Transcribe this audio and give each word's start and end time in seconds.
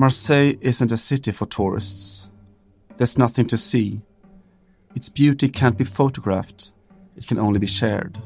Marseille 0.00 0.56
isn't 0.62 0.92
a 0.92 0.96
city 0.96 1.30
for 1.30 1.44
tourists. 1.44 2.30
There's 2.96 3.18
nothing 3.18 3.46
to 3.48 3.58
see. 3.58 4.00
Its 4.94 5.10
beauty 5.10 5.46
can't 5.46 5.76
be 5.76 5.84
photographed. 5.84 6.72
It 7.16 7.26
can 7.26 7.38
only 7.38 7.58
be 7.58 7.66
shared. 7.66 8.18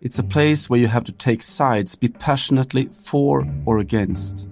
It's 0.00 0.18
a 0.18 0.24
place 0.24 0.68
where 0.68 0.80
you 0.80 0.88
have 0.88 1.04
to 1.04 1.12
take 1.12 1.42
sides, 1.42 1.94
be 1.94 2.08
passionately 2.08 2.86
for 2.86 3.46
or 3.66 3.78
against. 3.78 4.48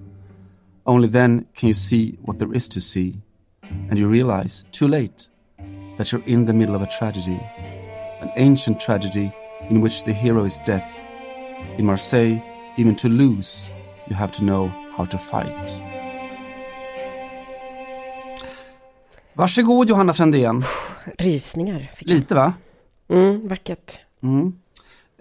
Only 0.87 1.09
then 1.09 1.47
can 1.57 1.66
you 1.66 1.75
see 1.75 2.16
what 2.23 2.38
there 2.38 2.55
is 2.55 2.69
to 2.69 2.80
see. 2.80 3.20
And 3.65 3.98
you 3.98 4.07
realize, 4.07 4.65
too 4.70 4.87
late, 4.87 5.29
that 5.97 6.12
you're 6.12 6.23
in 6.23 6.45
the 6.45 6.55
middle 6.55 6.77
of 6.77 6.83
a 6.83 6.87
tragedy. 6.87 7.41
An 8.20 8.30
ancient 8.37 8.79
tragedy 8.79 9.34
in 9.70 9.80
which 9.80 10.05
the 10.05 10.12
hero 10.12 10.45
is 10.45 10.61
death. 10.61 11.11
In 11.79 11.84
Marseille, 11.84 12.41
even 12.77 12.95
to 12.95 13.09
lose, 13.09 13.73
you 14.07 14.15
have 14.15 14.30
to 14.30 14.45
know 14.45 14.69
how 14.97 15.05
to 15.07 15.19
fight. 15.19 15.83
Varsågod 19.37 19.89
Johanna 19.89 20.15
Frändén. 20.15 20.65
Rysningar. 21.19 21.91
Lite 21.99 22.35
va? 22.35 22.53
Mm, 23.09 23.49
vackert. 23.49 23.99
Mm. 24.23 24.53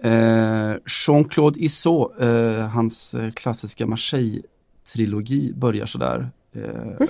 Eh, 0.02 0.76
Jean-Claude 0.86 1.58
Issot, 1.58 2.20
eh, 2.20 2.68
hans 2.68 3.14
eh, 3.14 3.30
klassiska 3.30 3.86
Marseille-trilogi 3.86 5.52
börjar 5.54 5.86
sådär. 5.86 6.30
Eh, 6.52 7.06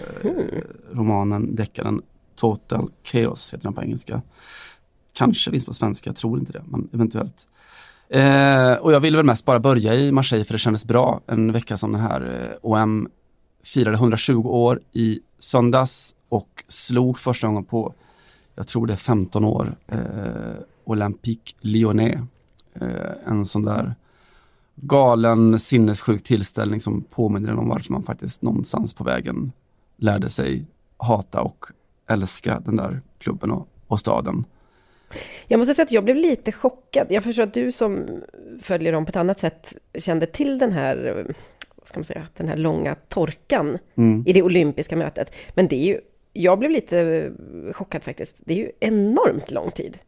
romanen, 0.92 1.54
deckaren 1.54 2.02
Total 2.34 2.90
Chaos 3.04 3.54
heter 3.54 3.64
den 3.64 3.74
på 3.74 3.82
engelska. 3.82 4.22
Kanske 5.12 5.50
finns 5.50 5.64
på 5.64 5.72
svenska, 5.72 6.10
jag 6.10 6.16
tror 6.16 6.38
inte 6.38 6.52
det, 6.52 6.62
men 6.66 6.88
eventuellt. 6.92 7.48
Eh, 8.08 8.72
och 8.72 8.92
jag 8.92 9.00
ville 9.00 9.16
väl 9.16 9.26
mest 9.26 9.44
bara 9.44 9.60
börja 9.60 9.94
i 9.94 10.12
Marseille 10.12 10.44
för 10.44 10.54
det 10.54 10.58
kändes 10.58 10.86
bra 10.86 11.20
en 11.26 11.52
vecka 11.52 11.76
som 11.76 11.92
den 11.92 12.00
här. 12.00 12.50
Eh, 12.50 12.58
OM 12.62 13.08
firade 13.66 13.96
120 13.96 14.48
år 14.48 14.80
i 14.92 15.20
söndags 15.38 16.14
och 16.28 16.64
slog 16.68 17.18
första 17.18 17.46
gången 17.46 17.64
på, 17.64 17.94
jag 18.54 18.66
tror 18.68 18.86
det 18.86 18.92
är 18.92 18.96
15 18.96 19.44
år, 19.44 19.76
eh, 19.86 19.98
Olympique 20.84 21.54
Lyonnais. 21.60 22.18
Eh, 22.74 23.12
en 23.26 23.44
sån 23.44 23.62
där 23.62 23.94
galen 24.74 25.58
sinnessjuk 25.58 26.22
tillställning 26.22 26.80
som 26.80 27.02
påminner 27.02 27.50
en 27.50 27.58
om 27.58 27.68
varför 27.68 27.92
man 27.92 28.02
faktiskt 28.02 28.42
någonstans 28.42 28.94
på 28.94 29.04
vägen 29.04 29.52
lärde 29.96 30.28
sig 30.28 30.64
hata 30.96 31.40
och 31.40 31.66
älska 32.08 32.60
den 32.60 32.76
där 32.76 33.00
klubben 33.18 33.50
och, 33.50 33.68
och 33.86 34.00
staden. 34.00 34.44
Jag 35.46 35.58
måste 35.58 35.74
säga 35.74 35.84
att 35.84 35.90
jag 35.90 36.04
blev 36.04 36.16
lite 36.16 36.52
chockad. 36.52 37.06
Jag 37.10 37.24
förstår 37.24 37.42
att 37.42 37.54
du 37.54 37.72
som 37.72 38.06
följer 38.60 38.92
dem 38.92 39.04
på 39.04 39.10
ett 39.10 39.16
annat 39.16 39.40
sätt 39.40 39.72
kände 39.98 40.26
till 40.26 40.58
den 40.58 40.72
här, 40.72 41.34
ska 41.88 41.98
man 41.98 42.04
säga, 42.04 42.26
den 42.36 42.48
här 42.48 42.56
långa 42.56 42.94
torkan 43.08 43.78
Mm. 43.94 44.22
i 44.26 44.32
det 44.32 44.42
olympiska 44.42 44.96
mötet. 44.96 45.34
Men 45.54 45.68
det 45.68 45.76
är 45.76 45.86
ju, 45.86 46.00
jag 46.32 46.58
blev 46.58 46.70
lite 46.70 47.30
chockad 47.72 48.02
faktiskt. 48.02 48.34
Det 48.38 48.52
är 48.52 48.58
ju 48.58 48.70
enormt 48.80 49.50
lång 49.50 49.70
tid. 49.70 49.98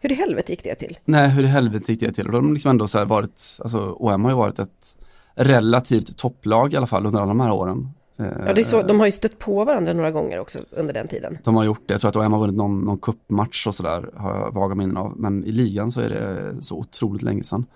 Hur 0.00 0.12
i 0.12 0.14
helvete 0.14 0.52
gick 0.52 0.64
det 0.64 0.74
till? 0.74 0.98
Nej, 1.04 1.28
hur 1.28 1.42
i 1.44 1.46
helvete 1.46 1.92
gick 1.92 2.00
det 2.00 2.12
till? 2.12 2.26
Och 2.26 2.32
de 2.32 2.44
har 2.46 2.52
liksom 2.52 2.70
ändå 2.70 2.86
så 2.86 3.04
varit, 3.04 3.42
alltså 3.60 3.96
OM 3.98 4.24
har 4.24 4.30
ju 4.30 4.36
varit 4.36 4.58
ett 4.58 4.96
relativt 5.34 6.16
topplag 6.18 6.72
i 6.72 6.76
alla 6.76 6.86
fall 6.86 7.06
under 7.06 7.18
alla 7.20 7.28
de 7.28 7.40
här 7.40 7.50
åren. 7.52 7.88
Eh, 8.18 8.26
Ja, 8.46 8.52
det 8.52 8.60
är 8.60 8.64
så, 8.64 8.82
de 8.82 8.98
har 8.98 9.06
ju 9.06 9.12
stött 9.12 9.38
på 9.38 9.64
varandra 9.64 9.92
några 9.92 10.10
gånger 10.10 10.38
också 10.38 10.58
under 10.70 10.94
den 10.94 11.08
tiden. 11.08 11.38
De 11.44 11.54
har 11.56 11.64
gjort 11.64 11.82
det, 11.86 11.94
jag 11.94 12.00
tror 12.00 12.08
att 12.10 12.16
OM 12.16 12.32
har 12.32 12.40
vunnit 12.40 12.56
någon, 12.56 12.80
någon 12.80 12.98
cupmatch 12.98 13.66
och 13.66 13.74
sådär, 13.74 14.10
har 14.16 14.36
jag 14.38 14.52
vaga 14.54 14.74
minnen 14.74 14.96
av. 14.96 15.12
Men 15.16 15.44
i 15.44 15.52
ligan 15.52 15.90
så 15.90 16.00
är 16.00 16.08
det 16.08 16.54
så 16.62 16.76
otroligt 16.78 17.22
länge 17.22 17.42
sedan. 17.42 17.66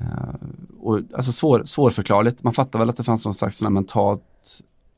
Eh, 0.00 0.34
och 0.80 1.00
alltså 1.14 1.32
svår, 1.32 1.62
svårförklarligt, 1.64 2.42
man 2.42 2.52
fattar 2.52 2.78
väl 2.78 2.88
att 2.88 2.96
det 2.96 3.04
fanns 3.04 3.24
någon 3.24 3.34
slags 3.34 3.62
mentalt 3.62 4.22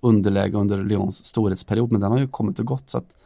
underläge 0.00 0.56
under 0.56 0.84
Lyons 0.84 1.24
storhetsperiod, 1.24 1.92
men 1.92 2.00
den 2.00 2.12
har 2.12 2.18
ju 2.18 2.28
kommit 2.28 2.58
och 2.58 2.66
gått. 2.66 2.90
Så 2.90 2.98
att 2.98 3.16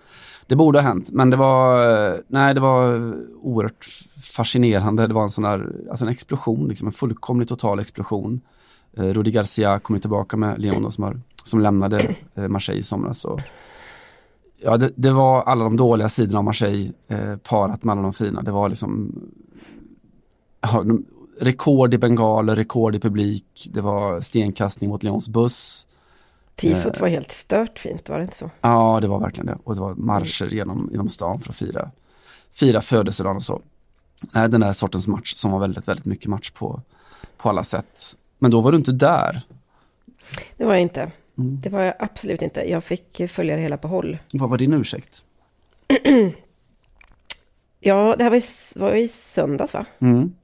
det 0.47 0.57
borde 0.57 0.79
ha 0.79 0.89
hänt, 0.89 1.13
men 1.13 1.31
det 1.31 1.37
var, 1.37 2.23
nej 2.29 2.55
det 2.55 2.61
var 2.61 3.15
oerhört 3.43 3.85
fascinerande. 4.23 5.07
Det 5.07 5.15
var 5.15 5.23
en 5.23 5.31
sån 5.31 5.45
där, 5.45 5.73
alltså 5.91 6.05
en 6.05 6.11
explosion, 6.11 6.69
liksom 6.69 6.89
en 6.89 6.93
fullkomlig 6.93 7.49
total 7.49 7.79
explosion. 7.79 8.41
Eh, 8.97 9.05
Rudi 9.05 9.31
Garcia 9.31 9.79
kom 9.79 9.97
ju 9.97 10.01
tillbaka 10.01 10.37
med 10.37 10.61
Lyon 10.61 10.93
som, 10.93 11.05
har, 11.05 11.21
som 11.45 11.61
lämnade 11.61 12.17
eh, 12.35 12.49
Marseille 12.49 12.81
i 12.81 12.83
somras. 12.83 13.25
Och, 13.25 13.41
ja, 14.57 14.77
det, 14.77 14.91
det 14.95 15.11
var 15.11 15.43
alla 15.43 15.65
de 15.65 15.77
dåliga 15.77 16.09
sidorna 16.09 16.39
av 16.39 16.45
Marseille 16.45 16.93
eh, 17.09 17.37
parat 17.37 17.85
med 17.85 17.93
alla 17.93 18.03
de 18.03 18.13
fina. 18.13 18.43
Det 18.43 18.51
var 18.51 18.69
liksom 18.69 19.13
ja, 20.61 20.83
de, 20.83 21.05
rekord 21.41 21.95
i 21.95 21.99
bengaler, 21.99 22.57
rekord 22.57 22.95
i 22.95 23.01
publik. 23.01 23.69
Det 23.73 23.81
var 23.81 24.21
stenkastning 24.21 24.91
mot 24.91 25.03
Lyons 25.03 25.29
buss. 25.29 25.87
Tifot 26.57 26.97
Eh. 26.97 27.01
var 27.01 27.09
helt 27.09 27.33
stört 27.33 27.79
fint, 27.79 28.09
var 28.09 28.17
det 28.19 28.25
inte 28.25 28.37
så? 28.37 28.51
Ja, 28.61 28.99
det 29.01 29.09
var 29.09 29.21
verkligen 29.21 29.47
det. 29.47 29.59
Och 29.65 29.75
det 29.75 29.81
var 29.81 29.95
marscher 29.95 30.47
genom, 30.47 30.89
genom 30.91 31.09
stan 31.09 31.41
för 31.41 31.51
att 31.51 31.57
fira, 31.57 31.91
fira 32.53 32.81
födelsedagen 32.81 33.37
och 33.37 33.43
så. 33.43 33.61
Nej, 34.33 34.49
den 34.49 34.61
där 34.61 34.73
sortens 34.73 35.09
match 35.09 35.35
som 35.35 35.51
var 35.51 35.59
väldigt, 35.59 35.89
väldigt 35.89 36.05
mycket 36.07 36.27
match 36.27 36.51
på, 36.51 36.81
på 37.37 37.49
alla 37.49 37.63
sätt. 37.63 38.17
Men 38.39 38.51
då 38.51 38.61
var 38.61 38.73
du 38.73 38.79
inte 38.79 38.93
där. 38.93 39.43
Det 40.57 40.65
var 40.65 40.73
jag 40.73 40.83
inte. 40.83 41.01
Mm. 41.39 41.61
Det 41.61 41.69
var 41.69 41.81
jag 41.81 41.95
absolut 41.99 42.43
inte. 42.43 42.71
Jag 42.71 42.85
fick 42.85 43.31
följa 43.31 43.57
det 43.57 43.63
hela 43.63 43.77
på 43.77 43.89
håll. 43.89 44.19
Vad 44.35 44.51
var 44.51 44.59
din 44.59 44.73
ursäkt? 44.75 45.25
Ja, 47.81 48.15
det 48.19 48.25
här 48.25 48.31
var 48.31 48.37
i, 48.37 48.43
var 48.75 48.93
i 48.95 49.09
söndags 49.09 49.75
va? 49.75 49.87
Mm. 49.99 50.35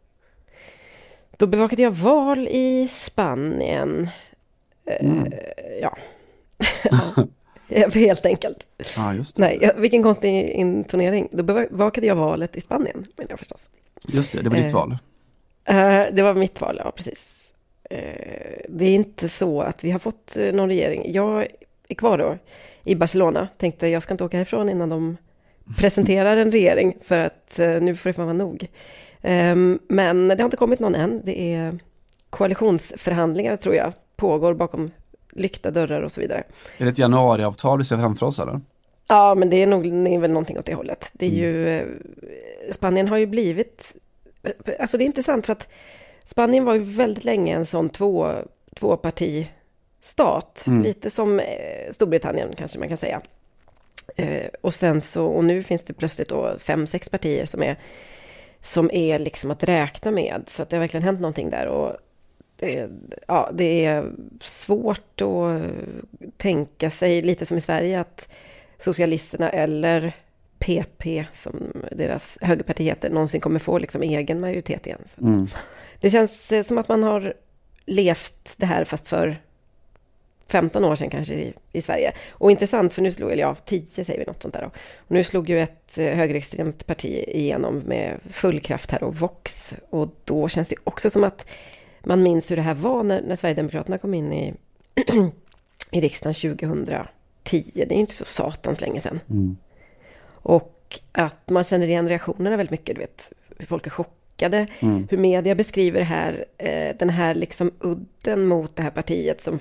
Då 1.41 1.47
bevakade 1.47 1.83
jag 1.83 1.91
val 1.91 2.49
i 2.49 2.89
Spanien. 2.89 4.09
Eh, 4.87 5.06
Mm. 5.06 5.33
Ja. 5.81 5.97
Ja, 7.69 7.89
Helt 7.95 8.27
enkelt. 8.27 8.67
Det. 8.77 9.39
Nej, 9.39 9.71
vilken 9.77 10.03
konstig 10.03 10.49
intonering. 10.51 11.28
Då 11.33 11.43
bevakade 11.43 12.06
jag 12.06 12.15
valet 12.15 12.56
i 12.56 12.61
Spanien, 12.61 13.05
men 13.17 13.27
jag 13.31 13.39
förstås. 13.39 13.71
Just 14.09 14.33
det, 14.33 14.43
det 14.43 14.51
var 14.51 14.56
ditt 14.56 14.67
Eh, 14.67 14.73
val. 14.73 14.97
Eh, 15.65 16.05
det 16.12 16.23
var 16.23 16.34
mitt 16.34 16.61
val, 16.61 16.81
ja 16.84 16.91
precis. 16.97 17.53
Det 18.69 18.84
är 18.84 18.95
inte 18.95 19.28
så 19.28 19.61
att 19.61 19.84
vi 19.84 19.91
har 19.91 19.99
fått 19.99 20.37
någon 20.53 20.69
regering. 20.69 21.12
Jag 21.12 21.47
är 21.89 21.95
kvar 21.95 22.19
då 22.19 22.39
i 22.84 22.95
Barcelona. 22.95 23.49
Tänkte 23.59 23.87
jag 23.89 24.03
ska 24.03 24.15
inte 24.15 24.25
åka 24.25 24.37
härifrån 24.37 24.69
innan 24.69 24.89
de 24.89 25.17
presenterar 25.78 26.37
en 26.37 26.53
regering 26.53 26.97
för 27.03 27.19
att 27.19 27.59
nu 27.59 27.97
får 27.97 28.11
det 28.11 28.15
fan 28.15 28.25
vara 28.27 28.37
nog. 28.37 28.69
Ehm, 29.22 29.78
men 29.88 30.28
det 30.28 30.36
har 30.36 30.44
inte 30.44 30.56
kommit 30.56 30.81
någon 30.81 30.94
än. 30.94 31.22
Det 31.25 31.54
är 31.54 31.78
koalitionsförhandlingar 32.31 33.56
tror 33.56 33.75
jag 33.75 33.92
pågår 34.16 34.54
bakom 34.54 34.91
lyckta 35.32 35.70
dörrar 35.70 36.03
och 36.03 36.12
så 36.12 36.20
vidare. 36.20 36.42
Är 36.78 36.84
det 36.84 36.91
ett 36.91 36.98
januariavtal 36.98 37.78
vi 37.78 37.84
ser 37.84 37.97
framför 37.97 38.26
oss 38.26 38.41
eller? 38.41 38.60
Ja, 39.06 39.34
men 39.34 39.50
det 39.50 39.56
är 39.56 39.66
nog 39.66 40.04
det 40.04 40.14
är 40.14 40.19
väl 40.19 40.30
någonting 40.30 40.59
åt 40.59 40.64
det 40.64 40.75
hållet. 40.75 41.10
Det 41.12 41.26
är 41.26 41.30
ju, 41.30 41.69
eh, 41.69 41.86
Spanien 42.72 43.09
har 43.09 43.16
ju 43.16 43.26
blivit, 43.26 43.97
alltså 44.80 44.98
det 44.98 45.04
är 45.04 45.06
intressant 45.06 45.47
för 45.47 45.53
att 45.53 45.69
Spanien 46.26 46.64
var 46.64 46.75
ju 46.75 46.80
väldigt 46.80 47.25
länge 47.25 47.56
en 47.56 47.66
sån 47.66 47.88
två, 47.88 48.32
tvåpartistat. 48.75 50.66
Mm. 50.66 50.82
Lite 50.82 51.10
som 51.10 51.41
eh, 51.41 51.91
Storbritannien 51.91 52.54
kanske 52.56 52.78
man 52.78 52.88
kan 52.88 52.98
säga. 52.98 53.20
Eh, 54.16 54.50
och 54.60 54.75
sen 54.75 55.00
så, 55.00 55.26
och 55.26 55.44
nu 55.44 55.62
finns 55.62 55.82
det 55.82 55.92
plötsligt 55.92 56.28
då 56.28 56.56
fem, 56.59 56.86
sex 56.86 57.09
partier 57.09 57.47
som 57.47 57.62
är, 57.62 57.78
som 58.62 58.91
är 58.93 59.19
liksom 59.19 59.50
att 59.50 59.65
räkna 59.65 60.10
med. 60.10 60.43
Så 60.47 60.62
att 60.62 60.71
det 60.71 60.76
har 60.76 60.81
verkligen 60.81 61.04
hänt 61.04 61.21
någonting 61.21 61.50
där. 61.50 61.66
Och 61.66 61.97
det, 62.56 62.88
ja, 63.28 63.50
det 63.54 63.84
är 63.84 64.12
svårt 64.41 65.21
att 65.21 65.62
tänka 66.37 66.91
sig, 66.91 67.21
lite 67.22 67.47
som 67.47 67.56
i 67.56 67.60
Sverige, 67.60 68.00
att 68.00 68.28
Socialisterna 68.78 69.50
eller 69.50 70.12
PP, 70.59 71.25
som 71.34 71.72
deras 71.92 72.39
högerparti 72.41 72.80
heter, 72.84 73.10
någonsin 73.10 73.41
kommer 73.41 73.59
få 73.59 73.78
liksom 73.78 74.03
egen 74.03 74.41
majoritet 74.41 74.86
igen. 74.86 75.03
Så 75.07 75.21
Mm. 75.27 75.47
det 76.01 76.10
känns 76.10 76.53
som 76.65 76.78
att 76.78 76.89
man 76.89 77.03
har 77.03 77.34
levt 77.86 78.54
det 78.57 78.66
här 78.66 78.84
fast 78.84 79.09
för 79.09 79.36
15 80.50 80.84
år 80.84 80.94
sedan 80.94 81.10
kanske 81.10 81.34
i, 81.34 81.52
i 81.72 81.82
Sverige. 81.82 82.12
Och 82.30 82.50
intressant 82.50 82.92
för 82.92 83.02
nu 83.02 83.12
slog, 83.12 83.32
eller 83.32 83.42
ja, 83.42 83.54
10 83.64 84.04
säger 84.04 84.18
vi 84.18 84.24
något 84.24 84.42
sånt 84.42 84.54
där 84.54 84.62
då. 84.62 84.70
Och 84.98 85.10
nu 85.10 85.24
slog 85.24 85.48
ju 85.48 85.60
ett 85.60 85.98
eh, 85.98 86.04
högerextremt 86.04 86.86
parti 86.86 87.24
igenom 87.28 87.78
med 87.78 88.20
full 88.30 88.60
kraft 88.60 88.91
här 88.91 89.02
och 89.02 89.16
Vox. 89.16 89.74
Och 89.91 90.08
då 90.24 90.48
känns 90.48 90.68
det 90.68 90.76
också 90.84 91.10
som 91.10 91.24
att 91.24 91.50
man 92.04 92.22
minns 92.22 92.50
hur 92.50 92.56
det 92.56 92.62
här 92.62 92.74
var 92.74 93.02
när, 93.02 93.22
när 93.22 93.36
Sverigedemokraterna 93.36 93.98
kom 93.98 94.14
in 94.14 94.32
i, 94.32 94.54
i 95.91 96.00
riksdagen 96.00 96.34
2010. 96.34 97.04
Det 97.74 97.82
är 97.82 97.92
inte 97.92 98.14
så 98.14 98.24
satans 98.24 98.80
länge 98.80 99.00
sedan. 99.00 99.20
Mm. 99.30 99.56
Och 100.42 100.98
att 101.12 101.50
man 101.50 101.64
känner 101.64 101.86
igen 101.86 102.08
reaktionerna 102.08 102.56
väldigt 102.56 102.70
mycket, 102.70 102.97
du 102.97 103.00
vet, 103.00 103.32
hur 103.58 103.66
folk 103.66 103.86
är 103.86 103.91
chockade, 103.91 104.66
Mm. 104.80 105.08
hur 105.10 105.18
media 105.18 105.54
beskriver 105.54 106.02
här, 106.02 106.44
eh, 106.58 106.97
den 106.98 107.10
här 107.10 107.34
liksom 107.34 107.70
udden 107.80 108.47
mot 108.47 108.76
det 108.76 108.82
här 108.82 108.91
partiet 108.91 109.41
som, 109.41 109.58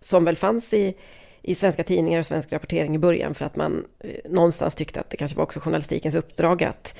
som 0.00 0.24
väl 0.24 0.36
fanns 0.36 0.74
i, 0.74 0.94
i 1.42 1.54
svenska 1.54 1.84
tidningar 1.84 2.18
och 2.18 2.26
svensk 2.26 2.52
rapportering 2.52 2.94
i 2.94 2.98
början 2.98 3.34
för 3.34 3.44
att 3.44 3.56
man 3.56 3.86
eh, 4.00 4.30
någonstans 4.30 4.74
tyckte 4.74 5.00
att 5.00 5.10
det 5.10 5.16
kanske 5.16 5.36
var 5.36 5.44
också 5.44 5.60
journalistikens 5.60 6.14
uppdrag 6.14 6.62
att, 6.62 6.98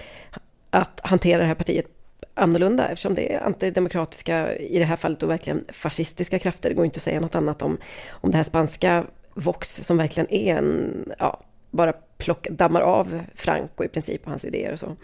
att 0.70 1.00
hantera 1.02 1.40
det 1.40 1.46
här 1.46 1.54
partiet 1.54 1.86
annorlunda 2.34 2.88
eftersom 2.88 3.14
det 3.14 3.32
är 3.32 3.40
antidemokratiska, 3.40 4.56
i 4.56 4.78
det 4.78 4.84
här 4.84 4.96
fallet 4.96 5.20
då 5.20 5.26
verkligen 5.26 5.64
fascistiska 5.68 6.38
krafter. 6.38 6.68
Det 6.68 6.74
går 6.74 6.84
inte 6.84 6.96
att 6.96 7.02
säga 7.02 7.20
något 7.20 7.34
annat 7.34 7.62
om, 7.62 7.78
om 8.10 8.30
det 8.30 8.36
här 8.36 8.44
spanska 8.44 9.04
Vox 9.34 9.76
som 9.76 9.96
verkligen 9.96 10.32
är 10.32 10.54
en, 10.54 11.12
ja, 11.18 11.40
bara 11.70 11.92
plock, 11.92 12.48
dammar 12.50 12.80
av 12.80 13.22
Franco 13.34 13.84
i 13.84 13.88
princip 13.88 14.24
och 14.24 14.30
hans 14.30 14.44
idéer 14.44 14.72
och 14.72 14.78
så. 14.78 14.96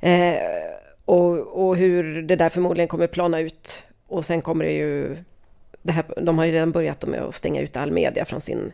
Eh, 0.00 0.38
och, 1.04 1.66
och 1.66 1.76
hur 1.76 2.22
det 2.22 2.36
där 2.36 2.48
förmodligen 2.48 2.88
kommer 2.88 3.06
plana 3.06 3.40
ut. 3.40 3.82
Och 4.06 4.24
sen 4.24 4.42
kommer 4.42 4.64
det 4.64 4.72
ju... 4.72 5.16
Det 5.84 5.92
här, 5.92 6.04
de 6.22 6.38
har 6.38 6.44
ju 6.44 6.52
redan 6.52 6.72
börjat 6.72 7.06
med 7.06 7.22
att 7.22 7.34
stänga 7.34 7.60
ut 7.60 7.76
all 7.76 7.90
media 7.90 8.24
från 8.24 8.40
sin, 8.40 8.72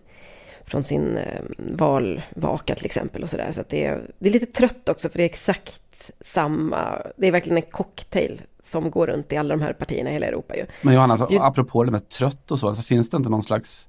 från 0.64 0.84
sin 0.84 1.16
eh, 1.16 1.42
valvaka 1.58 2.74
till 2.74 2.86
exempel. 2.86 3.22
och 3.22 3.30
så 3.30 3.36
där. 3.36 3.52
Så 3.52 3.62
det, 3.68 3.84
är, 3.84 4.10
det 4.18 4.28
är 4.28 4.32
lite 4.32 4.46
trött 4.46 4.88
också 4.88 5.08
för 5.08 5.18
det 5.18 5.22
är 5.22 5.28
exakt 5.28 6.10
samma... 6.20 7.02
Det 7.16 7.26
är 7.26 7.32
verkligen 7.32 7.56
en 7.56 7.70
cocktail 7.70 8.42
som 8.62 8.90
går 8.90 9.06
runt 9.06 9.32
i 9.32 9.36
alla 9.36 9.56
de 9.56 9.62
här 9.62 9.72
partierna 9.72 10.10
i 10.10 10.12
hela 10.12 10.26
Europa. 10.26 10.56
Ju. 10.56 10.66
Men 10.82 10.94
Johanna, 10.94 11.12
alltså, 11.12 11.38
apropå 11.38 11.84
det 11.84 11.90
med 11.90 12.08
trött 12.08 12.50
och 12.50 12.58
så, 12.58 12.68
alltså, 12.68 12.82
finns 12.82 13.10
det 13.10 13.16
inte 13.16 13.30
någon 13.30 13.42
slags 13.42 13.88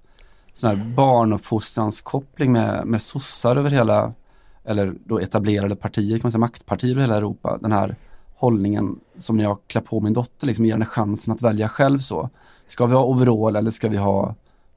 sån 0.53 0.69
här 0.69 0.93
barnuppfostranskoppling 0.95 2.51
med, 2.51 2.87
med 2.87 3.01
sossar 3.01 3.55
över 3.55 3.69
hela, 3.69 4.13
eller 4.65 4.93
då 5.05 5.19
etablerade 5.19 5.75
partier, 5.75 6.17
kan 6.17 6.21
man 6.23 6.31
säga 6.31 6.39
maktpartier 6.39 6.91
över 6.91 7.01
hela 7.01 7.17
Europa. 7.17 7.57
Den 7.61 7.71
här 7.71 7.95
hållningen 8.41 8.99
som 9.15 9.39
jag 9.39 9.57
klär 9.67 9.81
på 9.81 9.99
min 9.99 10.13
dotter, 10.13 10.47
liksom 10.47 10.65
ger 10.65 10.73
henne 10.73 10.85
chansen 10.85 11.33
att 11.33 11.41
välja 11.41 11.69
själv 11.69 11.99
så. 11.99 12.29
Ska 12.65 12.85
vi 12.85 12.95
ha 12.95 13.03
overall 13.03 13.55
eller 13.55 13.71
ska 13.71 13.89
vi 13.89 13.97
ha 13.97 14.35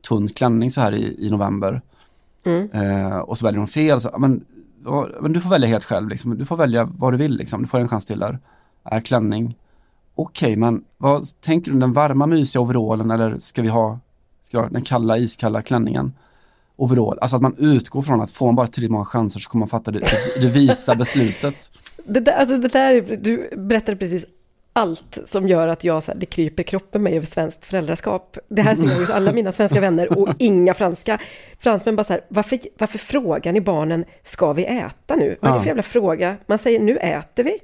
tunn 0.09 0.29
klänning 0.29 0.71
så 0.71 0.81
här 0.81 0.93
i, 0.93 1.27
i 1.27 1.31
november? 1.31 1.83
Mm. 2.45 2.71
Eh, 2.71 3.19
och 3.19 3.39
så 3.39 3.47
väljer 3.47 3.59
hon 3.59 3.69
fel, 3.69 4.01
så, 4.01 4.19
men, 4.19 4.45
men 5.21 5.33
du 5.33 5.41
får 5.41 5.51
välja 5.51 5.69
helt 5.69 5.85
själv, 5.85 6.09
liksom. 6.09 6.39
du 6.39 6.45
får 6.45 6.57
välja 6.57 6.85
vad 6.85 7.13
du 7.13 7.17
vill, 7.17 7.37
liksom. 7.37 7.63
du 7.63 7.69
får 7.69 7.79
en 7.81 7.89
chans 7.89 8.05
till 8.05 8.19
där. 8.19 8.39
Är 8.85 9.01
klänning. 9.01 9.59
Okej, 10.15 10.47
okay, 10.47 10.57
men 10.57 10.85
vad 10.99 11.41
tänker 11.41 11.73
du, 11.73 11.79
den 11.79 11.93
varma 11.93 12.27
mysiga 12.27 12.63
overallen 12.63 13.11
eller 13.11 13.39
ska 13.39 13.63
vi 13.63 13.69
ha 13.69 13.99
ska 14.43 14.61
ha 14.61 14.69
den 14.69 14.83
kalla 14.83 15.19
iskalla 15.19 15.63
klänningen? 15.63 16.13
Overall, 16.77 17.19
alltså 17.21 17.37
att 17.37 17.43
man 17.43 17.57
utgår 17.59 18.03
från 18.03 18.21
att 18.21 18.31
får 18.31 18.47
man 18.47 18.55
bara 18.55 18.67
tillräckligt 18.67 18.91
många 18.91 19.05
chanser 19.05 19.41
så 19.41 19.51
kommer 19.51 19.61
man 19.61 19.69
fatta 19.69 19.91
det, 19.91 20.01
det, 20.41 20.47
visa 20.47 20.95
beslutet. 20.95 21.71
Det 22.05 22.21
där, 22.21 22.33
alltså 22.33 22.57
det 22.57 22.69
där, 22.69 23.17
du 23.17 23.51
berättade 23.57 23.97
precis 23.97 24.25
allt 24.77 25.19
som 25.25 25.49
gör 25.49 25.69
att 25.69 25.85
jag, 25.85 26.03
så 26.03 26.13
här, 26.13 26.19
det 26.19 26.27
kryper 26.27 26.63
kroppen 26.63 27.03
mig 27.03 27.17
över 27.17 27.27
svenskt 27.27 27.65
föräldraskap. 27.65 28.39
Det 28.49 28.63
här 28.63 28.77
ser 28.77 28.83
jag 28.83 28.97
hos 28.97 29.11
alla 29.11 29.33
mina 29.33 29.53
svenska 29.53 29.81
vänner 29.81 30.19
och 30.19 30.29
inga 30.39 30.75
franska. 30.75 31.21
Fransmän 31.59 31.97
bara 31.97 32.05
så 32.05 32.13
här, 32.13 32.23
varför, 32.29 32.59
varför 32.79 32.99
frågar 32.99 33.53
ni 33.53 33.61
barnen, 33.61 34.05
ska 34.23 34.53
vi 34.53 34.65
äta 34.65 35.17
nu? 35.17 35.37
Vad 35.41 35.51
är 35.51 35.55
det 35.55 35.61
för 35.61 35.67
jävla 35.67 35.83
fråga? 35.83 36.37
Man 36.47 36.59
säger, 36.59 36.81
nu 36.81 36.97
äter 36.97 37.45
vi. 37.45 37.59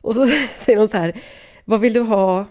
Och 0.00 0.14
så 0.14 0.26
säger 0.58 0.78
de 0.78 0.88
så 0.88 0.96
här, 0.96 1.20
vad 1.64 1.80
vill 1.80 1.92
du 1.92 2.00
ha 2.00 2.46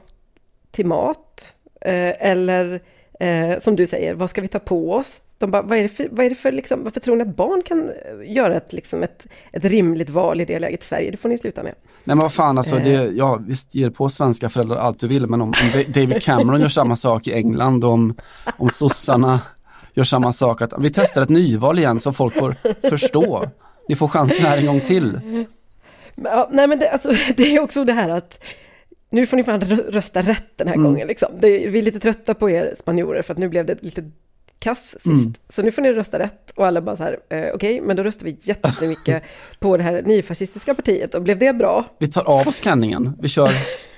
till 0.71 0.85
mat? 0.85 1.55
Eh, 1.81 2.29
eller 2.29 2.81
eh, 3.19 3.59
som 3.59 3.75
du 3.75 3.87
säger, 3.87 4.13
vad 4.13 4.29
ska 4.29 4.41
vi 4.41 4.47
ta 4.47 4.59
på 4.59 4.93
oss? 4.93 5.21
De 5.39 5.51
bara, 5.51 5.61
vad 5.61 5.77
är 5.77 5.83
det 5.83 5.89
för, 5.89 6.07
vad 6.11 6.25
är 6.25 6.29
det 6.29 6.35
för 6.35 6.51
liksom, 6.51 6.83
varför 6.83 6.99
tror 6.99 7.15
ni 7.15 7.21
att 7.21 7.35
barn 7.35 7.61
kan 7.61 7.89
eh, 7.89 8.33
göra 8.33 8.57
ett, 8.57 8.73
liksom 8.73 9.03
ett, 9.03 9.27
ett 9.51 9.65
rimligt 9.65 10.09
val 10.09 10.41
i 10.41 10.45
det 10.45 10.59
läget 10.59 10.83
i 10.83 10.85
Sverige? 10.85 11.11
Det 11.11 11.17
får 11.17 11.29
ni 11.29 11.37
sluta 11.37 11.63
med. 11.63 11.73
Nej 11.83 12.15
men 12.15 12.19
vad 12.19 12.33
fan 12.33 12.57
alltså, 12.57 12.75
det, 12.75 12.93
eh. 12.93 13.03
ja 13.03 13.39
visst 13.47 13.75
ger 13.75 13.89
på 13.89 14.09
svenska 14.09 14.49
föräldrar 14.49 14.77
allt 14.77 14.99
du 14.99 15.07
vill, 15.07 15.27
men 15.27 15.41
om, 15.41 15.47
om 15.47 15.83
David 15.93 16.23
Cameron 16.23 16.61
gör 16.61 16.67
samma 16.67 16.95
sak 16.95 17.27
i 17.27 17.33
England, 17.33 17.83
om, 17.83 18.15
om 18.57 18.69
sossarna 18.69 19.39
gör 19.93 20.03
samma 20.03 20.33
sak, 20.33 20.61
att 20.61 20.73
vi 20.79 20.89
testar 20.89 21.21
ett 21.21 21.29
nyval 21.29 21.79
igen 21.79 21.99
så 21.99 22.13
folk 22.13 22.35
får 22.35 22.55
förstå. 22.89 23.45
Ni 23.87 23.95
får 23.95 24.07
chansen 24.07 24.45
här 24.45 24.57
en 24.57 24.65
gång 24.65 24.81
till. 24.81 25.19
Ja, 26.15 26.49
nej 26.51 26.67
men 26.67 26.79
det, 26.79 26.89
alltså, 26.89 27.13
det 27.37 27.55
är 27.55 27.59
också 27.59 27.85
det 27.85 27.93
här 27.93 28.09
att 28.09 28.43
nu 29.09 29.25
får 29.25 29.37
ni 29.37 29.43
fan 29.43 29.61
rösta 29.61 30.21
rätt 30.21 30.57
den 30.57 30.67
här 30.67 30.75
mm. 30.75 30.91
gången. 30.91 31.07
Liksom. 31.07 31.29
Det, 31.39 31.67
vi 31.67 31.79
är 31.79 31.83
lite 31.83 31.99
trötta 31.99 32.33
på 32.33 32.49
er 32.49 32.73
spanjorer 32.77 33.21
för 33.21 33.33
att 33.33 33.37
nu 33.37 33.49
blev 33.49 33.65
det 33.65 33.83
lite 33.83 34.11
kass 34.59 34.91
sist. 34.91 35.05
Mm. 35.05 35.33
Så 35.49 35.61
nu 35.61 35.71
får 35.71 35.81
ni 35.81 35.93
rösta 35.93 36.19
rätt. 36.19 36.51
Och 36.55 36.67
alla 36.67 36.81
bara 36.81 36.95
så 36.95 37.03
här, 37.03 37.19
eh, 37.29 37.37
okej, 37.37 37.53
okay, 37.53 37.81
men 37.81 37.95
då 37.95 38.03
röstar 38.03 38.25
vi 38.25 38.37
jättemycket 38.41 39.23
på 39.59 39.77
det 39.77 39.83
här 39.83 40.01
nyfascistiska 40.01 40.73
partiet. 40.73 41.15
Och 41.15 41.21
blev 41.21 41.39
det 41.39 41.53
bra? 41.53 41.85
Vi 41.99 42.07
tar 42.07 42.23
av 42.23 42.47
oss 42.47 42.59
klänningen. 42.59 43.13
Vi 43.21 43.27
kör 43.27 43.51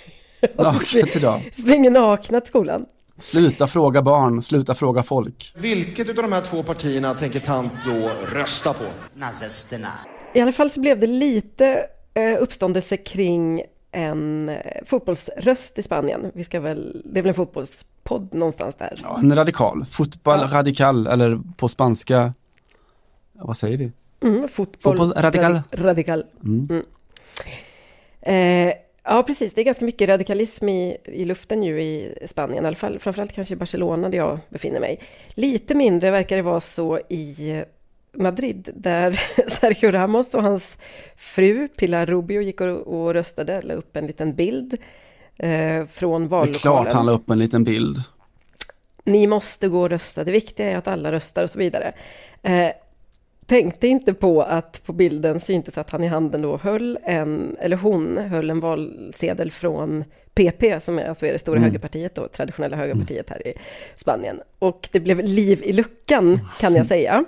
naket 0.57 1.15
idag. 1.15 1.49
Springer 1.53 1.91
nakna 1.91 2.41
till 2.41 2.49
skolan. 2.49 2.85
Sluta 3.17 3.67
fråga 3.67 4.01
barn, 4.01 4.41
sluta 4.41 4.75
fråga 4.75 5.03
folk. 5.03 5.53
Vilket 5.57 6.09
av 6.09 6.15
de 6.15 6.31
här 6.31 6.41
två 6.41 6.63
partierna 6.63 7.13
tänker 7.13 7.39
tant 7.39 7.73
då 7.85 8.11
rösta 8.33 8.73
på? 8.73 8.83
Nazisterna. 9.13 9.91
I 10.33 10.39
alla 10.39 10.51
fall 10.51 10.69
så 10.69 10.79
blev 10.79 10.99
det 10.99 11.07
lite 11.07 11.85
eh, 12.13 12.41
uppståndelse 12.41 12.97
kring 12.97 13.61
en 13.91 14.49
eh, 14.49 14.57
fotbollsröst 14.85 15.79
i 15.79 15.83
Spanien. 15.83 16.31
Vi 16.33 16.43
ska 16.43 16.59
väl, 16.59 17.01
det 17.05 17.19
är 17.19 17.23
väl 17.23 17.29
en 17.29 17.33
fotbollspodd 17.33 18.33
någonstans 18.33 18.75
där? 18.75 18.99
Ja, 19.03 19.19
en 19.19 19.35
radikal. 19.35 19.85
Fotboll 19.85 20.39
ja. 20.39 20.57
radikal 20.57 21.07
eller 21.07 21.41
på 21.57 21.67
spanska, 21.67 22.33
vad 23.33 23.57
säger 23.57 23.77
vi? 23.77 23.91
Mm, 24.21 24.47
fotboll, 24.47 24.97
fotboll 24.97 25.23
radikal. 25.23 25.61
radikal. 25.71 26.25
Mm. 26.43 26.67
Mm. 26.69 26.83
Eh, 28.21 28.73
ja, 29.03 29.23
precis. 29.23 29.53
Det 29.53 29.61
är 29.61 29.65
ganska 29.65 29.85
mycket 29.85 30.09
radikalism 30.09 30.69
i, 30.69 30.97
i 31.05 31.25
luften 31.25 31.63
ju 31.63 31.81
i 31.81 32.17
Spanien, 32.27 32.63
i 32.63 32.67
alla 32.67 32.75
fall. 32.75 32.99
Framförallt 32.99 33.33
kanske 33.33 33.53
i 33.53 33.57
Barcelona 33.57 34.09
där 34.09 34.17
jag 34.17 34.39
befinner 34.49 34.79
mig. 34.79 34.99
Lite 35.29 35.75
mindre 35.75 36.11
verkar 36.11 36.35
det 36.35 36.41
vara 36.41 36.59
så 36.59 36.99
i 37.09 37.63
Madrid 38.17 38.69
där 38.75 39.11
Sergio 39.49 39.91
Ramos 39.91 40.33
och 40.33 40.43
hans 40.43 40.77
fru 41.15 41.67
Pilar 41.67 42.05
Rubio 42.05 42.41
gick 42.41 42.61
och, 42.61 42.67
och 42.67 43.13
röstade, 43.13 43.61
la 43.61 43.73
upp 43.73 43.95
en 43.95 44.07
liten 44.07 44.35
bild 44.35 44.77
eh, 45.37 45.85
från 45.85 46.27
vallokalen. 46.27 46.51
Det 46.51 46.57
är 46.57 46.59
klart 46.59 46.93
han 46.93 47.05
la 47.05 47.11
upp 47.11 47.29
en 47.29 47.39
liten 47.39 47.63
bild. 47.63 47.97
Ni 49.03 49.27
måste 49.27 49.67
gå 49.67 49.81
och 49.81 49.89
rösta, 49.89 50.23
det 50.23 50.31
viktiga 50.31 50.71
är 50.71 50.77
att 50.77 50.87
alla 50.87 51.11
röstar 51.11 51.43
och 51.43 51.49
så 51.49 51.59
vidare. 51.59 51.93
Eh, 52.41 52.69
tänkte 53.45 53.87
inte 53.87 54.13
på 54.13 54.41
att 54.41 54.81
på 54.85 54.93
bilden 54.93 55.39
syntes 55.39 55.77
att 55.77 55.89
han 55.89 56.03
i 56.03 56.07
handen 56.07 56.41
då 56.41 56.57
höll 56.57 56.99
en, 57.03 57.57
eller 57.59 57.77
hon 57.77 58.17
höll 58.17 58.49
en 58.49 58.59
valsedel 58.59 59.51
från 59.51 60.03
PP, 60.33 60.81
som 60.81 60.99
är, 60.99 61.05
alltså 61.05 61.25
är 61.25 61.33
det 61.33 61.39
stora 61.39 61.57
mm. 61.57 61.63
högerpartiet 61.63 62.15
då, 62.15 62.27
traditionella 62.27 62.77
högerpartiet 62.77 63.29
här 63.29 63.47
i 63.47 63.53
Spanien. 63.95 64.41
Och 64.59 64.89
det 64.91 64.99
blev 64.99 65.19
liv 65.19 65.61
i 65.63 65.73
luckan, 65.73 66.39
kan 66.59 66.75
jag 66.75 66.85
säga. 66.95 67.25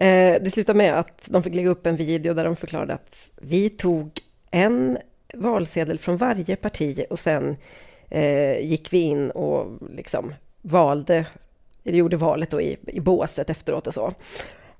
Eh, 0.00 0.42
det 0.42 0.50
slutade 0.50 0.76
med 0.76 0.98
att 0.98 1.22
de 1.24 1.42
fick 1.42 1.54
lägga 1.54 1.68
upp 1.68 1.86
en 1.86 1.96
video 1.96 2.34
där 2.34 2.44
de 2.44 2.56
förklarade 2.56 2.94
att 2.94 3.30
vi 3.36 3.70
tog 3.70 4.20
en 4.50 4.98
valsedel 5.34 5.98
från 5.98 6.16
varje 6.16 6.56
parti 6.56 7.04
och 7.10 7.18
sen 7.18 7.56
eh, 8.08 8.58
gick 8.58 8.92
vi 8.92 8.98
in 8.98 9.30
och 9.30 9.66
liksom 9.96 10.34
valde, 10.62 11.26
gjorde 11.82 12.16
valet 12.16 12.50
då 12.50 12.60
i, 12.60 12.76
i 12.86 13.00
båset 13.00 13.50
efteråt 13.50 13.86
och 13.86 13.94
så. 13.94 14.12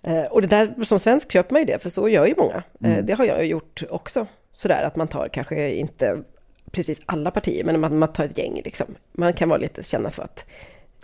Eh, 0.03 0.23
och 0.23 0.43
det 0.43 0.49
där, 0.49 0.85
som 0.85 0.99
svensk 0.99 1.33
köper 1.33 1.53
man 1.53 1.63
ju 1.63 1.67
det, 1.67 1.79
för 1.79 1.91
så 1.91 2.09
gör 2.09 2.27
ju 2.27 2.35
många. 2.37 2.63
Eh, 2.81 2.93
mm. 2.93 3.07
det 3.07 3.13
har 3.13 3.25
jag 3.25 3.47
gjort 3.47 3.83
också. 3.91 4.27
Sådär 4.53 4.83
att 4.83 4.97
man 4.97 5.09
tar 5.09 5.29
kanske 5.29 5.71
inte 5.71 6.23
precis 6.71 7.01
alla 7.07 7.31
partier, 7.31 7.65
men 7.65 7.81
man, 7.81 7.99
man 7.99 8.13
tar 8.13 8.25
ett 8.25 8.39
gäng 8.39 8.61
liksom. 8.65 8.87
Man 9.13 9.33
kan 9.33 9.49
vara 9.49 9.59
lite, 9.59 9.83
känna 9.83 10.11
så 10.11 10.23
att 10.23 10.45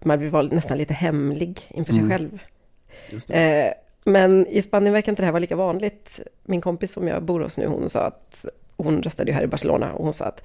man 0.03 0.31
vara 0.31 0.43
nästan 0.43 0.79
lite 0.79 0.95
hemlig 0.95 1.61
inför 1.71 1.93
sig 1.93 2.03
mm. 2.03 2.11
själv. 2.11 2.39
Eh, 3.31 3.73
men 4.07 4.47
i 4.47 4.63
Spanien 4.63 4.93
verkar 4.93 5.13
inte 5.13 5.23
det 5.23 5.27
här 5.27 5.33
vara 5.33 5.41
lika 5.41 5.57
vanligt. 5.57 6.21
Min 6.43 6.61
kompis 6.61 6.93
som 6.93 7.09
jag 7.09 7.23
bor 7.23 7.41
hos 7.41 7.59
nu, 7.59 7.67
hon 7.67 7.91
sa 7.91 8.01
att 8.01 8.45
hon 8.77 9.03
röstade 9.03 9.31
ju 9.31 9.35
här 9.35 9.43
i 9.43 9.47
Barcelona 9.47 9.93
och 9.93 10.05
hon 10.05 10.13
sa 10.13 10.25
att 10.25 10.43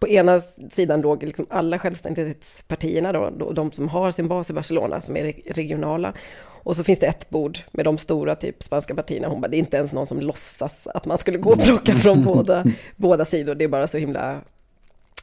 på 0.00 0.08
ena 0.08 0.42
sidan 0.70 1.00
låg 1.00 1.22
liksom 1.22 1.46
alla 1.50 1.78
självständighetspartierna, 1.78 3.30
då, 3.30 3.52
de 3.52 3.72
som 3.72 3.88
har 3.88 4.10
sin 4.10 4.28
bas 4.28 4.50
i 4.50 4.52
Barcelona, 4.52 5.00
som 5.00 5.16
är 5.16 5.32
regionala. 5.46 6.12
Och 6.42 6.76
så 6.76 6.84
finns 6.84 6.98
det 6.98 7.06
ett 7.06 7.30
bord 7.30 7.58
med 7.70 7.84
de 7.84 7.98
stora 7.98 8.36
typ 8.36 8.62
spanska 8.62 8.94
partierna. 8.94 9.28
Hon 9.28 9.40
bara, 9.40 9.48
det 9.48 9.56
är 9.56 9.58
inte 9.58 9.76
ens 9.76 9.92
någon 9.92 10.06
som 10.06 10.20
låtsas 10.20 10.86
att 10.86 11.04
man 11.04 11.18
skulle 11.18 11.38
gå 11.38 11.50
och 11.50 11.60
plocka 11.60 11.94
från 11.94 12.24
båda, 12.24 12.64
båda 12.96 13.24
sidor. 13.24 13.54
Det 13.54 13.64
är 13.64 13.68
bara 13.68 13.86
så 13.86 13.98
himla... 13.98 14.40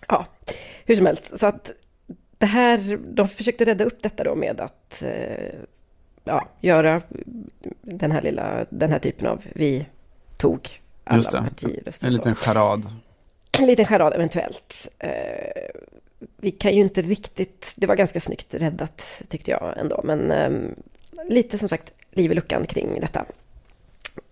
Ja, 0.08 0.26
hur 0.86 0.96
som 0.96 1.06
helst. 1.06 1.40
Så 1.40 1.48
att 1.48 1.72
det 2.38 2.46
här, 2.46 3.00
de 3.14 3.28
försökte 3.28 3.66
rädda 3.66 3.84
upp 3.86 4.02
detta 4.02 4.24
då 4.24 4.36
med 4.36 4.62
att 4.62 5.02
eh, 5.02 5.60
ja, 6.24 6.48
göra 6.62 7.02
den 7.82 8.12
här 8.12 8.22
lilla, 8.22 8.66
den 8.70 8.92
här 8.92 9.00
typen 9.00 9.28
av 9.28 9.42
vi 9.54 9.86
tog 10.38 10.82
alla 11.04 11.18
Just 11.18 11.32
det. 11.32 11.38
partiröster. 11.38 12.08
En 12.08 12.14
liten 12.14 12.36
charad. 12.36 12.86
En 13.52 13.66
liten 13.66 13.86
charad 13.86 14.14
eventuellt. 14.14 14.88
Eh, 15.00 15.10
vi 16.38 16.52
kan 16.52 16.76
ju 16.76 16.82
inte 16.82 17.02
riktigt, 17.02 17.74
det 17.76 17.88
var 17.88 17.96
ganska 17.96 18.20
snyggt 18.20 18.54
räddat 18.54 19.22
tyckte 19.28 19.52
jag 19.52 19.78
ändå, 19.78 20.02
men 20.04 20.32
eh, 20.32 20.50
lite 21.30 21.58
som 21.58 21.70
sagt 21.70 21.94
liv 22.12 22.32
i 22.32 22.36
luckan 22.36 22.66
kring 22.66 23.00
detta. 23.00 23.26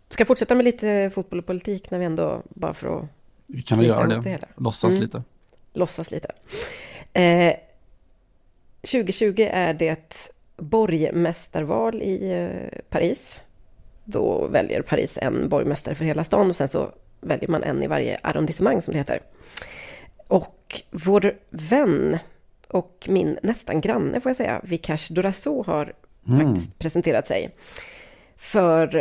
Ska 0.10 0.26
fortsätta 0.26 0.56
med 0.56 0.66
lite 0.66 1.12
fotboll 1.14 1.40
och 1.40 1.46
politik 1.46 1.92
när 1.92 2.00
vi 2.00 2.06
ändå, 2.06 2.42
bara 2.50 2.74
för 2.74 2.98
att... 2.98 3.06
Vi 3.48 3.62
kan 3.62 3.78
väl 3.78 3.88
göra 3.88 4.08
det, 4.08 4.22
det 4.22 4.40
låtsas 4.58 4.92
mm. 4.92 5.02
lite. 5.02 5.24
Låtsas 5.74 6.12
lite. 6.12 6.32
Eh, 7.14 7.56
2020 8.82 9.48
är 9.52 9.74
det 9.74 10.28
borgmästarval 10.58 12.02
i 12.02 12.32
eh, 12.32 12.80
Paris. 12.90 13.42
Då 14.04 14.48
väljer 14.48 14.82
Paris 14.82 15.18
en 15.22 15.50
borgmästare 15.50 15.96
för 15.96 16.06
hela 16.06 16.24
stan 16.24 16.50
och 16.50 16.56
sen 16.56 16.68
så 16.68 16.92
väljer 17.22 17.50
man 17.50 17.64
en 17.64 17.84
i 17.84 17.88
varje 17.88 18.20
arrondissement 18.24 18.84
som 18.84 18.92
det 18.92 18.98
heter. 18.98 19.22
och 20.28 20.82
vår 20.92 21.36
vän 21.50 22.18
och 22.68 23.08
min 23.10 23.38
nästan 23.44 23.82
granne 23.82 24.20
får 24.20 24.30
jag 24.30 24.38
säga, 24.38 24.62
Vikash 24.64 25.14
Doraso 25.14 25.64
har 25.64 25.94
mm. 26.28 26.48
faktiskt 26.48 26.80
presenterat 26.80 27.28
sig 27.28 27.50
för 28.38 29.00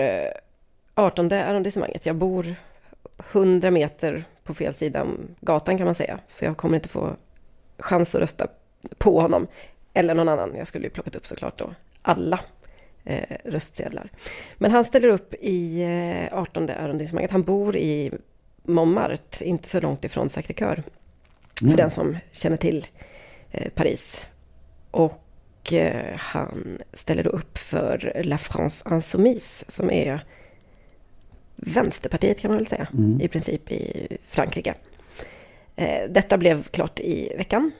18 0.95 1.33
eh, 1.33 1.49
arrondissemanget. 1.49 2.07
Jag 2.07 2.17
bor 2.17 2.55
100 3.33 3.71
meter 3.71 4.25
på 4.45 4.55
fel 4.55 4.75
sida 4.75 5.03
om 5.03 5.19
gatan 5.41 5.79
kan 5.79 5.85
man 5.85 5.95
säga, 5.95 6.19
så 6.29 6.45
jag 6.45 6.57
kommer 6.57 6.75
inte 6.75 6.89
få 6.89 7.17
chans 7.79 8.15
att 8.15 8.21
rösta 8.21 8.47
på 8.99 9.21
honom 9.21 9.47
eller 9.97 10.15
någon 10.15 10.29
annan. 10.29 10.55
Jag 10.57 10.67
skulle 10.67 10.85
ju 10.85 10.91
plockat 10.91 11.17
upp 11.17 11.27
såklart 11.27 11.59
då 11.59 11.75
alla 12.03 12.41
eh, 13.05 13.37
röstsedlar. 13.45 14.11
Men 14.59 14.71
han 14.71 14.85
ställer 14.85 15.09
upp 15.09 15.35
i 15.35 15.83
eh, 16.31 16.39
18 16.39 16.71
arrondissemanget. 16.71 17.31
Han 17.31 17.43
bor 17.43 17.77
i 17.77 18.13
Montmartre, 18.63 19.47
inte 19.47 19.69
så 19.69 19.81
långt 19.81 20.05
ifrån 20.05 20.29
Sacré-Cœur. 20.29 20.83
Mm. 21.63 21.71
För 21.71 21.77
den 21.77 21.91
som 21.91 22.17
känner 22.33 22.57
till 22.57 22.87
eh, 23.51 23.69
Paris. 23.75 24.27
Och 24.91 25.73
eh, 25.73 26.17
han 26.17 26.79
ställer 26.93 27.23
då 27.23 27.31
upp 27.31 27.59
för 27.59 28.23
La 28.25 28.39
France 28.39 28.85
Insoumise 28.91 29.65
som 29.69 29.91
är 29.91 30.25
Vänsterpartiet 31.57 32.39
kan 32.39 32.51
man 32.51 32.59
väl 32.59 32.67
säga, 32.67 32.89
mm. 32.93 33.21
i 33.21 33.29
princip 33.29 33.73
i 33.73 34.09
Frankrike. 34.29 34.75
Eh, 35.77 36.11
detta 36.11 36.39
blev 36.39 36.63
klart 36.63 37.01
i 37.01 37.33
veckan. 37.37 37.73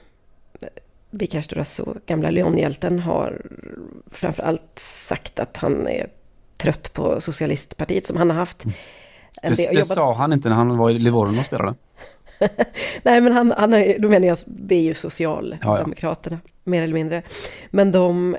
Vikash 1.09 1.49
Dorasso, 1.49 1.93
gamla 2.05 2.29
Lyonhjälten, 2.29 2.99
har 2.99 3.41
framför 4.11 4.43
allt 4.43 4.79
sagt 4.79 5.39
att 5.39 5.57
han 5.57 5.87
är 5.87 6.09
trött 6.57 6.93
på 6.93 7.21
socialistpartiet 7.21 8.05
som 8.05 8.17
han 8.17 8.29
har 8.29 8.37
haft. 8.37 8.65
Mm. 8.65 8.75
Det, 9.41 9.55
det 9.55 9.63
jobbat... 9.63 9.87
sa 9.87 10.13
han 10.13 10.33
inte 10.33 10.49
när 10.49 10.55
han 10.55 10.77
var 10.77 10.89
i 10.89 10.99
Livorno 10.99 11.39
och 11.39 11.45
spelade. 11.45 11.75
Nej, 13.03 13.21
men 13.21 13.33
han, 13.33 13.53
han 13.57 13.73
är, 13.73 13.99
då 13.99 14.09
menar 14.09 14.27
jag, 14.27 14.37
det 14.45 14.75
är 14.75 14.81
ju 14.81 14.93
Socialdemokraterna, 14.93 16.39
ja, 16.43 16.49
ja. 16.53 16.71
mer 16.71 16.83
eller 16.83 16.93
mindre. 16.93 17.23
Men 17.69 17.91
de 17.91 18.37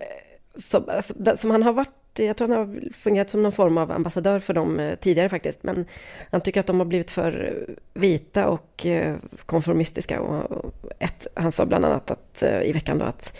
som, 0.54 0.84
alltså, 0.88 1.36
som 1.36 1.50
han 1.50 1.62
har 1.62 1.72
varit 1.72 1.97
jag 2.18 2.36
tror 2.36 2.48
han 2.48 2.58
har 2.58 2.92
fungerat 2.92 3.30
som 3.30 3.42
någon 3.42 3.52
form 3.52 3.78
av 3.78 3.90
ambassadör 3.90 4.38
för 4.38 4.54
dem 4.54 4.80
eh, 4.80 4.96
tidigare 4.96 5.28
faktiskt. 5.28 5.62
Men 5.62 5.86
han 6.30 6.40
tycker 6.40 6.60
att 6.60 6.66
de 6.66 6.78
har 6.78 6.86
blivit 6.86 7.10
för 7.10 7.64
vita 7.94 8.48
och 8.48 8.86
eh, 8.86 9.16
konformistiska. 9.46 10.20
Och 10.20 10.72
ett, 10.98 11.26
han 11.34 11.52
sa 11.52 11.66
bland 11.66 11.84
annat 11.84 12.10
att, 12.10 12.42
eh, 12.42 12.62
i 12.62 12.72
veckan 12.72 12.98
då 12.98 13.04
att, 13.04 13.38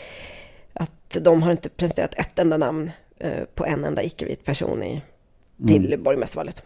att 0.73 1.17
de 1.21 1.43
har 1.43 1.51
inte 1.51 1.69
presenterat 1.69 2.15
ett 2.15 2.39
enda 2.39 2.57
namn 2.57 2.91
på 3.55 3.67
en 3.67 3.85
enda 3.85 4.03
icke-vit 4.03 4.45
person 4.45 4.83
i, 4.83 5.03
till 5.67 5.87
mm. 5.87 6.03
borgmästarvalet. 6.03 6.65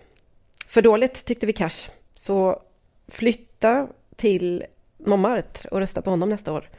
För 0.66 0.82
dåligt 0.82 1.24
tyckte 1.24 1.46
vi 1.46 1.52
Cash. 1.52 1.90
Så 2.14 2.62
flytta 3.08 3.88
till 4.16 4.64
Montmartre 4.96 5.68
och 5.68 5.78
rösta 5.78 6.02
på 6.02 6.10
honom 6.10 6.28
nästa 6.28 6.52
år. 6.52 6.70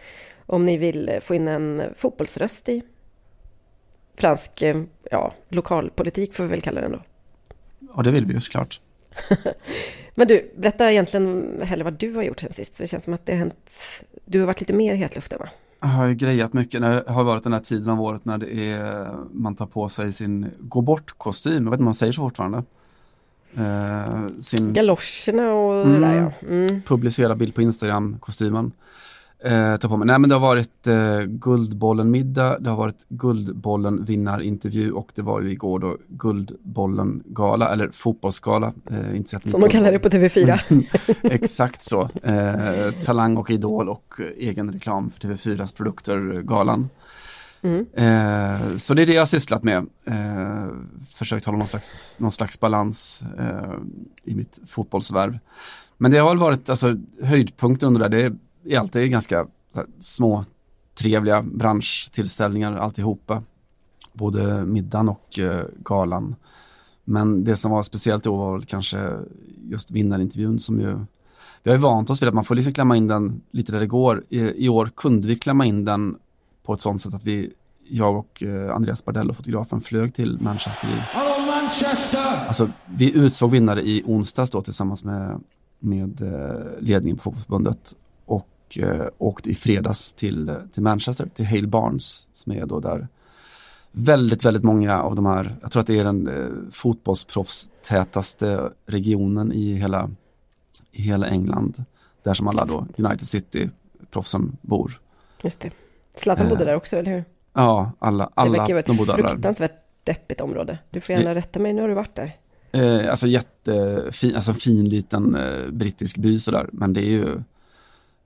Om 0.46 0.66
ni 0.66 0.78
vill 0.78 1.20
få 1.22 1.36
in 1.36 1.48
en 1.48 1.84
fotbollsröst 1.96 2.70
i 2.70 2.82
fransk 4.16 4.62
eh, 4.62 4.82
ja, 5.12 5.34
lokalpolitik 5.50 6.34
får 6.34 6.44
vi 6.44 6.50
väl 6.50 6.62
kalla 6.62 6.82
den 6.82 6.92
då. 6.92 7.02
Ja, 7.96 8.02
det 8.02 8.12
vill 8.12 8.26
vi 8.26 8.34
ju 8.34 8.40
såklart. 8.40 8.82
Men 10.16 10.28
du, 10.28 10.52
berätta 10.58 10.92
egentligen 10.92 11.60
heller 11.64 11.84
vad 11.84 11.94
du 11.94 12.14
har 12.16 12.24
gjort 12.24 12.40
sen 12.40 12.54
sist, 12.54 12.76
för 12.76 12.84
det 12.84 12.88
känns 12.88 13.04
som 13.04 13.14
att 13.14 13.26
det 13.26 13.32
har 13.32 13.40
hänt, 13.40 13.56
du 14.26 14.40
har 14.40 14.48
varit 14.48 14.60
lite 14.60 14.74
mer 14.74 14.94
i 14.94 14.98
hetluften 14.98 15.40
va? 15.40 15.50
Jag 15.80 15.88
har 15.88 16.06
ju 16.06 16.16
grejat 16.16 16.54
mycket, 16.54 16.82
det 16.82 17.04
har 17.08 17.24
varit 17.24 17.44
den 17.44 17.54
här 17.54 17.60
tiden 17.60 17.90
av 17.90 18.02
året 18.02 18.26
när 18.26 18.38
det 18.38 18.72
är, 18.72 19.12
man 19.32 19.56
tar 19.56 19.66
på 19.66 19.90
sig 19.90 20.14
sin 20.14 20.52
gå 20.60 20.82
bort-kostym, 20.82 21.64
jag 21.64 21.72
vet 21.72 21.74
inte 21.74 21.82
om 21.82 21.86
man 21.86 21.94
säger 21.94 22.12
så 22.12 22.22
fortfarande. 22.22 22.64
Eh, 23.58 24.28
sin... 24.40 24.74
Galoscherna 24.74 25.54
och 25.54 25.82
mm, 25.82 26.02
det 26.02 26.08
där 26.08 26.16
ja. 26.16 26.48
Mm. 26.48 26.82
Publicera 26.82 27.36
bild 27.36 27.56
på 27.56 27.62
Instagram-kostymen 27.62 28.72
eh, 29.44 29.78
ta 29.78 29.88
på 29.88 29.98
mig. 29.98 30.06
Nej 30.06 30.20
men 30.20 30.30
det 30.30 30.36
har 30.36 30.40
varit 30.40 30.88
eh, 30.88 31.20
Guldbollen-middag, 31.22 32.60
det 32.60 32.70
har 32.70 32.78
varit 32.78 33.06
Guldbollen-vinnarintervju 33.10 34.92
och 34.92 35.12
det 35.16 35.22
var 35.22 35.42
ju 35.42 35.52
igår 35.52 35.80
då 35.80 35.98
Guldbollen-gala, 36.08 37.74
eller 37.74 37.90
fotbollsgala. 37.94 38.74
Eh, 38.92 39.16
inte 39.16 39.50
Som 39.50 39.62
de 39.62 39.70
kallar 39.70 39.92
det 39.92 40.00
på 40.00 40.10
TV4. 40.10 40.84
Exakt 41.22 41.82
så. 41.82 42.10
Eh, 42.24 42.92
talang 42.92 43.38
och 43.38 43.52
Idol 43.52 43.90
och 43.90 44.20
egen 44.38 44.72
reklam 44.72 45.10
för 45.10 45.28
TV4s 45.28 45.76
produkter, 45.76 46.42
galan. 46.42 46.90
Mm. 47.64 47.86
Eh, 47.94 48.76
så 48.76 48.94
det 48.94 49.02
är 49.02 49.06
det 49.06 49.14
jag 49.14 49.22
har 49.22 49.26
sysslat 49.26 49.64
med. 49.64 49.88
Eh, 50.06 50.68
försökt 51.08 51.46
hålla 51.46 51.58
någon 51.58 51.68
slags, 51.68 52.20
någon 52.20 52.32
slags 52.32 52.60
balans 52.60 53.24
eh, 53.40 53.74
i 54.24 54.36
mitt 54.36 54.60
fotbollsvärv. 54.68 55.40
Men 55.98 56.12
det 56.12 56.18
har 56.18 56.30
väl 56.30 56.38
varit 56.38 56.70
alltså, 56.70 56.98
höjdpunkten 57.22 57.88
under 57.88 58.10
det. 58.10 58.18
det 58.18 58.26
är 58.26 58.36
alltid 58.78 59.12
ganska 59.12 59.48
här, 59.76 59.86
små 60.00 60.46
trevliga 60.96 61.42
branschtillställningar 61.42 62.78
alltihopa. 62.78 63.44
Både 64.14 64.66
middagen 64.66 65.10
och 65.10 65.40
eh, 65.40 65.66
galan. 65.84 66.36
Men 67.04 67.44
det 67.44 67.56
som 67.56 67.72
var 67.72 67.84
speciellt 67.84 68.24
då 68.24 68.36
var 68.36 68.62
kanske 68.62 69.18
just 69.70 69.92
vinnarintervjun 69.92 70.60
som 70.60 70.80
ju 70.80 70.98
vi 71.64 71.70
har 71.70 71.78
ju 71.78 71.82
vant 71.82 72.10
oss 72.10 72.22
vid 72.22 72.28
att 72.28 72.36
man 72.36 72.44
får 72.44 72.56
liksom 72.56 72.74
klämma 72.74 72.98
in 72.98 73.08
den 73.08 73.42
lite 73.52 73.72
där 73.72 73.80
det 73.80 73.88
går. 73.88 74.24
I, 74.30 74.66
i 74.66 74.70
år 74.70 74.90
kunde 74.96 75.28
vi 75.28 75.36
klämma 75.36 75.66
in 75.66 75.86
den 75.86 76.16
på 76.64 76.74
ett 76.74 76.82
sånt 76.82 77.02
sätt 77.02 77.14
att 77.14 77.24
vi, 77.24 77.54
jag 77.88 78.18
och 78.18 78.44
eh, 78.44 78.76
Andreas 78.76 79.06
Bardello, 79.06 79.34
fotografen, 79.34 79.82
flög 79.82 80.14
till 80.14 80.40
Manchester. 80.42 80.90
Hallå 80.90 81.46
Manchester! 81.46 82.48
Alltså, 82.48 82.70
vi 82.86 83.12
utsåg 83.12 83.52
vinnare 83.52 83.82
i 83.82 84.04
onsdags 84.06 84.52
då 84.52 84.62
tillsammans 84.62 85.04
med, 85.04 85.42
med 85.80 86.22
eh, 86.22 86.80
ledningen 86.80 87.18
på 87.18 87.24
fotbollsförbundet 87.24 87.96
eh, 88.78 89.06
åkte 89.18 89.50
i 89.50 89.56
fredags 89.56 90.14
till, 90.14 90.56
till 90.72 90.84
Manchester, 90.84 91.30
till 91.34 91.46
Hale 91.46 91.68
Barnes 91.68 92.28
som 92.34 92.52
är 92.52 92.66
då 92.66 92.80
där 92.80 93.08
väldigt, 93.94 94.46
väldigt 94.46 94.64
många 94.64 95.02
av 95.02 95.16
de 95.16 95.26
här, 95.26 95.56
jag 95.62 95.72
tror 95.72 95.82
att 95.82 95.88
det 95.88 96.00
är 96.00 96.04
den 96.04 96.28
eh, 96.28 96.72
fotbollsproffstätaste 96.72 98.72
regionen 98.86 99.52
i 99.52 99.74
hela, 99.74 100.12
i 100.92 101.02
hela 101.02 101.28
England. 101.28 101.84
Där 102.24 102.34
som 102.34 102.48
alla 102.48 102.66
då 102.66 102.88
United 102.98 103.28
City-proffsen 103.28 104.58
bor. 104.62 105.02
Just 105.44 105.60
det. 105.60 105.72
Zlatan 106.16 106.50
bodde 106.50 106.62
eh, 106.62 106.68
där 106.68 106.76
också, 106.76 106.98
eller 106.98 107.12
hur? 107.12 107.24
Ja, 107.54 107.92
alla, 108.00 108.30
alla 108.34 108.52
det 108.52 108.74
verkar 108.74 108.96
vara 108.96 109.20
ett 109.20 109.32
fruktansvärt 109.32 109.84
deppigt 110.04 110.42
område. 110.42 110.78
Du 110.90 111.02
får 111.02 111.16
gärna 111.16 111.36
rätta 111.36 111.60
mig, 111.60 111.74
nu 111.74 111.82
har 111.82 111.88
du 111.88 111.94
varit 111.94 112.16
där. 112.16 112.36
Eh, 112.72 113.10
alltså 113.10 113.28
jättefin, 113.28 114.36
alltså 114.36 114.54
fin 114.54 114.90
liten 114.90 115.36
eh, 115.36 115.72
brittisk 115.72 116.18
by 116.18 116.40
sådär, 116.40 116.70
men 116.72 116.94
det 116.94 117.02
är 117.02 117.12
ju 117.12 117.44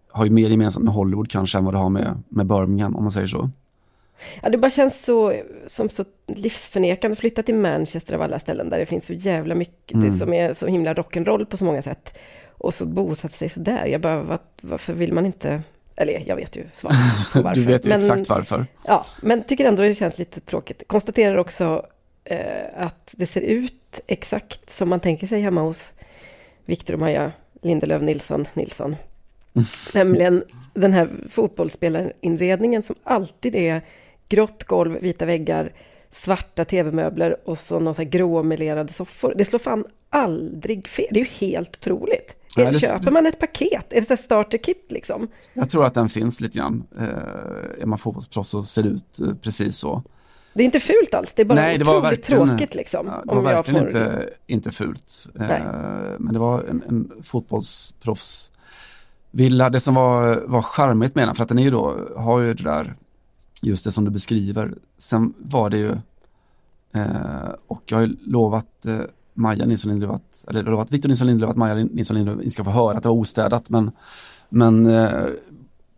har 0.09 0.25
ju 0.25 0.31
mer 0.31 0.49
gemensamt 0.49 0.85
med 0.85 0.93
Hollywood 0.93 1.31
kanske 1.31 1.57
än 1.57 1.65
vad 1.65 1.73
det 1.73 1.77
har 1.77 1.89
med, 1.89 2.23
med 2.29 2.45
Birmingham 2.45 2.95
om 2.95 3.03
man 3.03 3.11
säger 3.11 3.27
så. 3.27 3.49
Ja, 4.41 4.49
det 4.49 4.57
bara 4.57 4.69
känns 4.69 5.05
så, 5.05 5.41
som 5.67 5.89
så 5.89 6.05
livsförnekande 6.27 7.13
att 7.13 7.19
flytta 7.19 7.43
till 7.43 7.55
Manchester 7.55 8.15
av 8.15 8.21
alla 8.21 8.39
ställen 8.39 8.69
där 8.69 8.77
det 8.77 8.85
finns 8.85 9.05
så 9.05 9.13
jävla 9.13 9.55
mycket, 9.55 9.95
mm. 9.95 10.11
det 10.11 10.17
som 10.17 10.33
är 10.33 10.53
så 10.53 10.67
himla 10.67 10.93
rock'n'roll 10.93 11.45
på 11.45 11.57
så 11.57 11.65
många 11.65 11.81
sätt. 11.81 12.19
Och 12.57 12.73
så 12.73 12.85
bosatt 12.85 13.33
sig 13.33 13.49
så 13.49 13.59
där. 13.59 13.85
Jag 13.85 14.01
bara, 14.01 14.23
var, 14.23 14.39
varför 14.61 14.93
vill 14.93 15.13
man 15.13 15.25
inte, 15.25 15.61
eller 15.95 16.23
jag 16.27 16.35
vet 16.35 16.55
ju 16.55 16.63
svaret 16.73 16.97
på 17.33 17.41
varför. 17.41 17.61
du 17.61 17.67
vet 17.67 17.85
ju 17.85 17.89
men, 17.89 17.99
exakt 17.99 18.29
varför. 18.29 18.65
Ja, 18.85 19.05
men 19.21 19.43
tycker 19.43 19.65
ändå 19.65 19.83
det 19.83 19.95
känns 19.95 20.17
lite 20.17 20.39
tråkigt. 20.39 20.83
Konstaterar 20.87 21.37
också 21.37 21.85
eh, 22.23 22.37
att 22.77 23.13
det 23.17 23.27
ser 23.27 23.41
ut 23.41 23.99
exakt 24.07 24.73
som 24.73 24.89
man 24.89 24.99
tänker 24.99 25.27
sig 25.27 25.41
hemma 25.41 25.61
hos 25.61 25.91
Victor 26.65 26.93
och 26.93 26.99
Maja 26.99 27.31
Lindelöf 27.61 28.01
Nilsson 28.01 28.47
Nilsson. 28.53 28.95
Nämligen 29.93 30.43
den 30.73 30.93
här 30.93 31.09
fotbollsspelarinredningen 31.29 32.83
som 32.83 32.95
alltid 33.03 33.55
är 33.55 33.81
grått 34.29 34.63
golv, 34.63 34.97
vita 35.01 35.25
väggar, 35.25 35.73
svarta 36.11 36.65
tv-möbler 36.65 37.37
och 37.49 37.57
så 37.57 37.79
här 37.79 38.03
gråmelerade 38.03 38.93
soffor. 38.93 39.33
Det 39.37 39.45
slår 39.45 39.59
fan 39.59 39.85
aldrig 40.09 40.87
fel. 40.87 41.07
Det 41.11 41.19
är 41.19 41.23
ju 41.23 41.47
helt 41.47 41.77
otroligt. 41.77 42.35
Nej, 42.57 42.65
det... 42.65 42.79
Köper 42.79 43.11
man 43.11 43.25
ett 43.25 43.39
paket? 43.39 43.93
Är 43.93 44.01
det 44.01 44.11
ett 44.11 44.19
starter-kit 44.19 44.85
liksom? 44.89 45.27
Jag 45.53 45.69
tror 45.69 45.85
att 45.85 45.93
den 45.93 46.09
finns 46.09 46.41
lite 46.41 46.57
grann. 46.57 46.83
Eh, 46.99 47.81
är 47.81 47.85
man 47.85 47.99
fotbollsproffs 47.99 48.49
så 48.49 48.63
ser 48.63 48.83
det 48.83 48.89
ut 48.89 49.19
eh, 49.19 49.33
precis 49.33 49.77
så. 49.77 50.03
Det 50.53 50.63
är 50.63 50.65
inte 50.65 50.79
fult 50.79 51.13
alls, 51.13 51.33
det 51.33 51.41
är 51.41 51.45
bara 51.45 51.61
Nej, 51.61 51.77
det 51.77 51.85
var 51.85 51.97
otroligt 51.97 52.23
tråkigt 52.23 52.75
liksom. 52.75 53.07
Ja, 53.07 53.23
det 53.25 53.35
var 53.35 53.41
verkligen 53.41 53.91
får... 53.91 54.01
inte, 54.01 54.29
inte 54.47 54.71
fult. 54.71 55.27
Eh, 55.39 55.47
men 56.19 56.33
det 56.33 56.39
var 56.39 56.63
en, 56.63 56.83
en 56.87 57.23
fotbollsproffs 57.23 58.51
Villa, 59.31 59.69
det 59.69 59.79
som 59.79 59.95
var, 59.95 60.43
var 60.47 60.61
charmigt 60.61 61.15
med 61.15 61.27
den, 61.27 61.35
för 61.35 61.43
att 61.43 61.49
den 61.49 61.59
är 61.59 61.63
ju 61.63 61.71
då, 61.71 62.07
har 62.17 62.39
ju 62.39 62.53
det 62.53 62.63
där, 62.63 62.95
just 63.61 63.85
det 63.85 63.91
som 63.91 64.05
du 64.05 64.11
beskriver. 64.11 64.73
Sen 64.97 65.33
var 65.37 65.69
det 65.69 65.77
ju, 65.77 65.91
eh, 66.93 67.49
och 67.67 67.81
jag 67.85 67.97
har 67.97 68.05
ju 68.05 68.15
lovat 68.21 68.85
eh, 68.85 68.99
Maja 69.33 69.65
Nilsson 69.65 69.91
Lindelöf 69.91 70.15
att, 70.15 70.45
eller 70.47 70.63
lovat 70.63 70.91
Victor 70.91 71.09
Nilsson 71.09 71.27
Lindelöf 71.27 71.49
att 71.49 71.57
Maja 71.57 71.75
Nilsson 71.75 72.17
Lindelöf 72.17 72.51
ska 72.51 72.63
få 72.63 72.71
höra 72.71 72.97
att 72.97 73.03
det 73.03 73.09
var 73.09 73.15
ostädat, 73.15 73.69
men, 73.69 73.91
men 74.49 74.85
eh, 74.85 75.25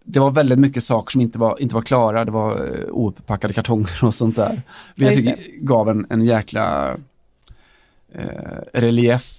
det 0.04 0.20
var 0.20 0.32
väldigt 0.32 0.60
mycket 0.60 0.84
saker 0.84 1.12
som 1.12 1.22
inte 1.22 1.40
var, 1.40 1.62
inte 1.62 1.76
var 1.76 1.82
klara, 1.82 2.26
det 2.26 2.32
var 2.32 2.66
eh, 2.66 2.90
opackade 2.90 3.54
kartonger 3.54 4.04
och 4.04 4.14
sånt 4.14 4.36
där. 4.36 4.62
Vilket 4.96 5.26
jag 5.26 5.38
tycker 5.38 5.66
gav 5.66 5.90
en, 5.90 6.06
en 6.10 6.22
jäkla 6.22 6.98
eh, 8.14 8.62
relief 8.74 9.39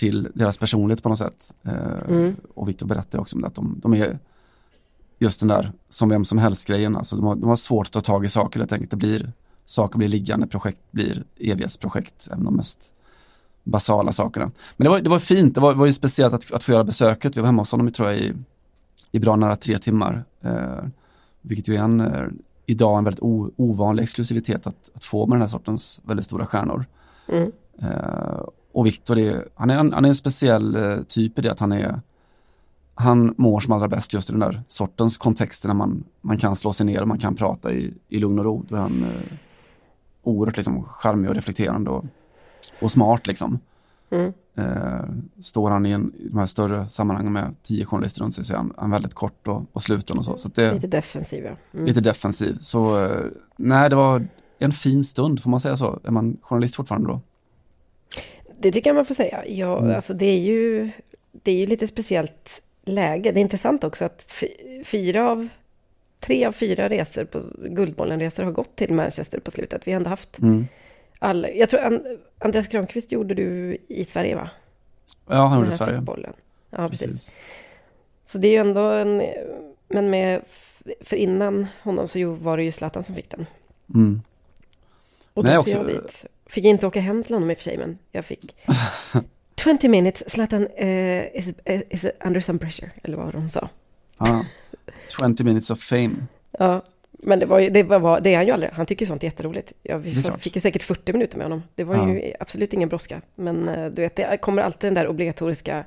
till 0.00 0.28
deras 0.34 0.58
personlighet 0.58 1.02
på 1.02 1.08
något 1.08 1.18
sätt. 1.18 1.54
Eh, 1.62 2.08
mm. 2.08 2.36
Och 2.54 2.68
Viktor 2.68 2.86
berättade 2.86 3.20
också 3.20 3.36
om 3.36 3.42
det, 3.42 3.48
att 3.48 3.54
de, 3.54 3.80
de, 3.82 3.94
är 3.94 4.18
just 5.18 5.40
den 5.40 5.48
där 5.48 5.72
som 5.88 6.08
vem 6.08 6.24
som 6.24 6.38
helst 6.38 6.68
grejen. 6.68 6.96
Alltså 6.96 7.16
de 7.16 7.24
har, 7.24 7.36
de 7.36 7.48
har 7.48 7.56
svårt 7.56 7.86
att 7.86 7.92
ta 7.92 8.00
tag 8.00 8.24
i 8.24 8.28
saker 8.28 8.60
helt 8.60 8.72
enkelt. 8.72 8.90
Det 8.90 8.96
blir, 8.96 9.32
saker 9.64 9.98
blir 9.98 10.08
liggande, 10.08 10.46
projekt 10.46 10.80
blir 10.90 11.24
evighetsprojekt, 11.36 12.28
även 12.32 12.44
de 12.44 12.56
mest 12.56 12.92
basala 13.64 14.12
sakerna. 14.12 14.50
Men 14.76 14.84
det 14.84 14.90
var, 14.90 15.00
det 15.00 15.10
var 15.10 15.18
fint, 15.18 15.54
det 15.54 15.60
var, 15.60 15.74
var 15.74 15.86
ju 15.86 15.92
speciellt 15.92 16.34
att, 16.34 16.52
att 16.52 16.62
få 16.62 16.72
göra 16.72 16.84
besöket. 16.84 17.36
Vi 17.36 17.40
var 17.40 17.46
hemma 17.46 17.62
hos 17.62 17.72
honom 17.72 17.90
tror 17.90 18.10
jag 18.10 18.18
i, 18.18 18.34
i 19.12 19.18
bra 19.18 19.36
nära 19.36 19.56
tre 19.56 19.78
timmar. 19.78 20.24
Eh, 20.40 20.84
vilket 21.40 21.68
ju 21.68 21.76
är 21.76 21.82
en, 21.82 22.00
eh, 22.00 22.26
idag 22.66 22.98
en 22.98 23.04
väldigt 23.04 23.22
o, 23.22 23.50
ovanlig 23.56 24.02
exklusivitet 24.02 24.66
att, 24.66 24.90
att 24.94 25.04
få 25.04 25.26
med 25.26 25.36
den 25.36 25.42
här 25.42 25.48
sortens 25.48 26.00
väldigt 26.04 26.26
stora 26.26 26.46
stjärnor. 26.46 26.86
Mm. 27.28 27.52
Eh, 27.82 28.40
och 28.72 28.86
Viktor, 28.86 29.18
är, 29.18 29.48
han, 29.54 29.70
är 29.70 29.78
en, 29.78 29.92
han 29.92 30.04
är 30.04 30.08
en 30.08 30.14
speciell 30.14 30.76
eh, 30.76 31.02
typ 31.02 31.38
i 31.38 31.42
det 31.42 31.52
att 31.52 31.60
han 31.60 31.72
är 31.72 32.00
han 32.94 33.34
mår 33.36 33.60
som 33.60 33.72
allra 33.72 33.88
bäst 33.88 34.14
just 34.14 34.30
i 34.30 34.32
den 34.32 34.40
där 34.40 34.62
sortens 34.66 35.18
kontexter 35.18 35.68
när 35.68 35.74
man, 35.74 36.04
man 36.20 36.38
kan 36.38 36.56
slå 36.56 36.72
sig 36.72 36.86
ner 36.86 37.02
och 37.02 37.08
man 37.08 37.18
kan 37.18 37.34
prata 37.34 37.72
i, 37.72 37.94
i 38.08 38.18
lugn 38.18 38.38
och 38.38 38.44
ro. 38.44 38.64
Då 38.68 38.76
är 38.76 38.80
han 38.80 39.02
eh, 39.02 39.36
oerhört 40.22 40.56
liksom, 40.56 40.84
charmig 40.84 41.30
och 41.30 41.34
reflekterande 41.34 41.90
och, 41.90 42.04
och 42.80 42.90
smart 42.90 43.26
liksom. 43.26 43.58
Mm. 44.10 44.32
Eh, 44.54 45.04
står 45.42 45.70
han 45.70 45.86
i, 45.86 45.90
en, 45.90 46.12
i 46.18 46.28
de 46.28 46.38
här 46.38 46.46
större 46.46 46.88
sammanhangen 46.88 47.32
med 47.32 47.54
tio 47.62 47.84
journalister 47.84 48.22
runt 48.22 48.34
sig 48.34 48.44
så 48.44 48.52
är 48.54 48.56
han, 48.56 48.72
han 48.76 48.90
väldigt 48.90 49.14
kort 49.14 49.48
och, 49.48 49.62
och 49.72 49.82
sluten 49.82 50.18
och 50.18 50.24
så. 50.24 50.36
så 50.36 50.48
det, 50.48 50.74
lite 50.74 50.86
defensiv 50.86 51.44
ja. 51.44 51.52
Mm. 51.72 51.86
Lite 51.86 52.00
defensiv. 52.00 52.56
Så 52.60 53.06
eh, 53.06 53.24
nej, 53.56 53.90
det 53.90 53.96
var 53.96 54.28
en 54.58 54.72
fin 54.72 55.04
stund, 55.04 55.42
får 55.42 55.50
man 55.50 55.60
säga 55.60 55.76
så? 55.76 56.00
Är 56.04 56.10
man 56.10 56.36
journalist 56.42 56.76
fortfarande 56.76 57.08
då? 57.08 57.20
Det 58.60 58.72
tycker 58.72 58.90
jag 58.90 58.94
man 58.94 59.06
får 59.06 59.14
säga. 59.14 59.44
Ja, 59.46 59.78
mm. 59.78 59.94
alltså 59.94 60.14
det 60.14 60.26
är 60.26 60.38
ju, 60.38 60.90
det 61.32 61.50
är 61.52 61.56
ju 61.56 61.66
lite 61.66 61.88
speciellt 61.88 62.62
läge. 62.84 63.32
Det 63.32 63.40
är 63.40 63.42
intressant 63.42 63.84
också 63.84 64.04
att 64.04 64.32
fyra 64.84 65.30
av, 65.30 65.48
tre 66.20 66.44
av 66.44 66.52
fyra 66.52 66.88
resor 66.88 67.24
på 67.24 67.42
Guldbollen-resor 67.58 68.42
har 68.42 68.52
gått 68.52 68.76
till 68.76 68.92
Manchester 68.92 69.40
på 69.40 69.50
slutet. 69.50 69.86
Vi 69.86 69.92
har 69.92 69.96
ändå 69.96 70.10
haft 70.10 70.38
mm. 70.38 70.66
alla. 71.18 71.50
Jag 71.50 71.70
tror 71.70 72.02
Andreas 72.38 72.68
Granqvist 72.68 73.12
gjorde 73.12 73.34
du 73.34 73.78
i 73.88 74.04
Sverige 74.04 74.34
va? 74.34 74.50
Ja, 75.26 75.46
han 75.46 75.58
gjorde 75.58 75.68
i 75.68 75.76
Sverige. 75.76 76.00
Bollen. 76.00 76.32
Ja, 76.70 76.88
precis. 76.88 77.06
precis. 77.06 77.36
Så 78.24 78.38
det 78.38 78.48
är 78.48 78.52
ju 78.52 78.58
ändå 78.58 78.80
en, 78.80 79.22
men 79.88 80.10
med, 80.10 80.42
för 81.00 81.16
innan 81.16 81.66
honom 81.82 82.08
så 82.08 82.30
var 82.30 82.56
det 82.56 82.62
ju 82.62 82.72
Zlatan 82.72 83.04
som 83.04 83.14
fick 83.14 83.30
den. 83.30 83.46
Mm. 83.94 84.22
Och 85.34 85.44
då 85.44 85.50
Nej, 85.50 85.58
också... 85.58 85.84
dit. 85.84 86.26
Fick 86.50 86.64
inte 86.64 86.86
åka 86.86 87.00
hem 87.00 87.22
till 87.22 87.34
honom 87.34 87.50
i 87.50 87.54
och 87.54 87.58
för 87.58 87.64
sig, 87.64 87.78
men 87.78 87.98
jag 88.12 88.24
fick 88.24 88.56
20 89.64 89.88
minutes, 89.88 90.30
Zlatan 90.30 90.66
uh, 90.66 91.36
is, 91.36 91.48
uh, 91.48 91.80
is 91.90 92.06
under 92.24 92.40
some 92.40 92.58
pressure, 92.58 92.90
eller 93.02 93.16
vad 93.16 93.32
de 93.32 93.50
sa. 93.50 93.68
Ah, 94.16 94.42
20 95.18 95.44
minutes 95.44 95.70
of 95.70 95.80
fame. 95.80 96.10
Ja, 96.58 96.82
men 97.26 97.38
det, 97.38 97.46
var 97.46 97.58
ju, 97.58 97.70
det, 97.70 97.82
var, 97.82 98.20
det 98.20 98.30
är 98.30 98.36
han 98.36 98.46
ju 98.46 98.52
aldrig. 98.52 98.72
Han 98.72 98.86
tycker 98.86 99.06
sånt 99.06 99.22
är 99.22 99.26
jätteroligt. 99.26 99.72
Jag 99.82 100.04
fick 100.38 100.54
ju 100.54 100.60
säkert 100.60 100.82
40 100.82 101.12
minuter 101.12 101.38
med 101.38 101.44
honom. 101.44 101.62
Det 101.74 101.84
var 101.84 101.94
ja. 101.94 102.08
ju 102.08 102.32
absolut 102.40 102.72
ingen 102.72 102.88
brådska. 102.88 103.20
Men 103.34 103.68
uh, 103.68 103.90
du 103.90 104.02
vet, 104.02 104.16
det 104.16 104.38
kommer 104.40 104.62
alltid 104.62 104.88
den 104.88 104.94
där 104.94 105.08
obligatoriska 105.08 105.84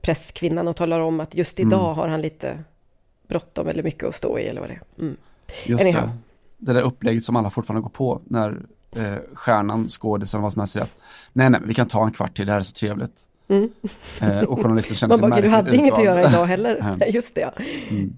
presskvinnan 0.00 0.68
och 0.68 0.76
talar 0.76 1.00
om 1.00 1.20
att 1.20 1.34
just 1.34 1.60
idag 1.60 1.84
mm. 1.84 1.96
har 1.96 2.08
han 2.08 2.22
lite 2.22 2.58
bråttom 3.28 3.68
eller 3.68 3.82
mycket 3.82 4.04
att 4.04 4.14
stå 4.14 4.38
i 4.38 4.46
eller 4.46 4.60
vad 4.60 4.70
det 4.70 4.74
är. 4.74 5.02
Mm. 5.02 5.16
Just 5.66 5.84
det. 5.84 6.10
Det 6.58 6.72
där 6.72 6.82
upplägget 6.82 7.24
som 7.24 7.36
alla 7.36 7.50
fortfarande 7.50 7.82
går 7.82 7.90
på 7.90 8.20
när 8.24 8.62
eh, 8.96 9.16
stjärnan, 9.34 9.88
skådisen, 9.88 10.42
vad 10.42 10.52
som 10.52 10.60
helst 10.60 10.76
att 10.76 10.98
nej, 11.32 11.50
nej, 11.50 11.60
vi 11.64 11.74
kan 11.74 11.88
ta 11.88 12.04
en 12.04 12.12
kvart 12.12 12.36
till, 12.36 12.46
det 12.46 12.52
här 12.52 12.58
är 12.58 12.62
så 12.62 12.72
trevligt. 12.72 13.26
Mm. 13.48 13.70
Eh, 14.20 14.40
och 14.40 14.62
journalisten 14.62 14.96
känner 14.96 15.16
sig 15.18 15.28
märkligt 15.28 15.44
Du 15.44 15.56
hade 15.56 15.76
inget 15.76 15.94
att 15.94 16.04
göra 16.04 16.28
idag 16.28 16.46
heller. 16.46 17.06
Just 17.12 17.34
det, 17.34 17.40
ja. 17.40 17.52
Mm. 17.88 18.16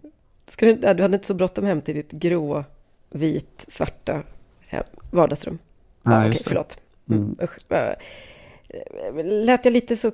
du, 0.58 0.74
du 0.74 1.02
hade 1.02 1.14
inte 1.14 1.26
så 1.26 1.34
bråttom 1.34 1.64
hem 1.64 1.80
till 1.80 1.94
ditt 1.94 2.10
grå, 2.10 2.64
vit, 3.10 3.64
svarta 3.68 4.22
hem, 4.66 4.84
vardagsrum? 5.10 5.58
Nej, 6.02 6.16
ja, 6.16 6.26
just 6.26 6.40
okej, 6.40 6.48
förlåt. 6.48 6.80
Mm. 7.10 7.22
mm. 7.22 7.36
Usch. 7.42 7.56
Lät 9.24 9.64
jag 9.64 9.72
lite 9.72 9.96
så, 9.96 10.12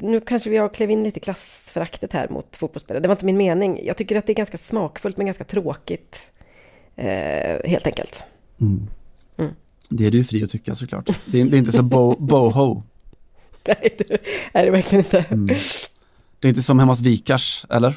nu 0.00 0.20
kanske 0.20 0.50
vi 0.50 0.56
har 0.56 0.68
klev 0.68 0.90
in 0.90 1.04
lite 1.04 1.18
i 1.18 1.20
klassföraktet 1.20 2.12
här 2.12 2.28
mot 2.28 2.56
fotbollsspelare. 2.56 3.02
Det 3.02 3.08
var 3.08 3.14
inte 3.14 3.26
min 3.26 3.36
mening. 3.36 3.80
Jag 3.84 3.96
tycker 3.96 4.18
att 4.18 4.26
det 4.26 4.32
är 4.32 4.34
ganska 4.34 4.58
smakfullt 4.58 5.16
men 5.16 5.26
ganska 5.26 5.44
tråkigt. 5.44 6.30
Eh, 6.96 7.68
helt 7.70 7.86
enkelt. 7.86 8.22
Mm. 8.60 8.88
Det 9.90 10.06
är 10.06 10.10
du 10.10 10.24
fri 10.24 10.42
att 10.42 10.50
tycka 10.50 10.74
såklart. 10.74 11.10
Det 11.26 11.40
är, 11.40 11.44
det 11.44 11.56
är 11.56 11.58
inte 11.58 11.72
så 11.72 11.82
bo, 11.82 12.16
boho. 12.18 12.82
Nej, 13.68 13.96
det 13.98 14.18
är 14.52 14.64
det 14.64 14.70
verkligen 14.70 15.04
inte. 15.04 15.18
Mm. 15.18 15.46
Det 16.40 16.46
är 16.46 16.48
inte 16.48 16.62
som 16.62 16.78
hemma 16.78 16.92
hos 16.92 17.00
Vikars, 17.00 17.66
eller? 17.70 17.94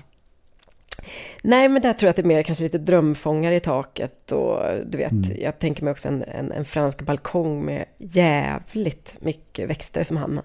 Nej, 1.43 1.69
men 1.69 1.81
där 1.81 1.93
tror 1.93 2.07
jag 2.07 2.09
att 2.09 2.15
det 2.15 2.21
är 2.21 2.25
mer 2.27 2.43
kanske 2.43 2.63
lite 2.63 2.77
drömfångare 2.77 3.55
i 3.55 3.59
taket 3.59 4.31
och 4.31 4.59
du 4.85 4.97
vet, 4.97 5.11
mm. 5.11 5.41
jag 5.41 5.59
tänker 5.59 5.83
mig 5.83 5.91
också 5.91 6.07
en, 6.07 6.23
en, 6.23 6.51
en, 6.51 6.65
fransk 6.65 7.01
balkong 7.01 7.65
med 7.65 7.85
jävligt 7.97 9.17
mycket 9.21 9.69
växter 9.69 10.03
som 10.03 10.17
han. 10.17 10.39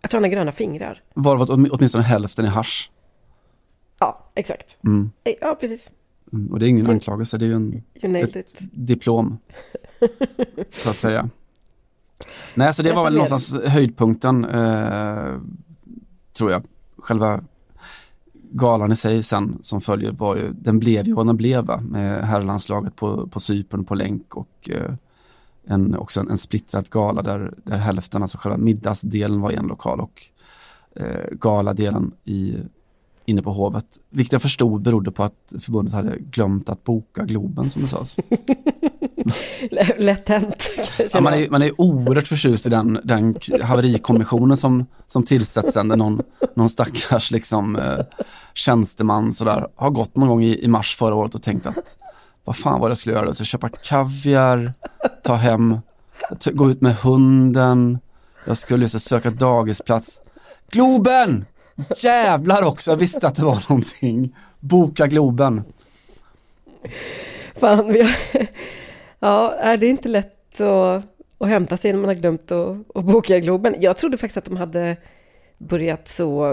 Jag 0.00 0.10
tror 0.10 0.20
han 0.20 0.30
har 0.30 0.36
gröna 0.36 0.52
fingrar. 0.52 1.02
Varav 1.14 1.46
åtminstone 1.50 2.04
hälften 2.04 2.44
är 2.44 2.48
hash. 2.48 2.90
Ja, 3.98 4.30
exakt. 4.34 4.76
Mm. 4.84 5.10
Ja, 5.40 5.56
precis. 5.60 5.88
Mm, 6.32 6.52
och 6.52 6.58
det 6.58 6.66
är 6.66 6.68
ingen 6.68 6.90
anklagelse, 6.90 7.38
det 7.38 7.44
är 7.44 7.48
ju 7.48 7.54
en, 7.54 8.16
ett 8.16 8.36
it. 8.36 8.58
diplom. 8.60 9.38
så 10.72 10.90
att 10.90 10.96
säga. 10.96 11.28
Nej, 12.54 12.74
så 12.74 12.82
det 12.82 12.92
var 12.92 13.04
väl 13.04 13.12
någonstans 13.12 13.54
höjdpunkten, 13.66 14.44
eh, 14.44 15.40
tror 16.32 16.50
jag. 16.50 16.62
Själva 16.98 17.40
galan 18.32 18.92
i 18.92 18.96
sig 18.96 19.22
sen 19.22 19.58
som 19.60 19.80
följer 19.80 20.12
var 20.12 20.36
ju, 20.36 20.52
den 20.52 20.78
blev 20.78 21.06
ju 21.06 21.14
vad 21.14 21.26
den 21.26 21.36
blev 21.36 21.64
va? 21.64 21.80
med 21.80 22.26
herrlandslaget 22.26 22.96
på, 22.96 23.26
på 23.26 23.40
Cypern 23.40 23.84
på 23.84 23.94
länk 23.94 24.36
och 24.36 24.70
eh, 24.70 24.94
en, 25.66 25.96
också 25.96 26.20
en, 26.20 26.30
en 26.30 26.38
splittrad 26.38 26.90
gala 26.90 27.22
där, 27.22 27.54
där 27.64 27.76
hälften, 27.76 28.22
alltså 28.22 28.38
själva 28.38 28.58
middagsdelen 28.58 29.40
var 29.40 29.50
i 29.50 29.54
en 29.54 29.66
lokal 29.66 30.00
och 30.00 30.22
eh, 30.96 31.30
galadelen 31.30 32.12
i 32.24 32.56
inne 33.26 33.42
på 33.42 33.52
Hovet. 33.52 34.00
Vilket 34.10 34.32
jag 34.32 34.42
förstod 34.42 34.82
berodde 34.82 35.10
på 35.10 35.22
att 35.22 35.54
förbundet 35.60 35.94
hade 35.94 36.18
glömt 36.18 36.68
att 36.68 36.84
boka 36.84 37.24
Globen 37.24 37.70
som 37.70 37.82
det 37.82 37.88
sades. 37.88 38.16
Lätt 39.98 40.28
hänt. 40.28 40.70
Ja, 41.12 41.20
man, 41.20 41.34
är, 41.34 41.48
man 41.50 41.62
är 41.62 41.80
oerhört 41.80 42.28
förtjust 42.28 42.66
i 42.66 42.68
den, 42.68 43.00
den 43.04 43.36
haverikommissionen 43.62 44.56
som, 44.56 44.86
som 45.06 45.24
tillsätts 45.24 45.72
sen, 45.72 45.88
där 45.88 45.96
någon, 45.96 46.22
någon 46.54 46.68
stackars 46.68 47.30
liksom, 47.30 47.76
eh, 47.76 47.98
tjänsteman 48.54 49.32
sådär, 49.32 49.66
har 49.76 49.90
gått 49.90 50.16
någon 50.16 50.28
gång 50.28 50.42
i, 50.42 50.64
i 50.64 50.68
mars 50.68 50.96
förra 50.96 51.14
året 51.14 51.34
och 51.34 51.42
tänkt 51.42 51.66
att 51.66 51.96
vad 52.44 52.56
fan 52.56 52.80
var 52.80 52.88
det 52.88 52.90
jag 52.90 52.98
skulle 52.98 53.16
göra? 53.16 53.32
Så 53.32 53.44
köpa 53.44 53.68
kaviar, 53.68 54.72
ta 55.22 55.34
hem, 55.34 55.78
gå 56.52 56.70
ut 56.70 56.80
med 56.80 56.96
hunden, 56.96 57.98
jag 58.44 58.56
skulle 58.56 58.84
just 58.84 59.00
söka 59.00 59.30
dagisplats. 59.30 60.20
Globen! 60.70 61.44
Jävlar 62.02 62.62
också, 62.62 62.90
jag 62.90 62.96
visste 62.96 63.26
att 63.26 63.34
det 63.34 63.44
var 63.44 63.62
någonting. 63.68 64.36
Boka 64.60 65.06
Globen. 65.06 65.62
Fan, 67.60 67.92
vi 67.92 68.02
har... 68.02 68.14
Ja, 69.24 69.52
är 69.52 69.76
det 69.76 69.86
inte 69.86 70.08
lätt 70.08 70.60
att, 70.60 71.04
att 71.38 71.48
hämta 71.48 71.76
sig 71.76 71.92
när 71.92 71.98
man 71.98 72.08
har 72.08 72.14
glömt 72.14 72.50
att, 72.50 72.76
att 72.94 73.04
boka 73.04 73.38
Globen? 73.38 73.74
Jag 73.80 73.96
trodde 73.96 74.18
faktiskt 74.18 74.36
att 74.36 74.44
de 74.44 74.56
hade 74.56 74.96
börjat 75.58 76.08
så... 76.08 76.50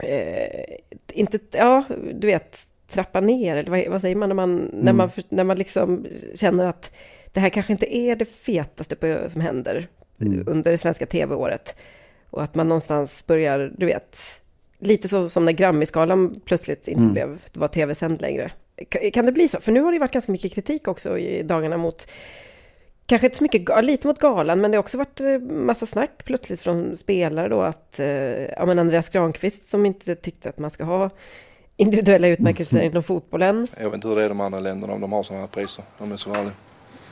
Eh, 0.00 0.64
inte, 1.12 1.38
ja, 1.50 1.84
du 2.14 2.26
vet, 2.26 2.58
trappa 2.88 3.20
ner, 3.20 3.56
eller 3.56 3.70
vad, 3.70 3.92
vad 3.92 4.00
säger 4.00 4.16
man 4.16 4.28
när 4.28 4.36
man, 4.36 4.58
mm. 4.58 4.70
när 4.72 4.92
man, 4.92 5.10
när 5.28 5.44
man 5.44 5.58
liksom 5.58 6.06
känner 6.34 6.66
att 6.66 6.92
det 7.32 7.40
här 7.40 7.48
kanske 7.48 7.72
inte 7.72 7.96
är 7.96 8.16
det 8.16 8.24
fetaste 8.24 8.96
på, 8.96 9.18
som 9.28 9.40
händer 9.40 9.86
mm. 10.20 10.44
under 10.46 10.70
det 10.70 10.78
svenska 10.78 11.06
tv-året. 11.06 11.76
Och 12.30 12.42
att 12.42 12.54
man 12.54 12.68
någonstans 12.68 13.26
börjar, 13.26 13.72
du 13.78 13.86
vet, 13.86 14.16
lite 14.78 15.08
så 15.08 15.28
som 15.28 15.44
när 15.44 15.52
Grammisgalan 15.52 16.40
plötsligt 16.44 16.88
inte 16.88 17.02
mm. 17.02 17.12
blev, 17.12 17.38
var 17.52 17.68
tv-sänd 17.68 18.20
längre. 18.20 18.50
Kan 19.12 19.26
det 19.26 19.32
bli 19.32 19.48
så? 19.48 19.60
För 19.60 19.72
nu 19.72 19.80
har 19.80 19.92
det 19.92 19.98
varit 19.98 20.12
ganska 20.12 20.32
mycket 20.32 20.52
kritik 20.54 20.88
också 20.88 21.18
i 21.18 21.42
dagarna 21.42 21.76
mot 21.76 22.10
Kanske 23.06 23.26
inte 23.26 23.36
så 23.36 23.44
mycket, 23.44 23.84
lite 23.84 24.06
mot 24.06 24.18
galan, 24.18 24.60
men 24.60 24.70
det 24.70 24.76
har 24.76 24.82
också 24.82 24.98
varit 24.98 25.20
eh, 25.20 25.38
massa 25.38 25.86
snack 25.86 26.24
plötsligt 26.24 26.60
från 26.60 26.96
spelare 26.96 27.48
då 27.48 27.60
att, 27.60 27.98
eh, 27.98 28.06
ja 28.44 28.66
men 28.66 28.78
Andreas 28.78 29.08
Granqvist 29.08 29.66
som 29.66 29.86
inte 29.86 30.14
tyckte 30.14 30.48
att 30.48 30.58
man 30.58 30.70
ska 30.70 30.84
ha 30.84 31.10
individuella 31.76 32.28
utmärkelser 32.28 32.76
mm. 32.76 32.86
inom 32.90 33.02
fotbollen. 33.02 33.68
Jag 33.76 33.84
vet 33.84 33.94
inte 33.94 34.08
hur 34.08 34.16
det 34.16 34.22
är 34.22 34.26
i 34.26 34.28
de 34.28 34.40
andra 34.40 34.60
länderna 34.60 34.92
om 34.92 35.00
de 35.00 35.12
har 35.12 35.22
sådana 35.22 35.40
här 35.40 35.48
priser, 35.48 35.84
om 35.98 36.06
jag 36.06 36.12
är 36.12 36.16
så 36.16 36.34
ärlig. 36.34 36.52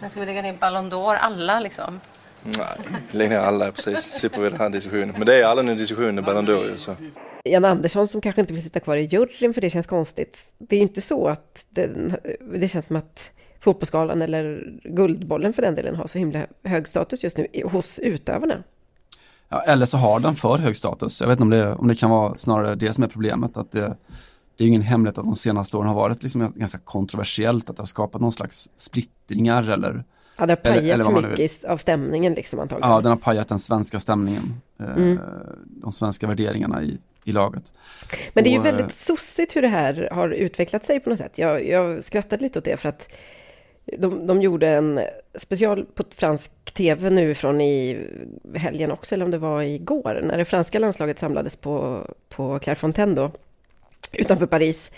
Men 0.01 0.11
ska 0.11 0.21
vi 0.21 0.27
lägga 0.27 0.43
ner 0.43 0.55
Ballon 0.61 0.91
d'Or, 0.91 1.17
alla 1.21 1.61
liksom? 1.61 2.01
Nej, 2.43 2.79
lägg 3.11 3.31
ner 3.31 3.39
alla 3.39 3.73
precis, 3.73 4.19
slipper 4.19 4.41
vi 4.41 4.51
den 4.51 4.61
här 4.61 4.69
diskussionen. 4.69 5.15
Men 5.17 5.27
det 5.27 5.37
är 5.37 5.45
alla 5.45 5.63
nu 5.63 5.75
diskussioner 5.75 6.23
Ballon 6.23 6.47
d'Or 6.47 6.77
så. 6.77 6.97
Jan 7.45 7.65
Andersson 7.65 8.09
som 8.09 8.21
kanske 8.21 8.41
inte 8.41 8.53
vill 8.55 8.63
sitta 8.63 8.81
kvar 8.81 8.97
i 8.97 9.03
juryn 9.05 9.55
för 9.55 9.61
det 9.61 9.71
känns 9.71 9.87
konstigt. 9.87 10.39
Det 10.59 10.77
är 10.77 10.79
ju 10.79 10.83
inte 10.83 11.01
så 11.01 11.29
att 11.29 11.67
det, 11.71 11.91
det 12.55 12.69
känns 12.69 12.87
som 12.87 12.97
att 12.97 13.31
Fotbollsgalan 13.61 14.23
eller 14.23 14.73
Guldbollen 14.85 15.53
för 15.53 15.63
den 15.63 15.75
delen 15.75 15.97
har 15.97 16.07
så 16.07 16.19
himla 16.19 16.47
hög 16.65 16.89
status 16.89 17.25
just 17.25 17.37
nu 17.37 17.47
hos 17.65 17.99
utövarna. 17.99 18.63
Ja, 19.49 19.63
eller 19.63 19.87
så 19.87 19.97
har 19.97 20.21
den 20.21 20.35
för 20.35 20.57
hög 20.57 20.77
status. 20.77 21.21
Jag 21.21 21.29
vet 21.29 21.33
inte 21.41 21.43
om 21.43 21.51
det, 21.51 21.75
om 21.75 21.89
det 21.89 21.95
kan 21.95 22.11
vara 22.11 22.39
snarare 22.39 22.75
det 22.75 22.93
som 22.93 23.05
är 23.05 23.09
problemet. 23.09 23.57
Att 23.57 23.71
det, 23.73 23.97
det 24.57 24.65
är 24.65 24.69
ingen 24.69 24.83
hemlighet 24.83 25.19
att 25.19 25.25
de 25.25 25.35
senaste 25.35 25.77
åren 25.77 25.89
har 25.89 25.95
varit 25.95 26.23
liksom 26.23 26.53
ganska 26.57 26.79
kontroversiellt. 26.79 27.71
Att 27.71 27.77
det 27.77 27.81
har 27.81 27.87
skapat 27.87 28.21
någon 28.21 28.33
slags 28.33 28.71
splittringar 28.77 29.71
eller 29.71 30.05
Ja, 30.37 30.47
det 30.47 30.53
har 30.53 30.57
pajat 30.57 30.85
eller 30.85 31.05
vad 31.05 31.23
för 31.23 31.31
mycket 31.31 31.65
av 31.65 31.77
stämningen 31.77 32.35
liksom 32.35 32.61
antagligen. 32.61 32.91
Ja, 32.91 33.01
den 33.01 33.11
har 33.11 33.17
pajat 33.17 33.49
den 33.49 33.59
svenska 33.59 33.99
stämningen. 34.01 34.61
eh, 34.81 34.87
Mm. 34.97 35.19
De 35.65 35.93
svenska 35.93 36.27
värderingarna 36.27 36.83
i, 36.83 36.99
i 37.25 37.33
laget. 37.33 37.73
Men 38.33 38.45
det 38.45 38.51
är 38.51 38.53
ju 38.53 38.59
Och, 38.59 38.67
eh, 38.67 38.73
väldigt 38.75 38.95
sossigt 38.97 39.57
hur 39.57 39.63
det 39.63 39.69
här 39.69 40.09
har 40.13 40.29
utvecklat 40.29 40.85
sig 40.85 41.01
på 41.01 41.11
något 41.11 41.19
sätt. 41.19 41.39
Jag, 41.39 41.67
jag 41.69 42.05
skrattade 42.05 42.43
lite 42.43 42.59
åt 42.59 42.65
det 42.65 42.77
för 42.77 42.89
att 42.89 43.09
de, 43.99 44.27
de 44.27 44.43
gjorde 44.43 44.69
en 44.69 45.01
special 45.35 45.85
på 45.95 46.03
fransk 46.17 46.51
tv 46.75 47.11
nu 47.11 47.35
från 47.35 47.61
i 47.61 47.99
helgen 48.55 48.91
också, 48.91 49.15
eller 49.15 49.25
om 49.25 49.31
det 49.31 49.39
var 49.39 49.63
igår, 49.63 50.21
när 50.25 50.39
det 50.39 50.45
franska 50.45 50.79
landslaget 50.79 51.19
samlades 51.19 51.57
på, 51.57 52.07
på 52.29 52.59
Clairefontaine 52.59 53.15
då, 53.15 53.31
utanför 54.13 54.47
Paris. 54.47 54.91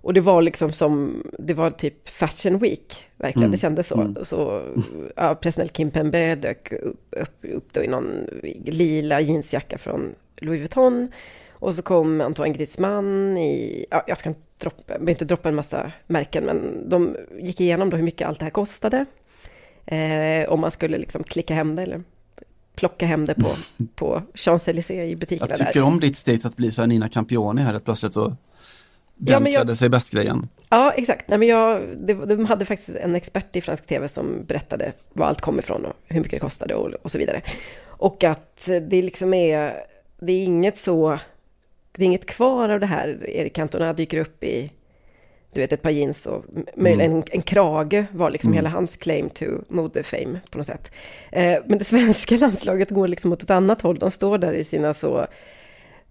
Och 0.00 0.14
det 0.14 0.20
var 0.20 0.42
liksom 0.42 0.72
som, 0.72 1.22
det 1.38 1.54
var 1.54 1.70
typ 1.70 2.08
Fashion 2.08 2.58
Week, 2.58 3.04
verkligen, 3.16 3.42
Mm. 3.42 3.50
det 3.50 3.56
kändes 3.56 3.88
så. 3.88 4.00
Mm. 4.00 4.24
Så 4.24 4.62
ja, 5.16 5.34
president 5.34 5.72
Kim 5.72 5.90
Pembe 5.90 6.34
dök 6.34 6.72
upp, 6.72 7.06
upp, 7.10 7.38
upp 7.42 7.72
då 7.72 7.82
i 7.82 7.88
någon 7.88 8.26
lila 8.64 9.20
jeansjacka 9.20 9.78
från 9.78 10.14
Louis 10.36 10.60
Vuitton. 10.60 11.08
Och 11.60 11.74
så 11.74 11.82
kom 11.82 12.20
Antoine 12.20 12.52
Griezmann 12.52 13.38
i, 13.38 13.86
ja, 13.90 14.04
jag 14.06 14.18
ska 14.18 14.28
inte 14.28 14.40
droppa, 14.58 15.10
inte 15.10 15.24
droppa 15.24 15.48
en 15.48 15.54
massa 15.54 15.92
märken, 16.06 16.44
men 16.44 16.88
de 16.90 17.16
gick 17.38 17.60
igenom 17.60 17.90
då 17.90 17.96
hur 17.96 18.04
mycket 18.04 18.26
allt 18.28 18.38
det 18.38 18.44
här 18.44 18.50
kostade. 18.50 19.04
Eh, 19.86 20.48
om 20.48 20.60
man 20.60 20.70
skulle 20.70 20.98
liksom 20.98 21.24
klicka 21.24 21.54
hem 21.54 21.76
det 21.76 21.82
eller 21.82 22.02
plocka 22.74 23.06
hem 23.06 23.24
det 23.26 23.34
på, 23.34 23.48
på 23.94 24.22
Champs-Élysées 24.34 25.02
i 25.04 25.16
butikerna 25.16 25.50
Jag 25.50 25.58
där. 25.58 25.66
tycker 25.66 25.82
om 25.82 26.00
ditt 26.00 26.16
state 26.16 26.48
att 26.48 26.56
bli 26.56 26.70
så 26.70 26.82
här 26.82 26.86
Nina 26.86 27.08
Campioni 27.08 27.62
här 27.62 27.72
rätt 27.72 27.84
plötsligt 27.84 28.16
och 28.16 28.32
den 29.14 29.46
Ja, 29.46 29.50
jag- 29.50 29.76
sig 29.76 29.88
bäst-grejen. 29.88 30.48
Ja, 30.68 30.92
exakt. 30.92 31.28
Nej, 31.28 31.38
men 31.38 31.48
jag, 31.48 31.82
det, 31.96 32.14
de 32.14 32.44
hade 32.46 32.64
faktiskt 32.64 32.98
en 32.98 33.14
expert 33.14 33.56
i 33.56 33.60
fransk 33.60 33.86
tv 33.86 34.08
som 34.08 34.44
berättade 34.46 34.92
var 35.12 35.26
allt 35.26 35.40
kom 35.40 35.58
ifrån 35.58 35.84
och 35.84 35.92
hur 36.06 36.16
mycket 36.20 36.30
det 36.30 36.38
kostade 36.38 36.74
och, 36.74 36.86
och 37.02 37.10
så 37.10 37.18
vidare. 37.18 37.42
Och 37.86 38.24
att 38.24 38.64
det 38.66 39.02
liksom 39.02 39.34
är, 39.34 39.74
det 40.18 40.32
är 40.32 40.44
inget 40.44 40.78
så, 40.78 41.18
det 41.98 42.04
är 42.04 42.06
inget 42.06 42.26
kvar 42.26 42.68
av 42.68 42.80
det 42.80 42.86
här. 42.86 43.30
Erik 43.30 43.54
Cantona 43.54 43.92
dyker 43.92 44.18
upp 44.18 44.44
i, 44.44 44.72
du 45.52 45.60
vet, 45.60 45.72
ett 45.72 45.82
par 45.82 45.90
jeans 45.90 46.26
och 46.26 46.44
möjligen 46.76 47.12
en, 47.12 47.22
en 47.30 47.42
krage 47.42 48.04
var 48.12 48.30
liksom 48.30 48.48
Mm. 48.48 48.56
hela 48.56 48.68
hans 48.68 48.96
claim 48.96 49.30
to 49.30 49.44
modefame 49.68 50.40
på 50.50 50.58
något 50.58 50.66
sätt. 50.66 50.90
Eh, 51.32 51.58
men 51.66 51.78
det 51.78 51.84
svenska 51.94 52.36
landslaget 52.36 52.90
går 52.90 53.08
liksom 53.08 53.32
åt 53.32 53.42
ett 53.42 53.50
annat 53.50 53.80
håll. 53.80 53.98
De 53.98 54.10
står 54.10 54.38
där 54.38 54.52
i 54.52 54.64
sina 54.64 54.94
så 54.94 55.26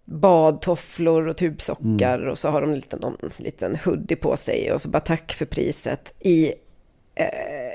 badtofflor 0.05 1.27
och 1.27 1.37
tubsockar 1.37 2.19
och 2.27 2.37
så 2.37 2.49
har 2.49 2.61
de 2.61 2.69
en 2.69 2.75
liten, 2.75 2.99
någon 2.99 3.17
liten 3.37 3.75
hoodie 3.85 4.15
på 4.15 4.37
sig 4.37 4.71
och 4.71 4.81
så 4.81 4.89
bara 4.89 4.99
tack 4.99 5.33
för 5.33 5.45
priset 5.45 6.13
i, 6.19 6.53
eh, 7.15 7.25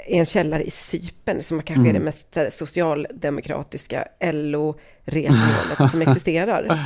i 0.09 0.17
en 0.19 0.25
källare 0.25 0.63
i 0.65 0.71
Cypern 0.71 1.43
som 1.43 1.63
kanske 1.63 1.81
är 1.83 1.91
Mm. 1.91 1.95
det 1.95 2.05
mest 2.05 2.35
så 2.35 2.41
här, 2.41 2.51
socialdemokratiska 2.51 4.09
LO-resmålet 4.21 5.91
som 5.91 6.03
existerar. 6.09 6.79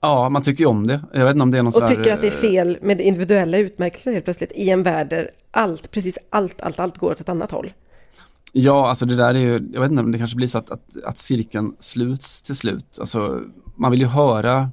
Ja, 0.00 0.28
man 0.28 0.42
tycker 0.42 0.60
ju 0.60 0.66
om 0.66 0.86
det. 0.86 1.00
Jag 1.12 1.24
vet 1.24 1.32
inte 1.32 1.42
om 1.42 1.50
det 1.50 1.58
är 1.58 1.62
någon 1.62 1.66
Och 1.66 1.72
sån 1.72 1.82
här, 1.82 1.96
tycker 1.96 2.14
att 2.14 2.20
det 2.20 2.26
är 2.26 2.32
eh, 2.32 2.38
fel 2.38 2.78
med 2.82 3.00
individuella 3.00 3.58
utmärkelser 3.58 4.12
helt 4.12 4.24
plötsligt 4.24 4.52
i 4.52 4.70
en 4.70 4.82
värld 4.82 5.08
där 5.08 5.30
allt, 5.50 5.90
precis 5.90 6.18
allt, 6.30 6.60
allt, 6.60 6.80
allt 6.80 6.98
går 6.98 7.10
åt 7.10 7.20
ett 7.20 7.28
annat 7.28 7.50
håll. 7.50 7.72
Ja, 8.52 8.88
alltså 8.88 9.06
det 9.06 9.16
där 9.16 9.34
är 9.34 9.38
ju, 9.38 9.70
jag 9.72 9.80
vet 9.80 9.90
inte 9.90 10.02
om 10.02 10.12
det 10.12 10.18
kanske 10.18 10.36
blir 10.36 10.48
så 10.48 10.58
att, 10.58 10.70
att, 10.70 10.96
att 11.04 11.18
cirkeln 11.18 11.76
sluts 11.78 12.42
till 12.42 12.56
slut. 12.56 12.96
Alltså, 13.00 13.40
man 13.76 13.90
vill 13.90 14.00
ju 14.00 14.06
höra 14.06 14.70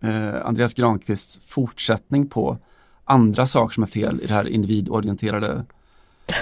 eh, 0.00 0.46
Andreas 0.46 0.74
Granqvists 0.74 1.38
fortsättning 1.46 2.26
på 2.26 2.58
andra 3.04 3.46
saker 3.46 3.74
som 3.74 3.82
är 3.82 3.86
fel 3.86 4.20
i 4.22 4.26
det 4.26 4.34
här 4.34 4.48
individorienterade 4.48 5.64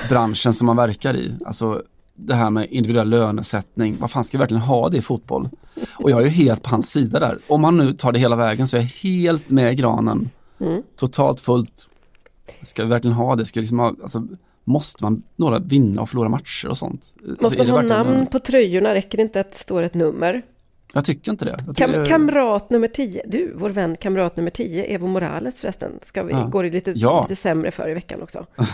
branschen 0.09 0.55
som 0.55 0.67
man 0.67 0.77
verkar 0.77 1.17
i. 1.17 1.39
Alltså 1.47 1.83
det 2.19 2.35
här 2.35 2.51
med 2.51 2.67
individuell 2.71 3.09
lönesättning, 3.09 3.97
vad 4.01 4.11
fan 4.11 4.25
ska 4.25 4.39
vi 4.39 4.41
verkligen 4.43 4.63
ha 4.63 4.89
det 4.89 4.97
i 4.97 5.03
fotboll? 5.03 5.49
Och 5.99 6.11
jag 6.11 6.19
är 6.21 6.25
ju 6.25 6.29
helt 6.31 6.63
på 6.63 6.71
hans 6.71 6.91
sida 6.91 7.21
där. 7.21 7.39
Om 7.49 7.65
han 7.65 7.77
nu 7.77 7.93
tar 7.93 8.13
det 8.13 8.19
hela 8.19 8.37
vägen 8.37 8.69
så 8.69 8.77
är 8.77 8.81
jag 8.81 8.87
helt 8.89 9.51
med 9.51 9.77
granen. 9.77 10.31
Mm. 10.61 10.83
Totalt 10.97 11.41
fullt. 11.41 11.89
Ska 12.63 12.83
vi 12.85 12.89
verkligen 12.89 13.15
ha 13.17 13.37
det? 13.37 13.45
Ska 13.45 13.61
vi 13.61 13.63
liksom 13.63 13.79
ha, 13.79 13.87
alltså, 14.03 14.27
måste 14.65 15.05
man 15.05 15.23
några 15.37 15.59
vinna 15.59 16.03
och 16.03 16.09
förlora 16.09 16.29
matcher 16.29 16.69
och 16.69 16.77
sånt? 16.77 17.15
Alltså, 17.29 17.43
Måste 17.43 17.65
det 17.65 17.73
man 17.73 17.91
ha 17.91 18.05
namn 18.05 18.27
på 18.27 18.39
tröjorna? 18.39 18.95
Räcker 18.95 19.19
det 19.19 19.23
inte 19.23 19.41
att 19.41 19.53
det 19.53 19.59
står 19.59 19.83
ett 19.83 19.95
nummer? 19.95 20.43
Jag 20.95 21.05
tycker 21.05 21.31
inte 21.33 21.45
det. 21.45 21.59
Jag 21.67 21.77
Kam 21.77 21.91
tycker- 21.91 22.07
kamrat 22.07 22.71
nummer 22.71 22.89
10, 22.89 23.23
du, 23.27 23.55
vår 23.57 23.71
vän 23.71 23.97
kamrat 23.97 24.37
nummer 24.37 24.51
10, 24.51 24.85
Evo 24.85 25.07
Morales 25.07 25.61
förresten, 25.61 25.93
ska 26.07 26.23
vi, 26.23 26.33
Ja. 26.33 26.47
går 26.47 26.63
det 26.65 26.71
lite, 26.71 26.93
Ja. 26.97 27.27
lite 27.29 27.43
sämre 27.43 27.71
för 27.71 27.91
i 27.91 27.95
veckan 27.95 28.23
också. 28.23 28.47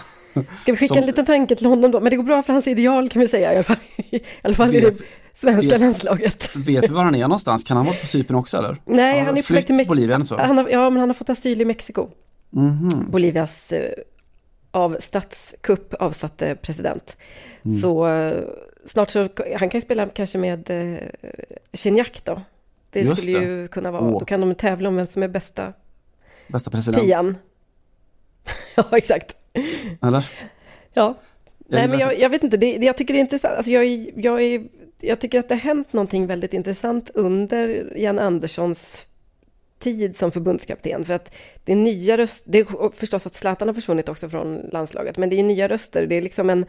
Ska 0.63 0.73
vi 0.73 0.77
skicka 0.77 0.87
Som- 0.95 0.99
en 0.99 1.07
liten 1.07 1.27
tanke 1.27 1.57
till 1.57 1.67
honom 1.67 1.91
då? 1.91 2.01
Men 2.01 2.11
det 2.11 2.17
går 2.17 2.25
bra 2.25 2.43
för 2.43 2.53
hans 2.53 2.67
ideal 2.67 3.09
kan 3.09 3.21
vi 3.21 3.29
säga, 3.29 3.53
i 3.53 3.55
alla 3.57 3.65
fall, 3.65 3.77
i 3.97 4.21
alla 4.43 4.55
fall 4.55 4.75
i 4.77 4.81
Vet- 4.81 4.99
det 4.99 5.05
svenska 5.33 5.71
vet- 5.71 5.81
landslaget. 5.81 6.57
Vet 6.57 6.91
vi 6.91 6.95
var 6.95 7.05
han 7.05 7.15
är 7.15 7.19
någonstans? 7.23 7.65
Kan 7.65 7.77
han 7.77 7.87
vara 7.87 7.97
på 7.97 8.07
Cypern 8.07 8.37
också 8.37 8.57
eller? 8.57 8.77
Nej, 8.85 9.19
Har 9.19 9.27
han 9.27 9.39
är 9.39 9.43
på 9.49 9.55
väg 9.55 9.67
till 9.67 10.11
eller 10.11 10.25
så? 10.25 10.37
han 10.37 10.59
har, 10.59 10.69
Ja, 10.69 10.91
men 10.91 11.01
han 11.01 11.09
har 11.09 11.15
fått 11.15 11.31
asyl 11.31 11.61
i 11.61 11.65
Mexiko. 11.65 12.09
Mhm. 12.51 13.11
Bolivias 13.11 13.73
eh, 13.73 13.93
av 14.71 14.97
statskupp 15.01 15.95
avsatte 15.95 16.57
president. 16.63 17.17
Mm. 17.65 17.77
Så 17.77 18.07
eh, 18.09 18.45
snart 18.87 19.11
så, 19.11 19.29
han 19.59 19.69
kan 19.71 19.79
ju 19.79 19.81
spela 19.81 20.07
kanske 20.09 20.39
med 20.39 20.71
eh, 20.71 20.99
Gignac 21.73 22.09
då. 22.25 22.43
Det 22.91 23.01
Just 23.01 23.23
skulle 23.23 23.39
det. 23.39 23.45
ju 23.45 23.69
kunna 23.69 23.91
vara, 23.91 24.03
Åh. 24.03 24.19
då 24.19 24.25
kan 24.25 24.41
de 24.41 24.55
tävla 24.55 24.89
om 24.89 24.97
vem 24.97 25.07
som 25.07 25.23
är 25.23 25.29
bästa 25.29 25.73
Bästa 26.49 26.71
president. 26.71 27.05
tian. 27.05 27.37
ja, 28.75 28.85
exakt. 28.93 29.37
Eller? 30.03 30.31
Ja. 30.93 31.15
Nej, 31.59 31.89
men 31.89 31.99
jag, 31.99 32.19
jag 32.19 32.31
vet 32.31 32.43
inte, 32.43 32.57
det, 32.57 32.79
det, 32.79 32.87
jag 32.87 32.97
tycker 32.97 33.15
det 33.15 33.19
är 33.19 33.21
intressant. 33.21 33.57
Alltså 33.57 33.73
jag, 33.73 34.11
jag, 34.17 34.43
är, 34.43 34.65
jag 35.01 35.21
tycker 35.21 35.41
att 35.41 35.49
det 35.49 35.55
har 35.55 35.61
hänt 35.61 35.93
någonting 35.93 36.27
väldigt 36.27 36.55
intressant 36.55 37.11
under 37.15 37.93
Jan 37.97 38.19
Anderssons 38.19 39.07
tid 39.79 40.17
som 40.17 40.33
förbundskapten. 40.33 41.05
För 41.05 41.15
att 41.15 41.35
det 41.65 41.73
är 41.73 41.77
nya 41.77 42.19
röster, 42.19 42.51
det 42.53 42.59
är 42.59 42.97
förstås 42.97 43.27
att 43.27 43.35
Zlatan 43.35 43.69
har 43.69 43.75
försvunnit 43.75 44.09
också 44.09 44.29
från 44.29 44.61
landslaget, 44.73 45.17
men 45.17 45.31
det 45.31 45.41
är 45.41 45.43
nya 45.43 45.69
röster. 45.69 46.07
Det 46.07 46.15
är 46.15 46.23
liksom 46.23 46.51
en, 46.51 46.65